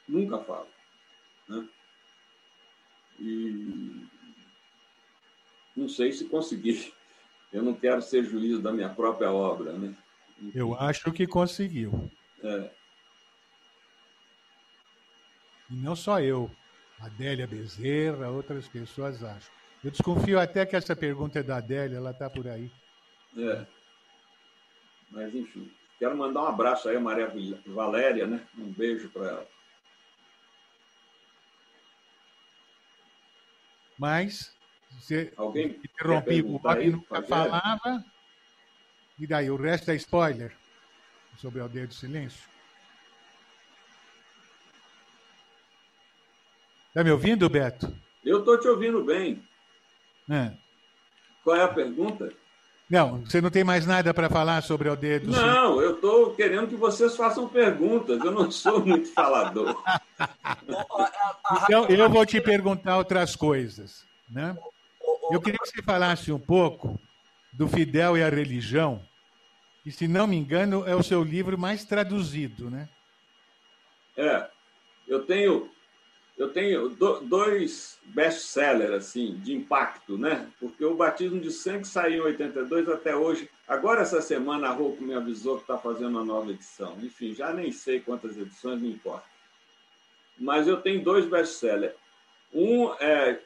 Nunca 0.07 0.39
fala. 0.39 0.67
Né? 1.47 1.67
E 3.19 4.07
não 5.75 5.87
sei 5.87 6.11
se 6.11 6.25
consegui. 6.25 6.93
Eu 7.51 7.63
não 7.63 7.73
quero 7.73 8.01
ser 8.01 8.23
juiz 8.23 8.59
da 8.61 8.71
minha 8.71 8.89
própria 8.89 9.31
obra, 9.31 9.73
né? 9.73 9.95
Eu 10.53 10.75
acho 10.75 11.11
que 11.11 11.27
conseguiu. 11.27 12.09
É. 12.43 12.71
E 15.69 15.75
não 15.75 15.95
só 15.95 16.19
eu. 16.19 16.49
Adélia 16.99 17.47
Bezerra, 17.47 18.29
outras 18.29 18.67
pessoas 18.67 19.23
acham. 19.23 19.51
Eu 19.83 19.91
desconfio 19.91 20.39
até 20.39 20.65
que 20.65 20.75
essa 20.75 20.95
pergunta 20.95 21.39
é 21.39 21.43
da 21.43 21.57
Adélia, 21.57 21.97
ela 21.97 22.11
está 22.11 22.29
por 22.29 22.47
aí. 22.47 22.69
É. 23.37 23.65
Mas, 25.09 25.33
enfim. 25.33 25.71
Quero 25.97 26.17
mandar 26.17 26.43
um 26.43 26.47
abraço 26.47 26.87
aí 26.87 26.95
a 26.95 26.99
Maria 26.99 27.31
Valéria, 27.65 28.25
né? 28.25 28.45
Um 28.57 28.71
beijo 28.71 29.09
para 29.09 29.27
ela. 29.27 29.47
Mas 33.97 34.55
você 34.91 35.33
Alguém 35.35 35.67
interrompi 35.83 36.41
o 36.41 36.57
Bob 36.57 36.89
nunca 36.89 37.21
falava. 37.23 38.05
E 39.19 39.27
daí, 39.27 39.49
o 39.51 39.57
resto 39.57 39.91
é 39.91 39.95
spoiler 39.95 40.51
sobre 41.37 41.59
a 41.59 41.63
aldeia 41.63 41.87
do 41.87 41.93
silêncio. 41.93 42.47
Está 46.87 47.03
me 47.03 47.11
ouvindo, 47.11 47.49
Beto? 47.49 47.93
Eu 48.23 48.39
estou 48.39 48.59
te 48.59 48.67
ouvindo 48.67 49.03
bem. 49.03 49.43
É. 50.29 50.51
Qual 51.43 51.55
é 51.55 51.63
a 51.63 51.67
pergunta? 51.67 52.31
Não, 52.89 53.19
você 53.19 53.39
não 53.39 53.51
tem 53.51 53.63
mais 53.63 53.85
nada 53.85 54.13
para 54.13 54.29
falar 54.29 54.63
sobre 54.63 54.87
a 54.87 54.91
aldeia 54.91 55.19
do 55.19 55.27
Não, 55.27 55.35
silêncio. 55.37 55.81
eu 55.81 55.95
estou 55.95 56.33
querendo 56.35 56.67
que 56.67 56.75
vocês 56.75 57.15
façam 57.15 57.47
perguntas. 57.47 58.19
Eu 58.23 58.31
não 58.31 58.49
sou 58.51 58.83
muito 58.83 59.13
falador. 59.13 59.75
então, 61.63 61.85
eu 61.87 62.09
vou 62.09 62.25
te 62.25 62.41
perguntar 62.41 62.97
outras 62.97 63.35
coisas. 63.35 64.03
Né? 64.29 64.57
Eu 65.31 65.39
queria 65.39 65.59
que 65.59 65.69
você 65.69 65.83
falasse 65.83 66.31
um 66.31 66.39
pouco 66.39 66.99
do 67.53 67.67
Fidel 67.67 68.17
e 68.17 68.23
a 68.23 68.29
Religião, 68.29 69.03
que, 69.83 69.91
se 69.91 70.07
não 70.07 70.27
me 70.27 70.35
engano, 70.35 70.83
é 70.87 70.95
o 70.95 71.03
seu 71.03 71.23
livro 71.23 71.57
mais 71.57 71.85
traduzido, 71.85 72.69
né? 72.69 72.89
É. 74.17 74.47
Eu 75.07 75.25
tenho, 75.25 75.69
eu 76.37 76.49
tenho 76.49 76.89
dois 76.89 77.97
best-sellers, 78.05 78.91
assim, 78.91 79.35
de 79.37 79.53
impacto, 79.53 80.17
né? 80.17 80.47
Porque 80.59 80.83
o 80.85 80.95
Batismo 80.95 81.39
de 81.39 81.51
Sangue 81.51 81.87
saiu 81.87 82.23
em 82.23 82.31
82 82.31 82.89
até 82.89 83.15
hoje. 83.15 83.49
Agora, 83.67 84.01
essa 84.01 84.21
semana, 84.21 84.67
a 84.67 84.71
Rouco 84.71 85.03
me 85.03 85.13
avisou 85.13 85.55
que 85.55 85.63
está 85.63 85.77
fazendo 85.77 86.09
uma 86.09 86.23
nova 86.23 86.51
edição. 86.51 86.97
Enfim, 87.01 87.33
já 87.33 87.53
nem 87.53 87.71
sei 87.71 87.99
quantas 87.99 88.37
edições, 88.37 88.81
não 88.81 88.89
importa. 88.89 89.25
Mas 90.37 90.67
eu 90.67 90.81
tenho 90.81 91.03
dois 91.03 91.25
best-sellers. 91.25 91.95
Um 92.53 92.93
é 92.99 93.39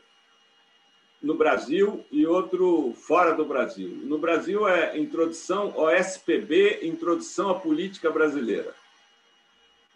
no 1.23 1.35
Brasil 1.35 2.05
e 2.11 2.27
outro 2.27 2.93
fora 2.95 3.33
do 3.33 3.45
Brasil. 3.45 3.87
No 4.03 4.17
Brasil 4.17 4.67
é 4.67 4.97
Introdução 4.97 5.73
OSPB, 5.73 6.81
Introdução 6.83 7.49
à 7.49 7.57
Política 7.57 8.11
Brasileira. 8.11 8.75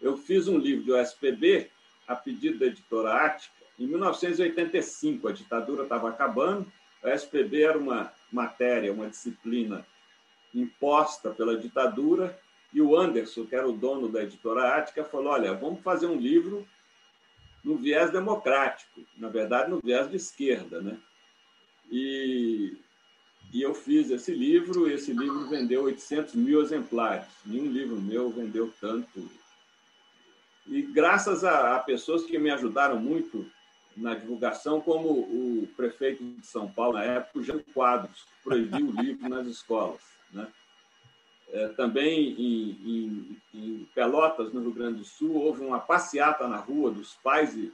Eu 0.01 0.15
fiz 0.15 0.47
um 0.47 0.57
livro 0.57 0.85
do 0.85 0.95
OSPB, 0.95 1.69
a 2.07 2.15
pedido 2.15 2.59
da 2.59 2.67
editora 2.67 3.25
Ática, 3.25 3.53
em 3.77 3.85
1985. 3.85 5.27
A 5.27 5.33
ditadura 5.33 5.83
estava 5.83 6.07
acabando, 6.07 6.71
a 7.03 7.09
OSPB 7.09 7.61
era 7.61 7.77
uma 7.77 8.13
matéria, 8.31 8.93
uma 8.93 9.09
disciplina 9.09 9.85
imposta 10.55 11.31
pela 11.31 11.57
ditadura, 11.57 12.39
e 12.73 12.81
o 12.81 12.95
Anderson, 12.95 13.45
que 13.45 13.55
era 13.55 13.67
o 13.67 13.73
dono 13.73 14.07
da 14.07 14.23
editora 14.23 14.77
Ática, 14.77 15.03
falou: 15.03 15.33
Olha, 15.33 15.53
vamos 15.53 15.81
fazer 15.81 16.05
um 16.05 16.15
livro 16.15 16.65
no 17.63 17.75
viés 17.75 18.11
democrático, 18.11 19.01
na 19.17 19.27
verdade, 19.27 19.69
no 19.69 19.81
viés 19.81 20.09
de 20.09 20.15
esquerda, 20.15 20.81
né? 20.81 20.97
E, 21.89 22.77
e 23.53 23.61
eu 23.61 23.73
fiz 23.73 24.09
esse 24.09 24.33
livro, 24.33 24.89
esse 24.89 25.13
livro 25.13 25.47
vendeu 25.47 25.83
800 25.83 26.35
mil 26.35 26.61
exemplares. 26.61 27.25
Nenhum 27.45 27.71
livro 27.71 28.01
meu 28.01 28.29
vendeu 28.29 28.71
tanto. 28.79 29.29
E 30.67 30.81
graças 30.81 31.43
a, 31.43 31.75
a 31.75 31.79
pessoas 31.79 32.25
que 32.25 32.37
me 32.37 32.51
ajudaram 32.51 32.99
muito 32.99 33.49
na 33.95 34.13
divulgação, 34.13 34.79
como 34.79 35.09
o 35.09 35.67
prefeito 35.75 36.23
de 36.23 36.45
São 36.45 36.69
Paulo, 36.69 36.93
na 36.93 37.03
época, 37.03 37.39
o 37.39 37.43
Jean 37.43 37.59
Quadros, 37.73 38.21
que 38.21 38.43
proibiu 38.43 38.87
o 38.87 39.01
livro 39.01 39.27
nas 39.27 39.47
escolas. 39.47 40.01
Né? 40.31 40.47
É, 41.49 41.69
também 41.69 42.31
em, 42.33 42.69
em, 42.85 43.37
em, 43.53 43.87
Pelotas, 43.95 44.53
no 44.53 44.61
Rio 44.61 44.73
Grande 44.73 44.99
do 44.99 45.05
Sul, 45.05 45.35
houve 45.35 45.61
uma 45.61 45.79
passeata 45.79 46.47
na 46.47 46.57
rua 46.57 46.91
dos 46.91 47.15
pais 47.15 47.55
e, 47.55 47.73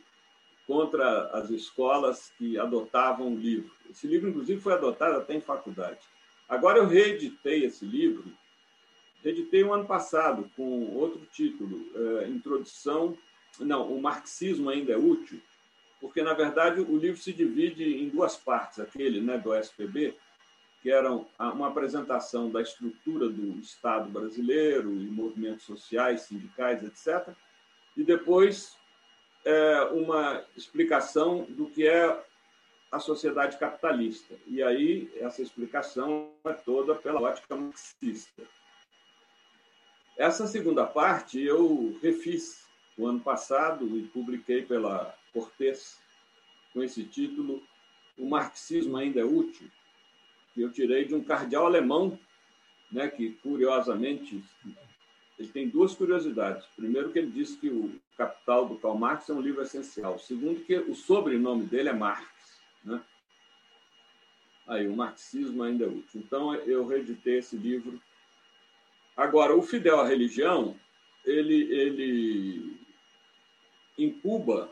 contra 0.65 1.27
as 1.27 1.49
escolas 1.49 2.31
que 2.37 2.57
adotavam 2.57 3.33
o 3.33 3.37
livro. 3.37 3.71
Esse 3.89 4.07
livro, 4.07 4.29
inclusive, 4.29 4.61
foi 4.61 4.73
adotado 4.73 5.17
até 5.17 5.35
em 5.35 5.41
faculdade. 5.41 5.99
Agora 6.47 6.79
eu 6.79 6.87
reeditei 6.87 7.65
esse 7.65 7.85
livro, 7.85 8.25
reeditei 9.23 9.63
um 9.63 9.73
ano 9.73 9.85
passado 9.85 10.49
com 10.55 10.95
outro 10.95 11.21
título, 11.31 11.85
é, 11.95 12.27
Introdução. 12.27 13.17
Não, 13.59 13.91
o 13.91 14.01
marxismo 14.01 14.69
ainda 14.69 14.93
é 14.93 14.97
útil, 14.97 15.39
porque, 16.01 16.21
na 16.21 16.33
verdade, 16.33 16.81
o 16.81 16.97
livro 16.97 17.21
se 17.21 17.31
divide 17.31 17.83
em 17.83 18.09
duas 18.09 18.35
partes, 18.35 18.79
aquele 18.79 19.21
né, 19.21 19.37
do 19.37 19.53
SPB, 19.53 20.15
que 20.81 20.91
era 20.91 21.09
uma 21.11 21.67
apresentação 21.69 22.49
da 22.49 22.61
estrutura 22.61 23.29
do 23.29 23.59
Estado 23.59 24.09
brasileiro 24.09 24.91
e 24.91 25.05
movimentos 25.05 25.63
sociais, 25.63 26.23
sindicais, 26.23 26.83
etc., 26.83 27.33
e 27.95 28.03
depois 28.03 28.75
é, 29.45 29.81
uma 29.91 30.43
explicação 30.55 31.45
do 31.49 31.67
que 31.67 31.87
é 31.87 32.23
a 32.91 32.99
sociedade 32.99 33.57
capitalista. 33.57 34.35
E 34.47 34.61
aí 34.61 35.11
essa 35.19 35.41
explicação 35.41 36.29
é 36.45 36.53
toda 36.53 36.95
pela 36.95 37.21
ótica 37.21 37.55
marxista. 37.55 38.43
Essa 40.15 40.45
segunda 40.45 40.85
parte 40.85 41.41
eu 41.41 41.97
refiz 42.01 42.67
o 42.97 43.07
ano 43.07 43.19
passado 43.19 43.97
e 43.97 44.03
publiquei 44.03 44.61
pela 44.61 45.15
Cortez 45.33 45.99
com 46.71 46.83
esse 46.83 47.03
título 47.03 47.63
O 48.17 48.29
Marxismo 48.29 48.95
Ainda 48.97 49.21
é 49.21 49.25
Útil, 49.25 49.67
que 50.53 50.61
eu 50.61 50.71
tirei 50.71 51.05
de 51.05 51.15
um 51.15 51.23
cardeal 51.23 51.65
alemão, 51.65 52.17
né, 52.91 53.07
que 53.07 53.31
curiosamente 53.41 54.43
ele 55.39 55.47
tem 55.47 55.67
duas 55.67 55.95
curiosidades. 55.95 56.63
Primeiro 56.75 57.11
que 57.11 57.17
ele 57.17 57.31
disse 57.31 57.57
que 57.57 57.69
o 57.69 57.99
Capital 58.17 58.67
do 58.67 58.77
Karl 58.77 58.97
Marx 58.97 59.29
é 59.29 59.33
um 59.33 59.41
livro 59.41 59.61
essencial. 59.61 60.19
Segundo 60.19 60.63
que 60.63 60.75
o 60.75 60.95
sobrenome 60.95 61.65
dele 61.65 61.89
é 61.89 61.93
Marx, 61.93 62.27
né? 62.83 63.01
Aí, 64.67 64.87
o 64.87 64.95
marxismo 64.95 65.61
ainda 65.63 65.85
é 65.85 65.87
útil. 65.87 66.21
Então, 66.21 66.55
eu 66.55 66.87
reeditei 66.87 67.39
esse 67.39 67.57
livro. 67.57 68.01
Agora, 69.15 69.55
o 69.55 69.61
Fidel 69.61 69.99
à 69.99 70.07
Religião, 70.07 70.75
ele, 71.25 71.63
ele 71.73 72.79
em 73.97 74.11
Cuba, 74.11 74.69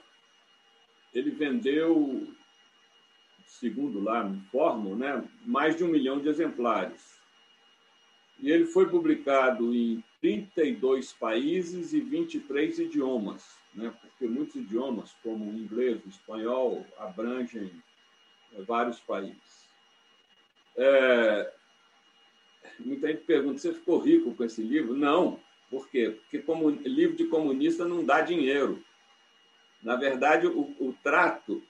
ele 1.13 1.29
vendeu, 1.31 2.27
segundo 3.45 4.01
lá 4.01 4.23
me 4.23 4.37
informam, 4.37 4.95
né, 4.95 5.23
mais 5.45 5.75
de 5.75 5.83
um 5.83 5.89
milhão 5.89 6.19
de 6.19 6.29
exemplares. 6.29 7.19
E 8.39 8.49
ele 8.49 8.65
foi 8.65 8.89
publicado 8.89 9.73
em 9.75 10.03
32 10.22 11.13
países 11.13 11.93
e 11.93 11.99
23 11.99 12.80
idiomas, 12.80 13.43
né, 13.74 13.91
porque 13.99 14.28
muitos 14.28 14.55
idiomas, 14.55 15.15
como 15.24 15.49
o 15.49 15.57
inglês, 15.57 15.99
o 16.05 16.09
espanhol, 16.09 16.86
abrangem 16.97 17.72
é, 18.53 18.61
vários 18.61 18.99
países. 18.99 19.67
É, 20.78 21.51
muita 22.80 23.07
gente 23.07 23.24
pergunta: 23.24 23.59
você 23.59 23.74
ficou 23.74 23.99
rico 23.99 24.34
com 24.36 24.43
esse 24.43 24.61
livro? 24.61 24.95
Não. 24.95 25.39
Por 25.69 25.89
quê? 25.89 26.17
Porque 26.22 26.39
como, 26.39 26.69
livro 26.69 27.15
de 27.15 27.26
comunista 27.26 27.86
não 27.86 28.05
dá 28.05 28.22
dinheiro. 28.22 28.84
Na 29.82 29.95
verdade, 29.95 30.45
o, 30.45 30.76
o 30.80 30.95
trato 31.01 31.63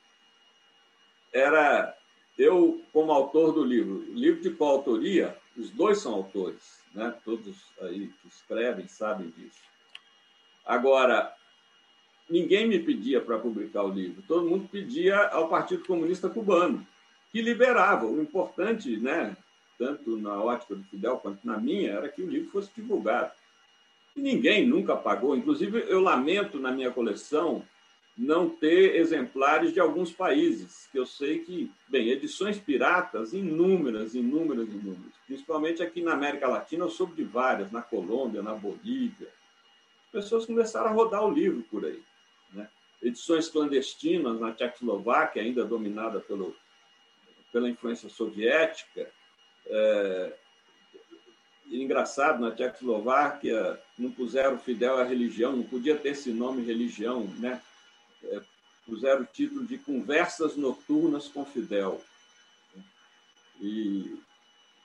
era 1.31 1.95
eu, 2.37 2.83
como 2.91 3.11
autor 3.11 3.53
do 3.53 3.63
livro, 3.63 4.03
livro 4.11 4.41
de 4.41 4.49
coautoria, 4.49 5.37
os 5.57 5.69
dois 5.71 5.99
são 5.99 6.13
autores, 6.13 6.79
né? 6.93 7.13
todos 7.23 7.57
aí 7.81 8.07
que 8.07 8.27
escrevem 8.27 8.87
sabem 8.87 9.29
disso. 9.29 9.59
Agora, 10.65 11.33
ninguém 12.29 12.67
me 12.67 12.79
pedia 12.79 13.19
para 13.19 13.37
publicar 13.37 13.83
o 13.83 13.91
livro, 13.91 14.23
todo 14.27 14.49
mundo 14.49 14.69
pedia 14.69 15.27
ao 15.27 15.49
Partido 15.49 15.85
Comunista 15.85 16.29
Cubano, 16.29 16.85
que 17.31 17.41
liberava. 17.41 18.05
O 18.05 18.21
importante, 18.21 18.95
né, 18.97 19.35
tanto 19.77 20.17
na 20.17 20.41
ótica 20.41 20.75
do 20.75 20.83
Fidel 20.85 21.17
quanto 21.17 21.45
na 21.45 21.57
minha, 21.57 21.91
era 21.91 22.09
que 22.09 22.21
o 22.21 22.29
livro 22.29 22.51
fosse 22.51 22.69
divulgado. 22.75 23.31
E 24.15 24.21
ninguém 24.21 24.67
nunca 24.67 24.95
pagou. 24.95 25.35
Inclusive, 25.35 25.85
eu 25.87 26.01
lamento 26.01 26.59
na 26.59 26.71
minha 26.71 26.91
coleção 26.91 27.63
não 28.21 28.47
ter 28.47 28.97
exemplares 28.97 29.73
de 29.73 29.79
alguns 29.79 30.11
países, 30.11 30.87
que 30.91 30.99
eu 30.99 31.07
sei 31.07 31.39
que, 31.39 31.71
bem, 31.87 32.09
edições 32.09 32.59
piratas, 32.59 33.33
inúmeras, 33.33 34.13
inúmeras, 34.13 34.69
inúmeras. 34.69 35.11
Principalmente 35.25 35.81
aqui 35.81 36.03
na 36.03 36.13
América 36.13 36.47
Latina, 36.47 36.85
eu 36.85 36.89
soube 36.89 37.15
de 37.15 37.23
várias, 37.23 37.71
na 37.71 37.81
Colômbia, 37.81 38.43
na 38.43 38.53
Bolívia. 38.53 39.27
As 40.05 40.11
pessoas 40.11 40.45
começaram 40.45 40.91
a 40.91 40.93
rodar 40.93 41.25
o 41.25 41.31
livro 41.33 41.63
por 41.63 41.83
aí. 41.83 41.99
Né? 42.53 42.69
Edições 43.01 43.49
clandestinas 43.49 44.39
na 44.39 44.53
Tchecoslováquia, 44.53 45.41
ainda 45.41 45.65
dominada 45.65 46.19
pelo, 46.19 46.55
pela 47.51 47.67
influência 47.67 48.07
soviética. 48.07 49.09
É, 49.65 50.33
engraçado, 51.71 52.39
na 52.39 52.51
Tchecoslováquia 52.51 53.81
não 53.97 54.11
puseram 54.11 54.59
Fidel 54.59 54.99
a 54.99 55.03
religião, 55.03 55.53
não 55.53 55.63
podia 55.63 55.97
ter 55.97 56.09
esse 56.09 56.31
nome 56.31 56.63
religião, 56.63 57.23
né? 57.39 57.59
É, 58.23 58.41
puseram 58.85 59.21
o 59.21 59.25
título 59.25 59.65
de 59.65 59.77
Conversas 59.77 60.55
Noturnas 60.55 61.27
com 61.27 61.45
Fidel. 61.45 62.01
E, 63.59 64.17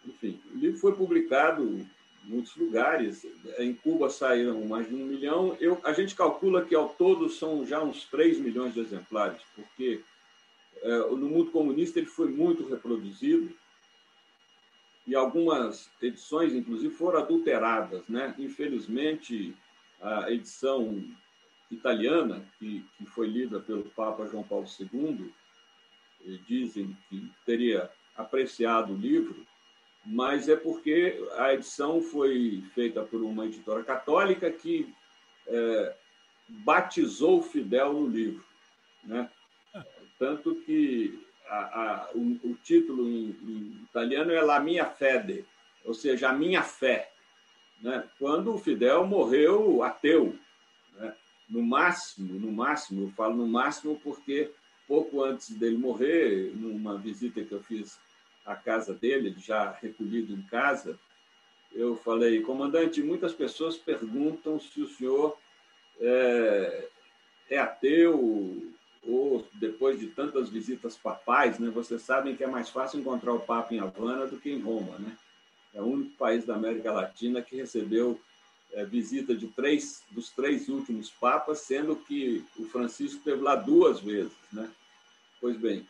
enfim, 0.05 0.41
o 0.55 0.59
livro 0.59 0.79
foi 0.79 0.95
publicado 0.95 1.63
em 1.65 1.89
muitos 2.25 2.55
lugares. 2.57 3.27
Em 3.59 3.75
Cuba 3.75 4.11
saíram 4.11 4.65
mais 4.67 4.89
de 4.89 4.95
um 4.95 5.07
milhão. 5.07 5.57
Eu, 5.61 5.81
a 5.85 5.93
gente 5.93 6.15
calcula 6.15 6.65
que 6.65 6.75
ao 6.75 6.89
todo 6.91 7.29
são 7.31 7.67
já 7.67 7.83
uns 7.83 8.05
3 8.05 8.39
milhões 8.39 8.75
de 8.75 8.81
exemplares, 8.81 9.41
porque 9.55 10.01
é, 10.83 10.99
no 10.99 11.29
mundo 11.29 11.51
comunista 11.51 11.99
ele 11.99 12.07
foi 12.07 12.29
muito 12.29 12.67
reproduzido 12.69 13.53
e 15.07 15.15
algumas 15.15 15.89
edições, 16.03 16.53
inclusive, 16.53 16.93
foram 16.93 17.21
adulteradas. 17.21 18.03
Né? 18.09 18.35
Infelizmente, 18.39 19.55
a 20.01 20.31
edição 20.31 21.03
italiana, 21.71 22.45
que, 22.59 22.85
que 22.97 23.07
foi 23.07 23.27
lida 23.27 23.61
pelo 23.61 23.85
Papa 23.91 24.27
João 24.27 24.43
Paulo 24.43 24.67
II, 24.79 25.33
dizem 26.47 26.97
que 27.09 27.31
teria 27.45 27.91
apreciado 28.17 28.93
o 28.93 28.97
livro, 28.97 29.47
mas 30.05 30.49
é 30.49 30.57
porque 30.57 31.21
a 31.37 31.53
edição 31.53 32.01
foi 32.01 32.63
feita 32.75 33.03
por 33.03 33.23
uma 33.23 33.47
editora 33.47 33.83
católica 33.83 34.51
que 34.51 34.93
é, 35.47 35.97
batizou 36.49 37.43
Fidel 37.43 37.93
no 37.93 38.07
livro. 38.07 38.45
Né? 39.05 39.29
Tanto 40.19 40.55
que 40.63 41.21
a, 41.49 41.57
a, 41.57 42.11
o, 42.15 42.41
o, 42.45 42.55
título 42.63 43.09
em, 43.09 43.37
em, 43.43 43.81
italiano 43.85 44.33
é 44.33 44.41
La 44.41 44.61
Mia 44.61 44.87
Fede, 44.87 45.45
ou 45.85 45.95
seja, 45.95 46.31
a 46.31 46.33
minha 46.33 46.63
fé. 46.63 47.13
Né? 47.81 48.05
Quando 48.19 48.55
o 48.55 48.59
Fidel 48.59 49.07
morreu 49.07 49.83
ateu? 49.83 50.37
No 51.49 51.63
máximo, 51.63 52.39
no 52.39 52.51
máximo, 52.53 53.05
eu 53.05 53.11
falo 53.11 53.37
no 53.37 53.47
máximo 53.47 54.01
porque 54.03 54.51
pouco 54.87 55.23
antes 55.23 55.51
dele 55.51 55.77
morrer, 55.77 56.53
numa 56.55 56.97
visita 56.97 57.43
que 57.43 57.53
eu 57.53 57.63
fiz 57.63 57.99
à 58.45 58.55
casa 58.55 58.95
dele, 58.95 59.35
já 59.39 59.73
recolhido 59.73 60.33
em 60.33 60.43
casa, 60.43 60.99
eu 61.73 61.97
falei, 61.97 62.41
comandante, 62.41 63.03
muitas 63.03 63.33
pessoas 63.33 63.77
perguntam 63.77 64.59
se 64.59 64.81
o 64.81 64.89
senhor 64.89 65.37
é, 66.01 66.89
é 67.51 67.59
ateu 67.59 68.73
ou 69.03 69.47
depois 69.55 70.01
de 70.01 70.09
tantas 70.09 70.49
visitas 70.49 70.97
papais, 70.97 71.59
né, 71.59 71.71
vocês 71.71 72.03
sabem 72.03 72.37
que 72.37 72.43
é 72.43 72.47
mais 72.47 72.69
fácil 72.69 73.01
encontrar 73.01 73.33
o 73.33 73.41
Papa 73.41 73.75
em 73.75 73.79
Havana 73.79 74.27
do 74.27 74.39
que 74.39 74.51
em 74.51 74.61
Roma, 74.61 74.99
né? 74.99 75.17
É 75.73 75.81
o 75.81 75.85
único 75.85 76.17
país 76.17 76.45
da 76.45 76.55
América 76.55 76.91
Latina 76.91 77.43
que 77.43 77.55
recebeu 77.55 78.19
visita 78.89 79.35
de 79.35 79.49
três 79.49 80.05
dos 80.11 80.31
três 80.31 80.69
últimos 80.69 81.11
papas, 81.11 81.61
sendo 81.61 81.97
que 81.97 82.45
o 82.59 82.67
Francisco 82.67 83.19
esteve 83.19 83.43
lá 83.43 83.55
duas 83.57 84.01
vezes, 84.01 84.33
né? 84.53 84.71
Pois 85.41 85.57
bem, 85.57 85.87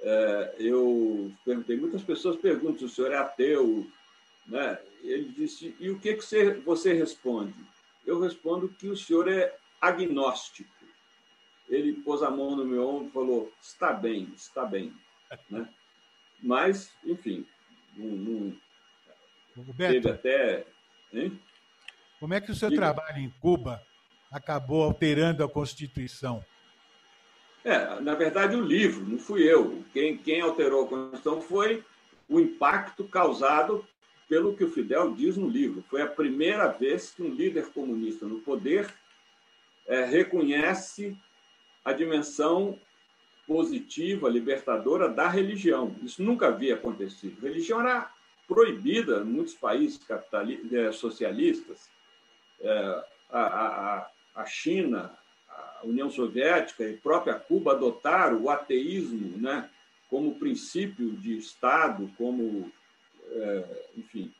é, 0.00 0.54
eu 0.58 1.32
perguntei, 1.44 1.76
muitas 1.76 2.02
pessoas 2.02 2.36
perguntam 2.36 2.78
se 2.78 2.84
o 2.84 2.88
senhor 2.88 3.12
é 3.12 3.16
ateu, 3.16 3.86
né? 4.46 4.78
Ele 5.02 5.28
disse, 5.30 5.74
e 5.80 5.90
o 5.90 5.98
que, 5.98 6.14
que 6.14 6.22
você, 6.24 6.54
você 6.54 6.92
responde? 6.92 7.54
Eu 8.06 8.20
respondo 8.20 8.68
que 8.68 8.88
o 8.88 8.96
senhor 8.96 9.28
é 9.28 9.56
agnóstico 9.80 10.64
ele 11.68 11.94
pôs 12.02 12.22
a 12.22 12.30
mão 12.30 12.54
no 12.54 12.64
meu 12.64 12.86
ombro 12.86 13.08
e 13.08 13.12
falou: 13.12 13.52
está 13.60 13.92
bem, 13.92 14.32
está 14.36 14.64
bem. 14.64 14.92
Né? 15.48 15.68
Mas, 16.42 16.92
enfim, 17.04 17.46
não, 17.96 18.56
não 19.56 19.74
teve 19.74 20.08
até. 20.10 20.66
Hein? 21.12 21.40
Como 22.22 22.34
é 22.34 22.40
que 22.40 22.52
o 22.52 22.54
seu 22.54 22.70
Diga. 22.70 22.82
trabalho 22.82 23.18
em 23.18 23.34
Cuba 23.40 23.82
acabou 24.30 24.84
alterando 24.84 25.42
a 25.42 25.48
Constituição? 25.48 26.40
É, 27.64 27.98
na 27.98 28.14
verdade, 28.14 28.54
o 28.54 28.60
livro, 28.60 29.04
não 29.04 29.18
fui 29.18 29.42
eu. 29.42 29.82
Quem, 29.92 30.16
quem 30.16 30.40
alterou 30.40 30.84
a 30.84 30.86
Constituição 30.86 31.42
foi 31.42 31.82
o 32.28 32.38
impacto 32.38 33.02
causado 33.02 33.84
pelo 34.28 34.56
que 34.56 34.62
o 34.62 34.70
Fidel 34.70 35.12
diz 35.12 35.36
no 35.36 35.48
livro. 35.48 35.82
Foi 35.90 36.00
a 36.00 36.06
primeira 36.06 36.68
vez 36.68 37.10
que 37.10 37.24
um 37.24 37.34
líder 37.34 37.66
comunista 37.70 38.24
no 38.24 38.38
poder 38.38 38.88
é, 39.88 40.04
reconhece 40.04 41.16
a 41.84 41.92
dimensão 41.92 42.78
positiva, 43.48 44.28
libertadora 44.28 45.08
da 45.08 45.26
religião. 45.26 45.92
Isso 46.04 46.22
nunca 46.22 46.46
havia 46.46 46.74
acontecido. 46.74 47.44
A 47.44 47.48
religião 47.48 47.80
era 47.80 48.12
proibida 48.46 49.22
em 49.22 49.24
muitos 49.24 49.54
países 49.54 50.00
eh, 50.08 50.92
socialistas. 50.92 51.90
Eh, 52.62 53.04
a, 53.30 53.40
a, 53.40 54.10
a 54.36 54.44
China, 54.44 55.10
a 55.48 55.80
União 55.84 56.10
Soviética 56.10 56.84
e 56.84 56.96
própria 56.96 57.34
Cuba 57.34 57.72
adotaram 57.72 58.42
o 58.42 58.50
ateísmo 58.50 59.38
né, 59.38 59.68
como 60.10 60.38
princípio 60.38 61.10
de 61.12 61.38
Estado, 61.38 62.10
como, 62.18 62.70
eh, 63.30 63.86
enfim, 63.96 64.32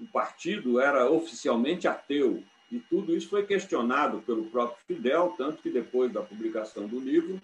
o 0.00 0.06
partido 0.06 0.80
era 0.80 1.10
oficialmente 1.10 1.86
ateu. 1.86 2.42
E 2.70 2.78
tudo 2.78 3.14
isso 3.14 3.28
foi 3.28 3.44
questionado 3.44 4.22
pelo 4.22 4.46
próprio 4.46 4.82
Fidel, 4.86 5.34
tanto 5.36 5.62
que 5.62 5.70
depois 5.70 6.10
da 6.10 6.22
publicação 6.22 6.88
do 6.88 6.98
livro, 6.98 7.40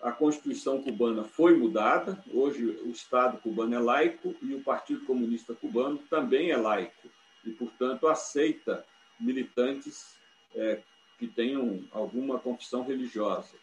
a 0.00 0.12
Constituição 0.12 0.80
cubana 0.80 1.24
foi 1.24 1.56
mudada. 1.56 2.22
Hoje 2.32 2.64
o 2.64 2.90
Estado 2.90 3.38
cubano 3.38 3.74
é 3.74 3.78
laico 3.78 4.34
e 4.40 4.54
o 4.54 4.62
Partido 4.62 5.04
Comunista 5.04 5.54
Cubano 5.54 5.98
também 6.08 6.50
é 6.50 6.56
laico. 6.56 7.08
E, 7.44 7.50
portanto, 7.50 8.08
aceita 8.08 8.84
militantes 9.18 10.16
é, 10.54 10.80
que 11.18 11.26
tenham 11.26 11.82
alguma 11.92 12.38
confissão 12.38 12.84
religiosa. 12.84 13.54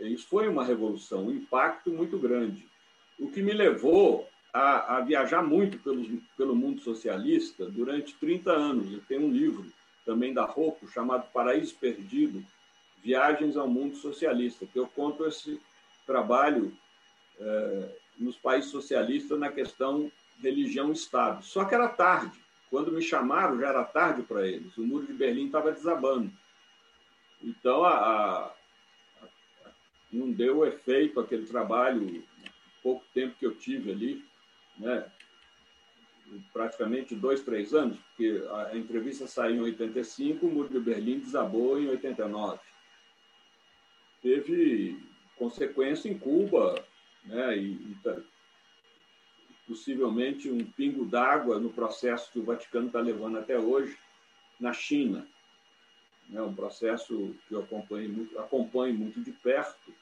Isso 0.00 0.26
foi 0.26 0.48
uma 0.48 0.64
revolução, 0.64 1.26
um 1.26 1.30
impacto 1.30 1.90
muito 1.90 2.18
grande. 2.18 2.66
O 3.18 3.30
que 3.30 3.42
me 3.42 3.52
levou 3.52 4.28
a, 4.52 4.96
a 4.96 5.00
viajar 5.00 5.42
muito 5.42 5.78
pelo, 5.78 6.20
pelo 6.36 6.54
mundo 6.54 6.80
socialista 6.80 7.64
durante 7.66 8.14
30 8.14 8.52
anos. 8.52 8.92
Eu 8.92 9.00
tenho 9.08 9.22
um 9.22 9.32
livro 9.32 9.72
também 10.04 10.34
da 10.34 10.44
Rouco 10.44 10.86
chamado 10.88 11.30
Paraíso 11.32 11.74
Perdido, 11.76 12.44
Viagens 13.02 13.56
ao 13.56 13.66
Mundo 13.66 13.96
Socialista, 13.96 14.66
que 14.66 14.78
eu 14.78 14.86
conto 14.86 15.26
esse 15.26 15.60
trabalho 16.06 16.76
é, 17.40 17.88
nos 18.18 18.36
países 18.36 18.70
socialistas 18.70 19.38
na 19.38 19.50
questão 19.50 20.10
religião-Estado. 20.40 21.44
Só 21.44 21.64
que 21.64 21.74
era 21.74 21.88
tarde. 21.88 22.38
Quando 22.72 22.90
me 22.90 23.02
chamaram, 23.02 23.60
já 23.60 23.68
era 23.68 23.84
tarde 23.84 24.22
para 24.22 24.48
eles. 24.48 24.74
O 24.78 24.82
muro 24.82 25.06
de 25.06 25.12
Berlim 25.12 25.44
estava 25.44 25.72
desabando. 25.72 26.32
Então, 27.42 27.84
a, 27.84 28.46
a, 28.46 28.54
não 30.10 30.32
deu 30.32 30.64
efeito 30.64 31.20
aquele 31.20 31.44
trabalho, 31.44 32.24
pouco 32.82 33.04
tempo 33.12 33.36
que 33.38 33.44
eu 33.44 33.54
tive 33.54 33.92
ali, 33.92 34.24
né? 34.78 35.04
praticamente 36.50 37.14
dois, 37.14 37.42
três 37.42 37.74
anos, 37.74 37.98
porque 37.98 38.42
a 38.50 38.74
entrevista 38.74 39.26
saiu 39.26 39.56
em 39.56 39.60
85, 39.64 40.46
o 40.46 40.50
muro 40.50 40.70
de 40.70 40.80
Berlim 40.80 41.18
desabou 41.18 41.78
em 41.78 41.90
89. 41.90 42.58
Teve 44.22 44.98
consequência 45.36 46.08
em 46.08 46.18
Cuba, 46.18 46.82
né? 47.26 47.54
e, 47.58 47.72
e 47.72 47.96
possivelmente 49.72 50.50
um 50.50 50.62
pingo 50.62 51.06
d'água 51.06 51.58
no 51.58 51.70
processo 51.70 52.30
que 52.30 52.38
o 52.38 52.44
Vaticano 52.44 52.88
está 52.88 53.00
levando 53.00 53.38
até 53.38 53.58
hoje 53.58 53.96
na 54.60 54.70
China. 54.74 55.26
É 56.34 56.42
um 56.42 56.54
processo 56.54 57.34
que 57.48 57.54
eu 57.54 57.60
acompanho 57.60 58.10
muito, 58.10 58.38
acompanho 58.38 58.94
muito 58.94 59.18
de 59.22 59.32
perto, 59.32 59.94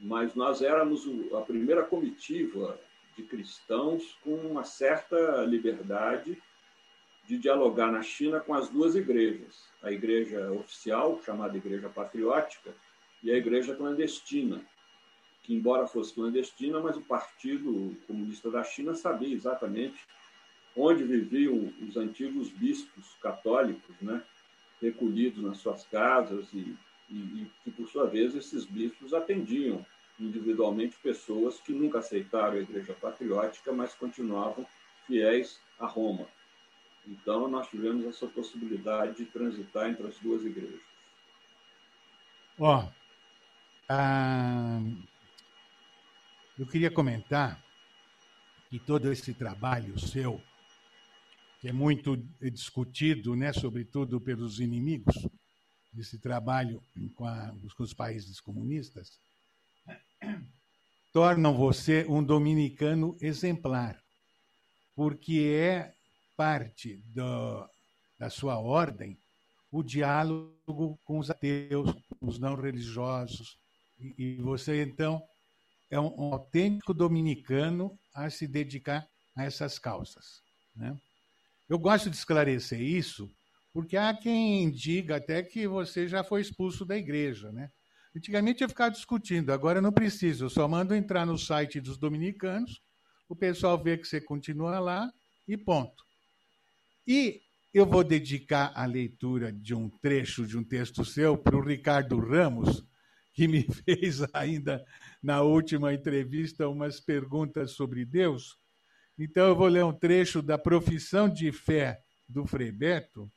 mas 0.00 0.36
nós 0.36 0.62
éramos 0.62 1.04
a 1.34 1.40
primeira 1.40 1.82
comitiva 1.82 2.78
de 3.16 3.24
cristãos 3.24 4.16
com 4.22 4.34
uma 4.34 4.62
certa 4.62 5.42
liberdade 5.44 6.40
de 7.26 7.36
dialogar 7.36 7.90
na 7.90 8.02
China 8.02 8.38
com 8.38 8.54
as 8.54 8.68
duas 8.68 8.94
igrejas, 8.94 9.64
a 9.82 9.90
igreja 9.90 10.52
oficial, 10.52 11.20
chamada 11.24 11.56
Igreja 11.56 11.88
Patriótica, 11.88 12.72
e 13.20 13.32
a 13.32 13.36
igreja 13.36 13.74
clandestina, 13.74 14.64
que, 15.46 15.54
embora 15.54 15.86
fosse 15.86 16.12
clandestina, 16.12 16.80
mas 16.80 16.96
o 16.96 17.02
Partido 17.02 17.96
Comunista 18.06 18.50
da 18.50 18.64
China 18.64 18.94
sabia 18.94 19.32
exatamente 19.32 20.04
onde 20.76 21.04
viviam 21.04 21.72
os 21.80 21.96
antigos 21.96 22.50
bispos 22.50 23.14
católicos, 23.22 23.94
né, 24.02 24.22
recolhidos 24.82 25.42
nas 25.42 25.58
suas 25.58 25.84
casas, 25.86 26.52
e, 26.52 26.76
e, 27.08 27.46
e 27.64 27.70
por 27.70 27.88
sua 27.88 28.06
vez, 28.06 28.34
esses 28.34 28.66
bispos 28.66 29.14
atendiam 29.14 29.86
individualmente 30.18 30.96
pessoas 31.00 31.60
que 31.60 31.72
nunca 31.72 32.00
aceitaram 32.00 32.54
a 32.54 32.60
Igreja 32.60 32.92
Patriótica, 32.94 33.72
mas 33.72 33.94
continuavam 33.94 34.66
fiéis 35.06 35.60
a 35.78 35.86
Roma. 35.86 36.26
Então, 37.06 37.46
nós 37.46 37.68
tivemos 37.68 38.04
essa 38.04 38.26
possibilidade 38.26 39.18
de 39.18 39.26
transitar 39.26 39.88
entre 39.88 40.08
as 40.08 40.18
duas 40.18 40.44
igrejas. 40.44 40.80
Ó, 42.58 42.82
oh, 42.82 42.88
eu 46.58 46.66
queria 46.66 46.90
comentar 46.90 47.62
que 48.70 48.78
todo 48.78 49.12
esse 49.12 49.34
trabalho 49.34 49.98
seu, 49.98 50.40
que 51.60 51.68
é 51.68 51.72
muito 51.72 52.16
discutido, 52.40 53.36
né, 53.36 53.52
sobretudo 53.52 54.20
pelos 54.20 54.58
inimigos, 54.58 55.14
desse 55.92 56.18
trabalho 56.18 56.82
com, 57.14 57.26
a, 57.26 57.54
com 57.76 57.82
os 57.82 57.94
países 57.94 58.40
comunistas, 58.40 59.18
tornam 61.12 61.56
você 61.56 62.04
um 62.08 62.22
dominicano 62.22 63.16
exemplar, 63.20 64.02
porque 64.94 65.40
é 65.58 65.94
parte 66.36 67.02
do, 67.06 67.68
da 68.18 68.28
sua 68.28 68.58
ordem 68.58 69.18
o 69.70 69.82
diálogo 69.82 70.98
com 71.04 71.18
os 71.18 71.30
ateus, 71.30 71.92
com 72.18 72.26
os 72.26 72.38
não 72.38 72.54
religiosos, 72.54 73.58
e, 73.98 74.14
e 74.18 74.36
você 74.36 74.82
então 74.82 75.22
é 75.90 75.98
um, 76.00 76.12
um, 76.18 76.34
autêntico 76.34 76.92
dominicano 76.92 77.98
a 78.14 78.28
se 78.30 78.46
dedicar 78.46 79.06
a 79.36 79.44
essas 79.44 79.78
causas. 79.78 80.42
Né? 80.74 80.96
Eu 81.68 81.78
gosto 81.78 82.10
de 82.10 82.16
esclarecer 82.16 82.80
isso, 82.80 83.30
porque 83.72 83.96
há 83.96 84.14
quem 84.14 84.70
diga 84.70 85.16
até 85.16 85.42
que 85.42 85.66
você 85.66 86.08
já 86.08 86.24
foi 86.24 86.40
expulso 86.40 86.84
da 86.84 86.96
igreja. 86.96 87.52
Né? 87.52 87.70
Antigamente 88.16 88.62
eu 88.62 88.68
ficava 88.68 88.90
discutindo, 88.90 89.52
agora 89.52 89.80
não 89.80 89.92
preciso, 89.92 90.46
eu 90.46 90.50
só 90.50 90.66
mando 90.66 90.94
entrar 90.94 91.26
no 91.26 91.38
site 91.38 91.80
dos 91.80 91.98
dominicanos, 91.98 92.80
o 93.28 93.36
pessoal 93.36 93.82
vê 93.82 93.98
que 93.98 94.06
você 94.06 94.20
continua 94.20 94.78
lá 94.78 95.10
e 95.46 95.56
ponto. 95.56 96.04
E 97.06 97.40
eu 97.74 97.84
vou 97.84 98.02
dedicar 98.02 98.72
a 98.74 98.86
leitura 98.86 99.52
de 99.52 99.74
um 99.74 99.88
trecho 99.88 100.46
de 100.46 100.56
um 100.56 100.64
texto 100.64 101.04
seu 101.04 101.36
para 101.36 101.56
o 101.56 101.62
Ricardo 101.62 102.18
Ramos, 102.18 102.82
que 103.36 103.46
me 103.46 103.62
fez 103.84 104.22
ainda 104.32 104.84
na 105.22 105.42
última 105.42 105.92
entrevista 105.92 106.68
umas 106.68 106.98
perguntas 106.98 107.72
sobre 107.72 108.04
Deus. 108.04 108.58
Então, 109.18 109.46
eu 109.46 109.54
vou 109.54 109.68
ler 109.68 109.84
um 109.84 109.92
trecho 109.92 110.42
da 110.42 110.58
Profissão 110.58 111.28
de 111.28 111.52
Fé 111.52 112.00
do 112.26 112.46
Frei 112.46 112.72
Beto, 112.72 113.30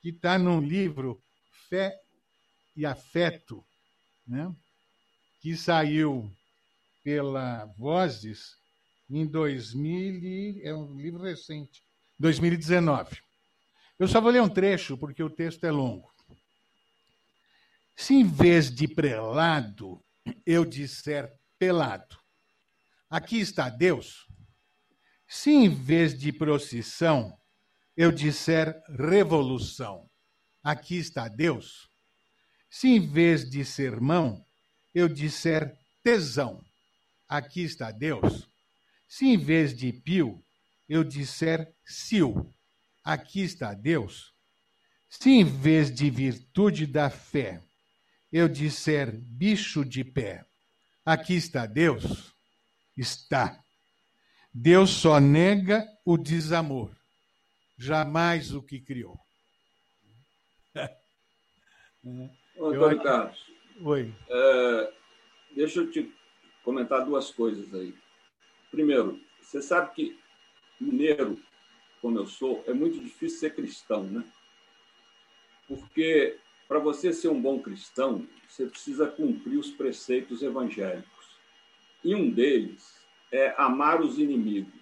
que 0.00 0.10
está 0.10 0.38
num 0.38 0.60
livro 0.60 1.20
Fé 1.68 1.94
e 2.76 2.86
Afeto, 2.86 3.64
né? 4.26 4.54
que 5.40 5.56
saiu 5.56 6.30
pela 7.02 7.66
Vozes 7.76 8.56
em 9.08 9.26
2000, 9.26 10.60
é 10.62 10.74
um 10.74 10.96
livro 10.96 11.22
recente, 11.22 11.82
2019. 12.18 13.18
Eu 13.98 14.06
só 14.06 14.20
vou 14.20 14.30
ler 14.30 14.42
um 14.42 14.48
trecho, 14.48 14.96
porque 14.96 15.22
o 15.22 15.30
texto 15.30 15.64
é 15.64 15.70
longo. 15.70 16.09
Se 18.00 18.14
em 18.14 18.24
vez 18.26 18.74
de 18.74 18.88
prelado 18.88 20.02
eu 20.46 20.64
disser 20.64 21.30
pelado, 21.58 22.16
aqui 23.10 23.38
está 23.38 23.68
Deus. 23.68 24.26
Se 25.28 25.50
em 25.50 25.68
vez 25.68 26.18
de 26.18 26.32
procissão 26.32 27.38
eu 27.94 28.10
disser 28.10 28.74
revolução, 28.88 30.08
aqui 30.62 30.96
está 30.96 31.28
Deus. 31.28 31.90
Se 32.70 32.88
em 32.88 33.06
vez 33.06 33.48
de 33.50 33.66
sermão 33.66 34.46
eu 34.94 35.06
disser 35.06 35.78
tesão, 36.02 36.58
aqui 37.28 37.60
está 37.64 37.90
Deus. 37.90 38.48
Se 39.10 39.26
em 39.26 39.36
vez 39.36 39.76
de 39.76 39.92
pio 39.92 40.42
eu 40.88 41.04
disser 41.04 41.70
sil, 41.84 42.32
aqui 43.04 43.42
está 43.42 43.74
Deus. 43.74 44.32
Se 45.10 45.28
em 45.28 45.44
vez 45.44 45.94
de 45.94 46.08
virtude 46.08 46.86
da 46.86 47.10
fé 47.10 47.62
eu 48.32 48.48
disser 48.48 49.12
bicho 49.12 49.84
de 49.84 50.04
pé, 50.04 50.44
aqui 51.04 51.34
está 51.34 51.66
Deus? 51.66 52.34
Está. 52.96 53.58
Deus 54.52 54.90
só 54.90 55.20
nega 55.20 55.86
o 56.04 56.16
desamor, 56.16 56.96
jamais 57.78 58.52
o 58.54 58.62
que 58.62 58.80
criou. 58.80 59.18
Antônio 62.58 63.02
Carlos. 63.02 63.50
Oi. 63.82 64.14
É, 64.28 64.92
deixa 65.54 65.80
eu 65.80 65.90
te 65.90 66.12
comentar 66.62 67.04
duas 67.04 67.30
coisas 67.30 67.72
aí. 67.74 67.94
Primeiro, 68.70 69.20
você 69.40 69.62
sabe 69.62 69.94
que 69.94 70.20
mineiro, 70.80 71.40
como 72.00 72.18
eu 72.18 72.26
sou, 72.26 72.62
é 72.66 72.72
muito 72.72 73.00
difícil 73.00 73.38
ser 73.38 73.54
cristão, 73.54 74.04
né? 74.04 74.24
Porque 75.66 76.38
para 76.70 76.78
você 76.78 77.12
ser 77.12 77.26
um 77.26 77.42
bom 77.42 77.58
cristão, 77.58 78.24
você 78.46 78.64
precisa 78.64 79.04
cumprir 79.04 79.58
os 79.58 79.72
preceitos 79.72 80.40
evangélicos. 80.40 81.26
E 82.04 82.14
um 82.14 82.30
deles 82.30 83.04
é 83.32 83.52
amar 83.58 84.00
os 84.00 84.20
inimigos. 84.20 84.80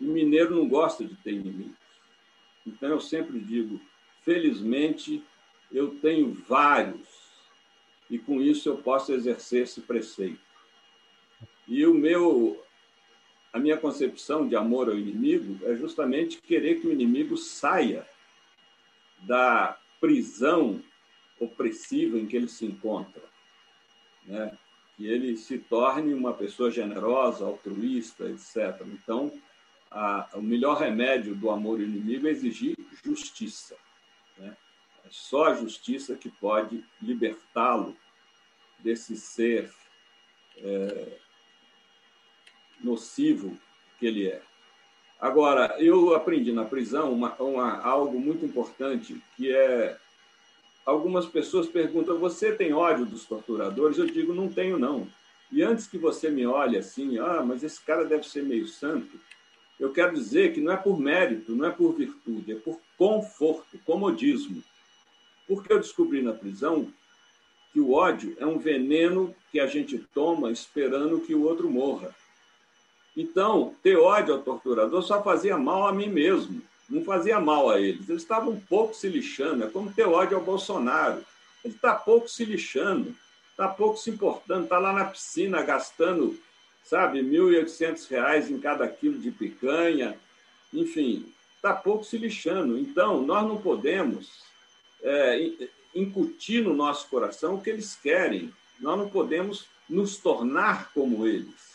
E 0.00 0.04
mineiro 0.04 0.56
não 0.56 0.68
gosta 0.68 1.04
de 1.04 1.14
ter 1.14 1.34
inimigos. 1.34 1.76
Então 2.66 2.88
eu 2.88 3.00
sempre 3.00 3.38
digo, 3.38 3.80
felizmente 4.24 5.22
eu 5.70 5.94
tenho 6.00 6.34
vários 6.34 7.06
e 8.10 8.18
com 8.18 8.42
isso 8.42 8.68
eu 8.68 8.76
posso 8.78 9.12
exercer 9.12 9.62
esse 9.62 9.82
preceito. 9.82 10.42
E 11.68 11.86
o 11.86 11.94
meu 11.94 12.60
a 13.52 13.58
minha 13.60 13.76
concepção 13.76 14.48
de 14.48 14.56
amor 14.56 14.88
ao 14.88 14.98
inimigo 14.98 15.64
é 15.64 15.76
justamente 15.76 16.42
querer 16.42 16.80
que 16.80 16.88
o 16.88 16.92
inimigo 16.92 17.36
saia 17.36 18.04
da 19.20 19.78
prisão 20.02 20.82
opressiva 21.38 22.18
em 22.18 22.26
que 22.26 22.36
ele 22.36 22.48
se 22.48 22.66
encontra, 22.66 23.22
né? 24.24 24.58
Que 24.96 25.06
ele 25.06 25.36
se 25.36 25.58
torne 25.58 26.12
uma 26.12 26.34
pessoa 26.34 26.72
generosa, 26.72 27.44
altruísta, 27.44 28.28
etc. 28.28 28.84
Então, 28.88 29.32
a, 29.88 30.28
o 30.34 30.42
melhor 30.42 30.76
remédio 30.76 31.36
do 31.36 31.50
amor 31.50 31.80
inimigo 31.80 32.26
é 32.26 32.32
exigir 32.32 32.76
justiça. 33.04 33.76
Né? 34.36 34.56
É 35.04 35.08
só 35.08 35.46
a 35.46 35.54
justiça 35.54 36.16
que 36.16 36.30
pode 36.30 36.84
libertá-lo 37.00 37.96
desse 38.80 39.16
ser 39.16 39.72
é, 40.58 41.18
nocivo 42.82 43.56
que 43.98 44.06
ele 44.06 44.28
é. 44.28 44.42
Agora, 45.22 45.76
eu 45.78 46.16
aprendi 46.16 46.50
na 46.50 46.64
prisão 46.64 47.12
uma, 47.12 47.32
uma, 47.40 47.80
algo 47.80 48.18
muito 48.18 48.44
importante, 48.44 49.22
que 49.36 49.54
é 49.54 49.96
algumas 50.84 51.26
pessoas 51.26 51.68
perguntam: 51.68 52.18
você 52.18 52.50
tem 52.50 52.72
ódio 52.72 53.06
dos 53.06 53.24
torturadores? 53.24 53.98
Eu 53.98 54.06
digo: 54.06 54.34
não 54.34 54.48
tenho, 54.48 54.80
não. 54.80 55.06
E 55.52 55.62
antes 55.62 55.86
que 55.86 55.96
você 55.96 56.28
me 56.28 56.44
olhe 56.44 56.76
assim, 56.76 57.18
ah, 57.18 57.40
mas 57.40 57.62
esse 57.62 57.80
cara 57.80 58.04
deve 58.04 58.26
ser 58.26 58.42
meio 58.42 58.66
santo, 58.66 59.20
eu 59.78 59.92
quero 59.92 60.12
dizer 60.12 60.52
que 60.54 60.60
não 60.60 60.72
é 60.72 60.76
por 60.76 60.98
mérito, 60.98 61.54
não 61.54 61.66
é 61.66 61.70
por 61.70 61.92
virtude, 61.92 62.50
é 62.50 62.56
por 62.56 62.80
conforto, 62.98 63.78
comodismo. 63.84 64.60
Porque 65.46 65.72
eu 65.72 65.78
descobri 65.78 66.20
na 66.20 66.32
prisão 66.32 66.88
que 67.72 67.78
o 67.78 67.92
ódio 67.92 68.34
é 68.40 68.46
um 68.46 68.58
veneno 68.58 69.32
que 69.52 69.60
a 69.60 69.68
gente 69.68 69.98
toma 70.12 70.50
esperando 70.50 71.20
que 71.20 71.32
o 71.32 71.44
outro 71.44 71.70
morra. 71.70 72.12
Então, 73.16 73.74
ter 73.82 73.96
ódio 73.96 74.34
ao 74.34 74.40
torturador 74.40 75.02
só 75.02 75.22
fazia 75.22 75.58
mal 75.58 75.86
a 75.86 75.92
mim 75.92 76.08
mesmo, 76.08 76.62
não 76.88 77.04
fazia 77.04 77.38
mal 77.38 77.70
a 77.70 77.80
eles. 77.80 78.08
Eles 78.08 78.22
estavam 78.22 78.52
um 78.52 78.60
pouco 78.60 78.94
se 78.94 79.08
lixando, 79.08 79.64
é 79.64 79.68
como 79.68 79.92
ter 79.92 80.06
ódio 80.06 80.36
ao 80.36 80.44
Bolsonaro. 80.44 81.24
Ele 81.64 81.74
está 81.74 81.94
pouco 81.94 82.28
se 82.28 82.44
lixando, 82.44 83.14
está 83.50 83.68
pouco 83.68 83.98
se 83.98 84.10
importando, 84.10 84.64
está 84.64 84.78
lá 84.78 84.92
na 84.92 85.04
piscina 85.04 85.62
gastando, 85.62 86.38
sabe, 86.84 87.20
R$ 87.20 87.28
1.800 87.28 88.50
em 88.50 88.58
cada 88.58 88.88
quilo 88.88 89.18
de 89.18 89.30
picanha, 89.30 90.16
enfim, 90.72 91.26
está 91.56 91.74
pouco 91.74 92.04
se 92.04 92.16
lixando. 92.16 92.78
Então, 92.78 93.22
nós 93.22 93.46
não 93.46 93.58
podemos 93.58 94.42
é, 95.02 95.50
incutir 95.94 96.64
no 96.64 96.74
nosso 96.74 97.08
coração 97.08 97.56
o 97.56 97.60
que 97.60 97.70
eles 97.70 97.94
querem, 97.94 98.52
nós 98.80 98.98
não 98.98 99.08
podemos 99.08 99.66
nos 99.88 100.16
tornar 100.16 100.90
como 100.92 101.26
eles. 101.26 101.71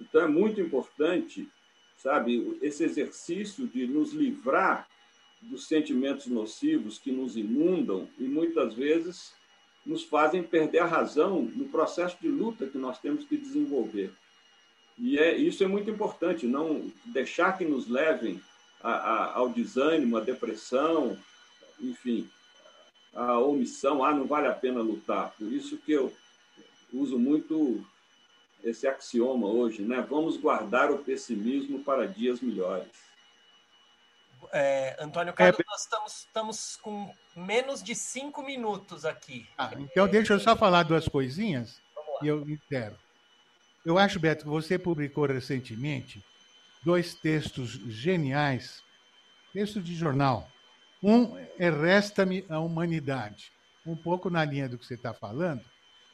Então, 0.00 0.22
é 0.22 0.28
muito 0.28 0.60
importante, 0.60 1.48
sabe, 1.96 2.58
esse 2.62 2.82
exercício 2.82 3.66
de 3.66 3.86
nos 3.86 4.12
livrar 4.12 4.88
dos 5.42 5.66
sentimentos 5.66 6.26
nocivos 6.26 6.98
que 6.98 7.12
nos 7.12 7.36
inundam 7.36 8.08
e 8.18 8.24
muitas 8.24 8.74
vezes 8.74 9.32
nos 9.84 10.04
fazem 10.04 10.42
perder 10.42 10.80
a 10.80 10.86
razão 10.86 11.42
no 11.42 11.68
processo 11.68 12.16
de 12.20 12.28
luta 12.28 12.66
que 12.66 12.76
nós 12.76 12.98
temos 12.98 13.24
que 13.24 13.36
desenvolver. 13.36 14.12
E 14.98 15.18
é, 15.18 15.34
isso 15.36 15.64
é 15.64 15.66
muito 15.66 15.90
importante, 15.90 16.46
não 16.46 16.90
deixar 17.06 17.56
que 17.56 17.64
nos 17.64 17.88
levem 17.88 18.40
a, 18.82 18.90
a, 18.90 19.34
ao 19.36 19.48
desânimo, 19.48 20.18
à 20.18 20.20
depressão, 20.20 21.18
enfim, 21.80 22.28
à 23.14 23.38
omissão, 23.38 24.04
ah, 24.04 24.14
não 24.14 24.26
vale 24.26 24.46
a 24.46 24.52
pena 24.52 24.82
lutar. 24.82 25.32
Por 25.38 25.50
isso 25.50 25.78
que 25.78 25.92
eu 25.92 26.12
uso 26.92 27.18
muito 27.18 27.82
esse 28.62 28.86
axioma 28.86 29.46
hoje, 29.46 29.82
né? 29.82 30.04
Vamos 30.08 30.36
guardar 30.36 30.90
o 30.90 30.98
pessimismo 30.98 31.82
para 31.82 32.06
dias 32.06 32.40
melhores. 32.40 32.88
É, 34.52 34.96
Antônio 34.98 35.32
Carlos, 35.32 35.60
é... 35.60 35.64
nós 35.66 35.82
estamos, 35.82 36.12
estamos 36.18 36.76
com 36.76 37.14
menos 37.36 37.82
de 37.82 37.94
cinco 37.94 38.42
minutos 38.42 39.04
aqui. 39.04 39.46
Ah, 39.56 39.70
então 39.76 40.08
deixa 40.08 40.32
eu 40.32 40.40
só 40.40 40.56
falar 40.56 40.82
duas 40.82 41.06
coisinhas 41.06 41.80
e 42.22 42.28
eu 42.28 42.48
entero. 42.48 42.96
Eu 43.84 43.98
acho, 43.98 44.18
Beto, 44.18 44.44
que 44.44 44.50
você 44.50 44.78
publicou 44.78 45.26
recentemente 45.26 46.24
dois 46.82 47.14
textos 47.14 47.70
geniais, 47.70 48.82
textos 49.52 49.84
de 49.84 49.94
jornal. 49.94 50.48
Um 51.02 51.38
é 51.58 51.70
Resta-me 51.70 52.44
a 52.48 52.58
Humanidade, 52.58 53.52
um 53.86 53.96
pouco 53.96 54.28
na 54.28 54.44
linha 54.44 54.68
do 54.68 54.76
que 54.76 54.84
você 54.84 54.94
está 54.94 55.14
falando, 55.14 55.62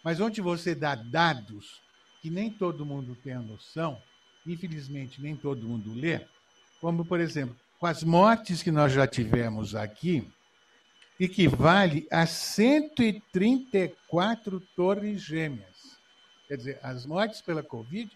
mas 0.05 0.21
onde 0.21 0.41
você 0.41 0.75
dá 0.75 0.95
dados 0.95 1.81
que 2.23 2.31
nem 2.31 2.51
todo 2.51 2.87
mundo 2.87 3.15
tem 3.23 3.35
a 3.35 3.41
noção, 3.41 4.01
infelizmente 4.47 5.21
nem 5.21 5.37
todo 5.37 5.67
mundo 5.67 5.93
lê, 5.95 6.21
como, 6.81 7.05
por 7.05 7.21
exemplo, 7.21 7.55
com 7.79 7.87
as 7.87 8.03
mortes 8.03 8.63
que 8.63 8.71
nós 8.71 8.91
já 8.93 9.07
tivemos 9.07 9.75
aqui, 9.75 10.27
equivale 11.19 12.07
a 12.11 12.27
134 12.27 14.61
torres 14.75 15.23
gêmeas. 15.23 15.97
Quer 16.47 16.57
dizer, 16.57 16.79
as 16.83 17.07
mortes 17.07 17.41
pela 17.41 17.63
Covid 17.63 18.11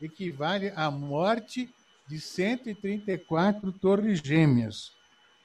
equivale 0.00 0.72
à 0.74 0.90
morte 0.90 1.68
de 2.06 2.18
134 2.20 3.72
torres 3.72 4.20
gêmeas. 4.20 4.92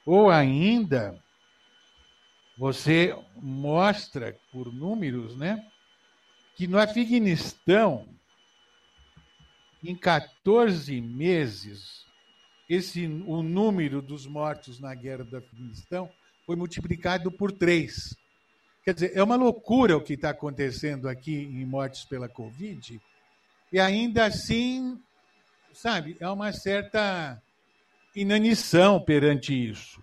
Ou 0.04 0.30
ainda, 0.30 1.18
você 2.56 3.16
mostra 3.36 4.36
por 4.50 4.72
números, 4.72 5.36
né? 5.36 5.66
Que 6.54 6.66
no 6.66 6.78
Afeganistão, 6.78 8.06
em 9.82 9.96
14 9.96 11.00
meses, 11.00 12.04
esse, 12.68 13.06
o 13.26 13.42
número 13.42 14.00
dos 14.00 14.26
mortos 14.26 14.78
na 14.78 14.94
guerra 14.94 15.24
do 15.24 15.36
Afeganistão 15.36 16.10
foi 16.46 16.56
multiplicado 16.56 17.30
por 17.30 17.52
três. 17.52 18.16
Quer 18.84 18.94
dizer, 18.94 19.12
é 19.14 19.22
uma 19.22 19.36
loucura 19.36 19.96
o 19.96 20.00
que 20.00 20.14
está 20.14 20.30
acontecendo 20.30 21.08
aqui 21.08 21.34
em 21.34 21.64
mortes 21.64 22.04
pela 22.04 22.28
Covid, 22.28 23.00
e 23.72 23.80
ainda 23.80 24.26
assim, 24.26 25.00
sabe, 25.72 26.16
é 26.20 26.28
uma 26.28 26.52
certa 26.52 27.40
inanição 28.14 29.00
perante 29.00 29.54
isso. 29.54 30.02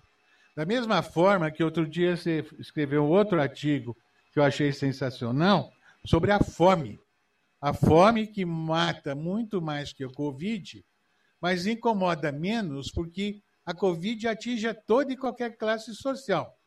Da 0.55 0.65
mesma 0.65 1.01
forma 1.01 1.51
que 1.51 1.63
outro 1.63 1.87
dia 1.87 2.17
você 2.17 2.45
escreveu 2.57 3.05
outro 3.05 3.39
artigo 3.39 3.95
que 4.33 4.39
eu 4.39 4.43
achei 4.43 4.71
sensacional, 4.71 5.71
sobre 6.05 6.31
a 6.31 6.39
fome. 6.39 6.99
A 7.61 7.73
fome 7.73 8.27
que 8.27 8.45
mata 8.45 9.13
muito 9.13 9.61
mais 9.61 9.91
que 9.91 10.03
a 10.03 10.09
Covid, 10.09 10.85
mas 11.41 11.67
incomoda 11.67 12.31
menos 12.31 12.91
porque 12.91 13.41
a 13.65 13.73
Covid 13.73 14.27
atinge 14.27 14.67
a 14.67 14.73
toda 14.73 15.13
e 15.13 15.17
qualquer 15.17 15.57
classe 15.57 15.93
social. 15.93 16.57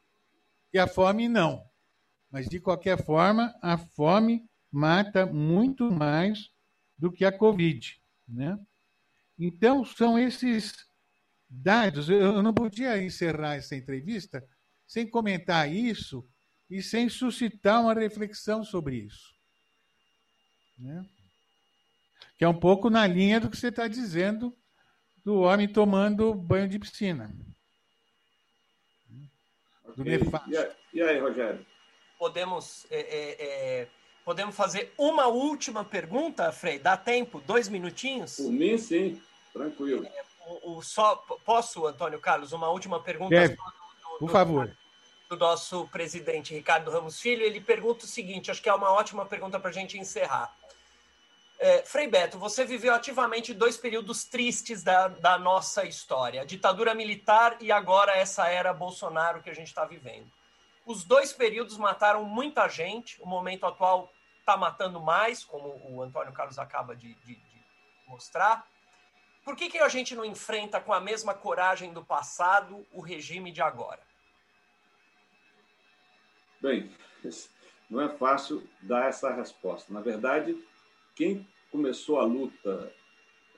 E 0.72 0.78
a 0.78 0.87
fome 0.87 1.28
não. 1.28 1.64
Mas, 2.30 2.49
de 2.49 2.61
qualquer 2.61 3.03
forma, 3.05 3.55
a 3.61 3.76
fome 3.76 4.49
mata 4.70 5.26
muito 5.26 5.91
mais 5.91 6.51
do 6.97 7.12
que 7.12 7.24
a 7.24 7.37
Covid. 7.37 8.01
Né? 8.26 8.59
Então, 9.39 9.85
são 9.85 10.18
esses 10.18 10.74
dados. 11.49 12.09
Eu 12.09 12.43
não 12.43 12.55
podia 12.55 13.03
encerrar 13.03 13.57
essa 13.57 13.76
entrevista 13.76 14.47
sem 14.87 15.09
comentar 15.09 15.70
isso 15.70 16.26
e 16.72 16.82
sem 16.82 17.06
suscitar 17.06 17.82
uma 17.82 17.92
reflexão 17.92 18.64
sobre 18.64 18.96
isso. 18.96 19.34
Né? 20.78 21.04
Que 22.38 22.44
é 22.46 22.48
um 22.48 22.58
pouco 22.58 22.88
na 22.88 23.06
linha 23.06 23.38
do 23.38 23.50
que 23.50 23.58
você 23.58 23.68
está 23.68 23.86
dizendo 23.86 24.56
do 25.22 25.40
homem 25.40 25.70
tomando 25.70 26.34
banho 26.34 26.66
de 26.66 26.78
piscina. 26.78 27.30
Okay. 29.84 30.18
E, 30.48 30.56
aí, 30.56 30.70
e, 30.94 31.02
aí, 31.02 31.20
Rogério? 31.20 31.66
Podemos, 32.18 32.86
é, 32.90 33.00
é, 33.00 33.36
é, 33.82 33.88
podemos 34.24 34.56
fazer 34.56 34.94
uma 34.96 35.26
última 35.26 35.84
pergunta, 35.84 36.50
Frei? 36.52 36.78
Dá 36.78 36.96
tempo? 36.96 37.42
Dois 37.42 37.68
minutinhos? 37.68 38.36
Por 38.36 38.50
mim, 38.50 38.78
sim. 38.78 39.20
Tranquilo. 39.52 40.06
É, 40.06 40.24
o, 40.46 40.78
o, 40.78 40.82
só, 40.82 41.16
posso, 41.44 41.86
Antônio 41.86 42.18
Carlos, 42.18 42.52
uma 42.52 42.70
última 42.70 42.98
pergunta? 43.02 43.28
Deve. 43.28 43.56
Do, 43.56 43.62
do, 43.62 44.18
Por 44.20 44.30
favor. 44.30 44.74
Do 45.33 45.39
nosso 45.39 45.89
presidente 45.89 46.53
Ricardo 46.53 46.91
Ramos 46.91 47.18
Filho. 47.18 47.43
Ele 47.43 47.59
pergunta 47.59 48.05
o 48.05 48.07
seguinte: 48.07 48.51
acho 48.51 48.61
que 48.61 48.68
é 48.68 48.74
uma 48.74 48.93
ótima 48.93 49.24
pergunta 49.24 49.59
para 49.59 49.70
a 49.70 49.72
gente 49.72 49.97
encerrar. 49.97 50.55
É, 51.59 51.83
Frei 51.85 52.07
Beto, 52.07 52.39
você 52.39 52.66
viveu 52.66 52.93
ativamente 52.93 53.55
dois 53.55 53.78
períodos 53.78 54.24
tristes 54.24 54.83
da, 54.83 55.09
da 55.09 55.39
nossa 55.39 55.87
história: 55.87 56.43
a 56.43 56.45
ditadura 56.45 56.95
militar 56.95 57.57
e 57.62 57.72
agora 57.72 58.12
essa 58.12 58.47
era 58.47 58.74
Bolsonaro 58.74 59.43
que 59.43 59.49
a 59.49 59.55
gente 59.55 59.68
está 59.68 59.87
vivendo. 59.87 60.30
Os 60.85 61.03
dois 61.03 61.33
períodos 61.33 61.78
mataram 61.78 62.24
muita 62.24 62.68
gente, 62.68 63.18
o 63.22 63.26
momento 63.26 63.64
atual 63.64 64.12
está 64.39 64.55
matando 64.55 65.01
mais, 65.01 65.43
como 65.43 65.80
o 65.89 66.03
Antônio 66.03 66.35
Carlos 66.35 66.59
acaba 66.59 66.95
de, 66.95 67.14
de, 67.14 67.37
de 67.37 67.64
mostrar. 68.07 68.66
Por 69.47 69.57
que, 69.57 69.70
que 69.70 69.78
a 69.78 69.89
gente 69.89 70.14
não 70.14 70.26
enfrenta 70.26 70.78
com 70.78 70.93
a 70.93 71.01
mesma 71.01 71.33
coragem 71.33 71.91
do 71.91 72.05
passado 72.05 72.87
o 72.93 73.01
regime 73.01 73.51
de 73.51 73.62
agora? 73.62 74.11
Bem, 76.62 76.88
não 77.90 78.00
é 78.00 78.08
fácil 78.08 78.62
dar 78.80 79.08
essa 79.08 79.34
resposta. 79.34 79.92
Na 79.92 80.00
verdade, 80.00 80.56
quem 81.16 81.44
começou 81.72 82.20
a 82.20 82.24
luta 82.24 82.92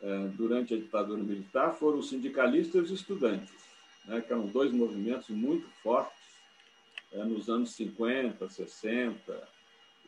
é, 0.00 0.28
durante 0.28 0.72
a 0.72 0.78
ditadura 0.78 1.22
militar 1.22 1.74
foram 1.74 1.98
os 1.98 2.08
sindicalistas 2.08 2.74
e 2.74 2.78
os 2.78 2.90
estudantes, 2.90 3.52
né, 4.06 4.22
que 4.22 4.32
eram 4.32 4.46
dois 4.46 4.72
movimentos 4.72 5.28
muito 5.28 5.68
fortes 5.82 6.18
é, 7.12 7.22
nos 7.24 7.50
anos 7.50 7.72
50, 7.72 8.48
60, 8.48 9.48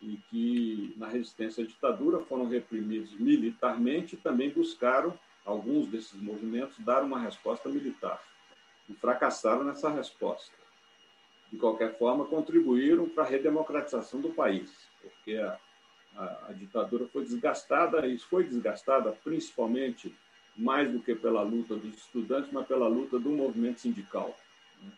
e 0.01 0.18
que, 0.30 0.94
na 0.97 1.09
resistência 1.09 1.64
à 1.64 1.66
ditadura, 1.66 2.20
foram 2.20 2.49
reprimidos 2.49 3.12
militarmente 3.12 4.14
e 4.14 4.18
também 4.18 4.49
buscaram 4.49 5.18
alguns 5.44 5.86
desses 5.88 6.18
movimentos 6.18 6.78
dar 6.78 7.05
uma 7.05 7.20
resposta 7.20 7.68
militar 7.68 8.22
e 8.88 8.94
fracassaram 8.94 9.64
nessa 9.64 9.90
resposta. 9.90 10.66
De 11.51 11.59
qualquer 11.59 11.97
forma, 11.97 12.24
contribuíram 12.24 13.09
para 13.09 13.24
a 13.24 13.26
redemocratização 13.26 14.20
do 14.20 14.30
país, 14.30 14.70
porque 15.01 15.36
a, 15.36 15.59
a, 16.16 16.47
a 16.49 16.53
ditadura 16.53 17.07
foi 17.07 17.24
desgastada, 17.24 18.07
e 18.07 18.18
foi 18.18 18.44
desgastada 18.44 19.12
principalmente 19.22 20.14
mais 20.57 20.90
do 20.90 21.01
que 21.01 21.14
pela 21.14 21.42
luta 21.42 21.76
dos 21.76 21.94
estudantes, 21.94 22.51
mas 22.51 22.66
pela 22.66 22.88
luta 22.88 23.18
do 23.18 23.30
movimento 23.30 23.80
sindical, 23.80 24.34
né? 24.82 24.90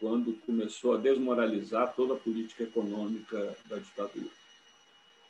quando 0.00 0.32
começou 0.44 0.94
a 0.94 0.98
desmoralizar 0.98 1.92
toda 1.94 2.14
a 2.14 2.18
política 2.18 2.64
econômica 2.64 3.56
da 3.66 3.76
ditadura. 3.76 4.30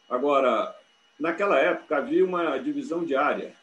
Agora, 0.08 0.74
naquela 1.18 1.58
época 1.58 1.96
havia 1.96 2.24
uma 2.24 2.56
divisão 2.58 3.04
diária. 3.04 3.54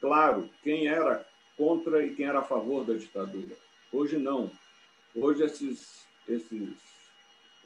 Claro, 0.00 0.48
quem 0.62 0.86
era 0.86 1.26
contra 1.56 2.04
e 2.04 2.14
quem 2.14 2.26
era 2.26 2.38
a 2.38 2.44
favor 2.44 2.84
da 2.84 2.94
ditadura. 2.94 3.56
Hoje 3.92 4.16
não. 4.16 4.50
Hoje 5.14 5.42
esses, 5.42 6.06
esses, 6.28 6.68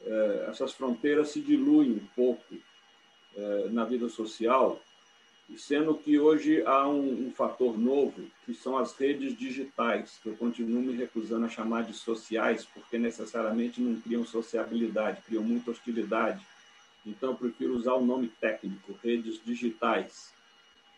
é, 0.05 0.47
essas 0.49 0.73
fronteiras 0.73 1.29
se 1.29 1.41
diluem 1.41 1.91
um 1.91 2.07
pouco 2.15 2.55
é, 3.35 3.69
na 3.69 3.85
vida 3.85 4.09
social, 4.09 4.81
sendo 5.57 5.95
que 5.95 6.19
hoje 6.19 6.61
há 6.65 6.87
um, 6.87 7.27
um, 7.27 7.31
fator 7.31 7.77
novo, 7.77 8.29
que 8.45 8.53
são 8.53 8.77
as 8.77 8.93
redes 8.97 9.37
digitais, 9.37 10.19
que 10.21 10.27
eu 10.27 10.35
continuo 10.35 10.81
me 10.81 10.93
recusando 10.93 11.45
a 11.45 11.49
chamar 11.49 11.83
de 11.83 11.93
sociais, 11.93 12.65
porque 12.65 12.97
necessariamente 12.97 13.79
não 13.79 13.99
criam 14.01 14.25
sociabilidade, 14.25 15.21
criam 15.21 15.43
muita 15.43 15.71
hostilidade 15.71 16.45
então, 17.07 17.29
eu 17.29 17.35
prefiro 17.37 17.73
usar 17.73 17.93
o 17.93 18.05
nome 18.05 18.27
técnico, 18.41 18.99
redes 19.01 19.41
digitais, 19.43 20.33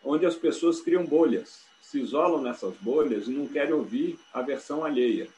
onde 0.04 0.26
as 0.26 0.34
pessoas 0.34 0.80
criam 0.80 1.06
bolhas, 1.06 1.64
se 1.80 2.00
isolam 2.00 2.42
nessas 2.42 2.74
bolhas 2.78 3.28
e 3.28 3.30
não 3.30 3.46
querem 3.46 3.72
ouvir 3.72 4.18
a 4.34 4.42
versão 4.42 4.84
alheia. 4.84 5.28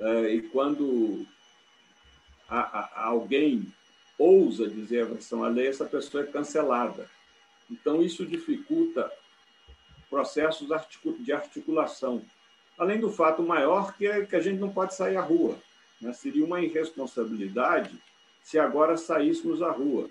É, 0.00 0.34
e 0.34 0.42
quando 0.42 1.26
alguém 2.94 3.72
ousa 4.18 4.68
dizer 4.68 5.02
a 5.02 5.08
versão 5.08 5.44
alheia, 5.44 5.68
essa 5.68 5.84
pessoa 5.84 6.24
é 6.24 6.26
cancelada. 6.26 7.08
Então, 7.70 8.02
isso 8.02 8.26
dificulta 8.26 9.10
processos 10.08 10.68
de 11.20 11.32
articulação. 11.32 12.22
Além 12.76 12.98
do 12.98 13.12
fato 13.12 13.42
maior 13.42 13.94
que, 13.96 14.06
é 14.06 14.24
que 14.24 14.34
a 14.34 14.40
gente 14.40 14.58
não 14.58 14.72
pode 14.72 14.94
sair 14.94 15.16
à 15.16 15.22
rua. 15.22 15.56
Né? 16.00 16.12
Seria 16.12 16.44
uma 16.44 16.60
irresponsabilidade 16.60 17.96
se 18.42 18.58
agora 18.58 18.96
saíssemos 18.96 19.62
à 19.62 19.70
rua, 19.70 20.08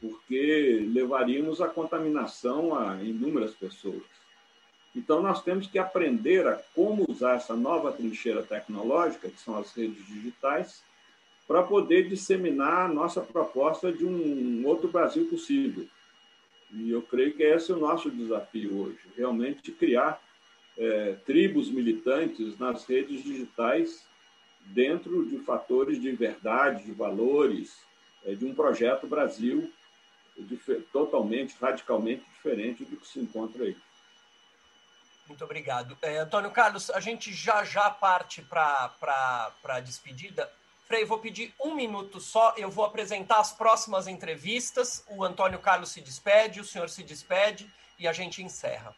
porque 0.00 0.88
levaríamos 0.88 1.60
a 1.60 1.68
contaminação 1.68 2.74
a 2.74 3.02
inúmeras 3.02 3.52
pessoas. 3.54 4.19
Então, 4.94 5.22
nós 5.22 5.42
temos 5.42 5.66
que 5.66 5.78
aprender 5.78 6.46
a 6.46 6.60
como 6.74 7.04
usar 7.08 7.36
essa 7.36 7.54
nova 7.54 7.92
trincheira 7.92 8.42
tecnológica, 8.42 9.28
que 9.28 9.40
são 9.40 9.56
as 9.56 9.72
redes 9.72 10.04
digitais, 10.06 10.82
para 11.46 11.62
poder 11.62 12.08
disseminar 12.08 12.88
a 12.88 12.92
nossa 12.92 13.20
proposta 13.20 13.92
de 13.92 14.04
um 14.04 14.66
outro 14.66 14.88
Brasil 14.88 15.26
possível. 15.26 15.86
E 16.72 16.90
eu 16.90 17.02
creio 17.02 17.32
que 17.32 17.42
esse 17.42 17.72
é 17.72 17.74
o 17.74 17.80
nosso 17.80 18.10
desafio 18.10 18.82
hoje, 18.82 19.00
realmente 19.16 19.72
criar 19.72 20.20
é, 20.78 21.16
tribos 21.26 21.68
militantes 21.68 22.56
nas 22.58 22.84
redes 22.84 23.24
digitais 23.24 24.04
dentro 24.66 25.26
de 25.26 25.38
fatores 25.38 26.00
de 26.00 26.12
verdade, 26.12 26.84
de 26.84 26.92
valores, 26.92 27.76
é, 28.24 28.34
de 28.34 28.44
um 28.44 28.54
projeto 28.54 29.06
Brasil 29.06 29.70
totalmente, 30.92 31.56
radicalmente 31.60 32.22
diferente 32.32 32.84
do 32.84 32.96
que 32.96 33.06
se 33.06 33.18
encontra 33.20 33.64
aí. 33.64 33.76
Muito 35.30 35.44
obrigado. 35.44 35.96
É, 36.02 36.18
Antônio 36.18 36.50
Carlos, 36.50 36.90
a 36.90 36.98
gente 36.98 37.32
já 37.32 37.62
já 37.62 37.88
parte 37.88 38.42
para 38.42 39.52
a 39.62 39.78
despedida. 39.78 40.50
Frei, 40.88 41.04
vou 41.04 41.20
pedir 41.20 41.54
um 41.60 41.72
minuto 41.72 42.18
só, 42.18 42.52
eu 42.56 42.68
vou 42.68 42.84
apresentar 42.84 43.38
as 43.38 43.52
próximas 43.52 44.08
entrevistas. 44.08 45.04
O 45.06 45.22
Antônio 45.22 45.60
Carlos 45.60 45.92
se 45.92 46.00
despede, 46.00 46.60
o 46.60 46.64
senhor 46.64 46.90
se 46.90 47.04
despede 47.04 47.72
e 47.96 48.08
a 48.08 48.12
gente 48.12 48.42
encerra. 48.42 48.92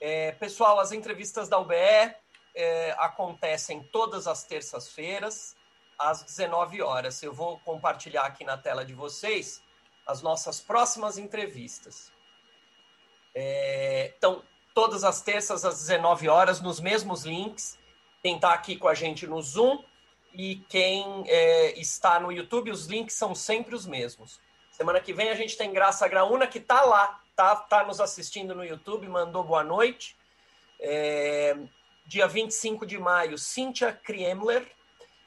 É, 0.00 0.32
pessoal, 0.32 0.80
as 0.80 0.90
entrevistas 0.90 1.48
da 1.48 1.56
UBE 1.56 1.76
é, 2.52 2.90
acontecem 2.98 3.80
todas 3.92 4.26
as 4.26 4.42
terças-feiras, 4.42 5.54
às 5.96 6.24
19 6.24 6.82
horas. 6.82 7.22
Eu 7.22 7.32
vou 7.32 7.60
compartilhar 7.60 8.24
aqui 8.24 8.42
na 8.42 8.58
tela 8.58 8.84
de 8.84 8.92
vocês 8.92 9.62
as 10.04 10.20
nossas 10.20 10.60
próximas 10.60 11.16
entrevistas. 11.16 12.10
É, 13.32 14.12
então, 14.16 14.42
todas 14.74 15.04
as 15.04 15.22
terças 15.22 15.64
às 15.64 15.78
19 15.78 16.28
horas, 16.28 16.60
nos 16.60 16.80
mesmos 16.80 17.24
links. 17.24 17.78
Quem 18.22 18.34
está 18.34 18.52
aqui 18.52 18.76
com 18.76 18.88
a 18.88 18.94
gente 18.94 19.26
no 19.26 19.40
Zoom 19.40 19.82
e 20.34 20.56
quem 20.68 21.24
é, 21.26 21.78
está 21.78 22.18
no 22.18 22.32
YouTube, 22.32 22.70
os 22.70 22.86
links 22.86 23.14
são 23.14 23.34
sempre 23.34 23.74
os 23.74 23.86
mesmos. 23.86 24.40
Semana 24.70 25.00
que 25.00 25.12
vem 25.12 25.30
a 25.30 25.34
gente 25.34 25.56
tem 25.56 25.72
Graça 25.72 26.08
Graúna, 26.08 26.46
que 26.46 26.58
está 26.58 26.82
lá, 26.82 27.20
tá, 27.36 27.54
tá 27.54 27.84
nos 27.84 28.00
assistindo 28.00 28.54
no 28.54 28.64
YouTube, 28.64 29.06
mandou 29.06 29.44
boa 29.44 29.62
noite. 29.62 30.16
É, 30.80 31.56
Dia 32.06 32.28
25 32.28 32.84
de 32.84 32.98
maio, 32.98 33.38
Cíntia 33.38 33.90
Kriemler. 33.92 34.70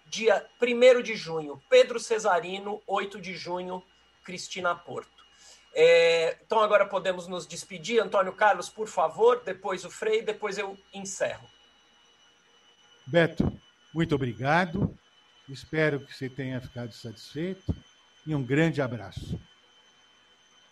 Dia 0.05 0.47
1 0.61 1.01
de 1.01 1.15
junho, 1.15 1.61
Pedro 1.67 1.99
Cesarino. 1.99 2.81
8 2.85 3.19
de 3.19 3.33
junho, 3.35 3.83
Cristina 4.23 4.75
Porto. 4.75 5.16
É, 5.73 6.37
então 6.45 6.59
agora 6.59 6.85
podemos 6.85 7.27
nos 7.27 7.45
despedir. 7.45 8.01
Antônio 8.01 8.33
Carlos, 8.33 8.69
por 8.69 8.87
favor, 8.87 9.41
depois 9.43 9.85
o 9.85 9.89
Frei, 9.89 10.21
depois 10.21 10.57
eu 10.57 10.77
encerro. 10.93 11.47
Beto, 13.05 13.51
muito 13.93 14.15
obrigado. 14.15 14.93
Espero 15.47 15.99
que 15.99 16.13
você 16.13 16.29
tenha 16.29 16.59
ficado 16.59 16.91
satisfeito 16.91 17.73
e 18.25 18.35
um 18.35 18.43
grande 18.43 18.81
abraço. 18.81 19.39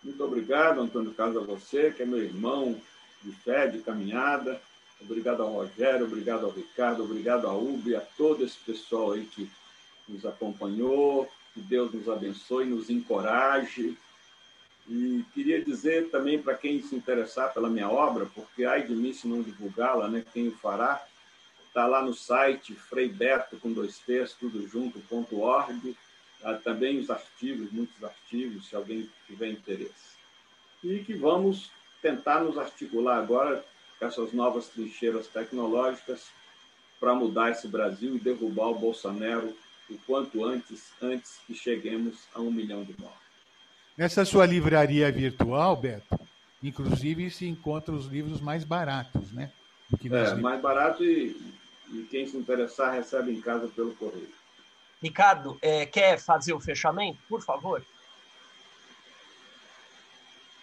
Muito 0.04 0.24
obrigado, 0.24 0.82
Antônio 0.82 1.14
Carlos, 1.14 1.38
a 1.38 1.46
você, 1.46 1.92
que 1.92 2.04
é 2.04 2.06
meu 2.06 2.22
irmão 2.22 2.80
de 3.24 3.32
fé, 3.32 3.68
de 3.68 3.80
caminhada. 3.80 4.62
Obrigado 5.02 5.42
ao 5.42 5.52
Rogério, 5.52 6.06
obrigado 6.06 6.46
ao 6.46 6.52
Ricardo, 6.52 7.04
obrigado 7.04 7.48
ao 7.48 7.62
Ubi, 7.62 7.96
a 7.96 8.02
todo 8.02 8.44
esse 8.44 8.58
pessoal 8.58 9.14
aí 9.14 9.26
que 9.26 9.50
nos 10.08 10.26
acompanhou. 10.26 11.30
Que 11.54 11.62
Deus 11.62 11.94
nos 11.94 12.10
abençoe, 12.10 12.66
nos 12.66 12.90
encoraje. 12.90 13.98
E 14.88 15.26
queria 15.34 15.64
dizer 15.64 16.10
também 16.10 16.42
para 16.42 16.56
quem 16.56 16.82
se 16.82 16.96
interessar 16.96 17.54
pela 17.54 17.70
minha 17.70 17.90
obra, 17.90 18.28
porque 18.28 18.66
ai 18.66 18.86
de 18.86 18.94
mim 18.94 19.14
se 19.14 19.28
não 19.28 19.42
divulgá-la, 19.42 20.08
né? 20.08 20.24
Quem 20.32 20.48
o 20.48 20.52
fará? 20.52 21.04
Está 21.68 21.88
lá 21.88 22.04
no 22.04 22.14
site 22.14 22.74
freibeto, 22.74 23.58
com 23.58 23.74
dois 23.74 23.98
T's, 24.00 24.34
tudo 24.34 24.68
junto, 24.68 25.00
ponto 25.02 25.40
org. 25.40 25.98
Também 26.64 27.00
os 27.00 27.10
artigos, 27.10 27.72
muitos 27.72 28.04
artigos, 28.04 28.70
se 28.70 28.76
alguém 28.76 29.10
tiver 29.26 29.50
interesse. 29.50 30.16
E 30.84 31.00
que 31.00 31.16
vamos 31.16 31.72
tentar 32.02 32.42
nos 32.42 32.58
articular 32.58 33.18
agora 33.18 33.66
com 33.98 34.06
essas 34.06 34.32
novas 34.32 34.68
trincheiras 34.68 35.26
tecnológicas 35.28 36.28
para 37.00 37.16
mudar 37.16 37.52
esse 37.52 37.68
Brasil 37.68 38.16
e 38.16 38.20
derrubar 38.20 38.68
o 38.68 38.76
Bolsonaro 38.76 39.58
o 39.90 39.98
quanto 40.06 40.46
antes, 40.46 40.92
antes 41.02 41.40
que 41.48 41.56
cheguemos 41.56 42.28
a 42.34 42.40
um 42.40 42.52
milhão 42.52 42.84
de 42.84 42.96
mortos. 43.00 43.25
Nessa 43.98 44.26
sua 44.26 44.46
livraria 44.46 45.12
virtual, 45.12 45.76
Beto, 45.76 46.20
inclusive 46.62 47.30
se 47.30 47.48
encontra 47.48 47.94
os 47.94 48.08
livros 48.08 48.42
mais 48.42 48.64
baratos, 48.64 49.32
né? 49.32 49.52
é, 50.12 50.36
mais 50.36 50.62
barato 50.62 51.04
e, 51.04 51.36
e, 51.92 52.08
quem 52.10 52.28
se 52.28 52.36
interessar 52.36 52.94
recebe 52.94 53.32
em 53.32 53.40
casa 53.40 53.68
pelo 53.68 53.96
correio. 53.96 54.30
Ricardo, 55.02 55.58
é, 55.62 55.86
quer 55.86 56.20
fazer 56.20 56.54
o 56.54 56.60
fechamento, 56.60 57.20
por 57.30 57.42
favor? 57.42 57.86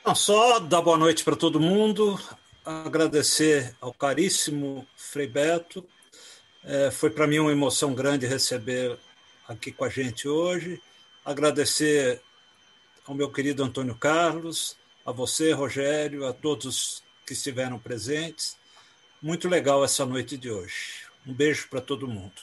Não, 0.05 0.15
só 0.15 0.59
dar 0.59 0.83
boa 0.83 0.99
noite 0.99 1.23
para 1.23 1.37
todo 1.37 1.61
mundo 1.61 2.19
agradecer 2.65 3.75
ao 3.81 3.93
caríssimo 3.93 4.87
Frei 4.97 5.27
Beto. 5.27 5.85
É, 6.65 6.91
foi 6.91 7.11
para 7.11 7.27
mim 7.27 7.39
uma 7.39 7.53
emoção 7.53 7.95
grande 7.95 8.27
receber 8.27 8.99
aqui 9.49 9.73
com 9.73 9.85
a 9.85 9.89
gente 9.89 10.29
hoje. 10.29 10.81
Agradecer 11.25 12.21
ao 13.13 13.17
meu 13.17 13.31
querido 13.31 13.63
Antônio 13.63 13.95
Carlos, 13.95 14.75
a 15.05 15.13
você, 15.13 15.53
Rogério, 15.53 16.27
a 16.27 16.33
todos 16.33 17.03
que 17.27 17.35
estiveram 17.35 17.79
presentes. 17.79 18.57
Muito 19.21 19.51
legal 19.51 19.85
essa 19.85 20.07
noite 20.07 20.39
de 20.39 20.51
hoje. 20.51 21.07
Um 21.27 21.35
beijo 21.35 21.69
para 21.69 21.83
todo 21.83 22.09
mundo. 22.09 22.41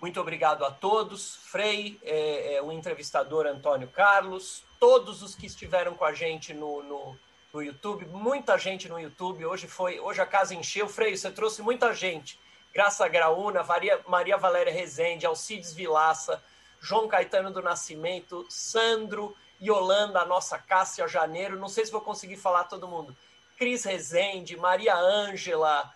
Muito 0.00 0.18
obrigado 0.18 0.64
a 0.64 0.70
todos. 0.70 1.36
Frei, 1.42 1.98
é, 2.02 2.54
é, 2.54 2.62
o 2.62 2.72
entrevistador 2.72 3.46
Antônio 3.46 3.88
Carlos, 3.88 4.62
todos 4.80 5.22
os 5.22 5.34
que 5.34 5.46
estiveram 5.46 5.92
com 5.94 6.04
a 6.04 6.14
gente 6.14 6.54
no, 6.54 6.82
no 6.82 7.18
no 7.50 7.62
YouTube, 7.62 8.04
muita 8.06 8.58
gente 8.58 8.90
no 8.90 9.00
YouTube. 9.00 9.46
Hoje 9.46 9.66
foi, 9.66 9.98
hoje 9.98 10.20
a 10.20 10.26
casa 10.26 10.54
encheu. 10.54 10.86
Freio, 10.86 11.16
você 11.16 11.30
trouxe 11.30 11.62
muita 11.62 11.94
gente. 11.94 12.38
Graça 12.74 13.08
Graúna, 13.08 13.62
Maria, 13.62 14.00
Maria 14.06 14.36
Valéria 14.36 14.72
Rezende, 14.72 15.24
Alcides 15.24 15.72
Vilaça, 15.72 16.42
João 16.78 17.08
Caetano 17.08 17.50
do 17.50 17.62
Nascimento, 17.62 18.44
Sandro, 18.50 19.34
Yolanda, 19.60 20.20
a 20.20 20.26
nossa 20.26 20.58
Cássia 20.58 21.08
Janeiro. 21.08 21.58
Não 21.58 21.68
sei 21.68 21.84
se 21.84 21.92
vou 21.92 22.00
conseguir 22.00 22.36
falar 22.36 22.64
todo 22.64 22.88
mundo. 22.88 23.16
Cris 23.56 23.84
Rezende, 23.84 24.56
Maria 24.56 24.96
Ângela. 24.96 25.92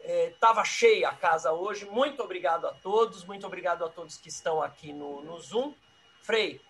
Estava 0.00 0.60
é, 0.60 0.64
cheia 0.64 1.08
a 1.08 1.14
casa 1.14 1.52
hoje. 1.52 1.86
Muito 1.86 2.22
obrigado 2.22 2.66
a 2.66 2.72
todos, 2.72 3.24
muito 3.24 3.46
obrigado 3.46 3.84
a 3.84 3.88
todos 3.88 4.16
que 4.16 4.28
estão 4.28 4.62
aqui 4.62 4.92
no, 4.92 5.22
no 5.22 5.40
Zoom. 5.40 5.74
Frei, 6.20 6.60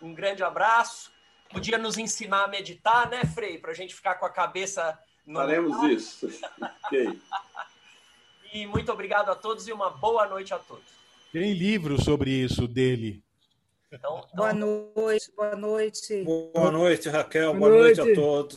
um 0.00 0.14
grande 0.14 0.42
abraço. 0.42 1.12
Podia 1.50 1.76
nos 1.76 1.98
ensinar 1.98 2.44
a 2.44 2.48
meditar, 2.48 3.08
né, 3.08 3.24
Frei? 3.24 3.58
Para 3.58 3.72
a 3.72 3.74
gente 3.74 3.94
ficar 3.94 4.14
com 4.14 4.24
a 4.24 4.30
cabeça. 4.30 4.98
No 5.26 5.38
Faremos 5.38 5.76
lugar. 5.76 5.90
isso. 5.90 6.26
ok. 6.84 7.20
E 8.52 8.66
muito 8.66 8.90
obrigado 8.90 9.30
a 9.30 9.36
todos 9.36 9.68
e 9.68 9.72
uma 9.72 9.90
boa 9.90 10.26
noite 10.26 10.52
a 10.54 10.58
todos. 10.58 10.84
Tem 11.32 11.52
livro 11.52 12.02
sobre 12.02 12.30
isso 12.30 12.66
dele. 12.66 13.22
Então, 13.92 14.18
então... 14.18 14.36
Boa 14.36 14.52
noite, 14.52 15.32
boa 15.36 15.56
noite. 15.56 16.22
Boa 16.22 16.70
noite, 16.70 17.08
Raquel. 17.08 17.52
Boa, 17.52 17.70
boa 17.70 17.82
noite. 17.82 17.96
noite 17.98 18.12
a 18.12 18.14
todos. 18.14 18.56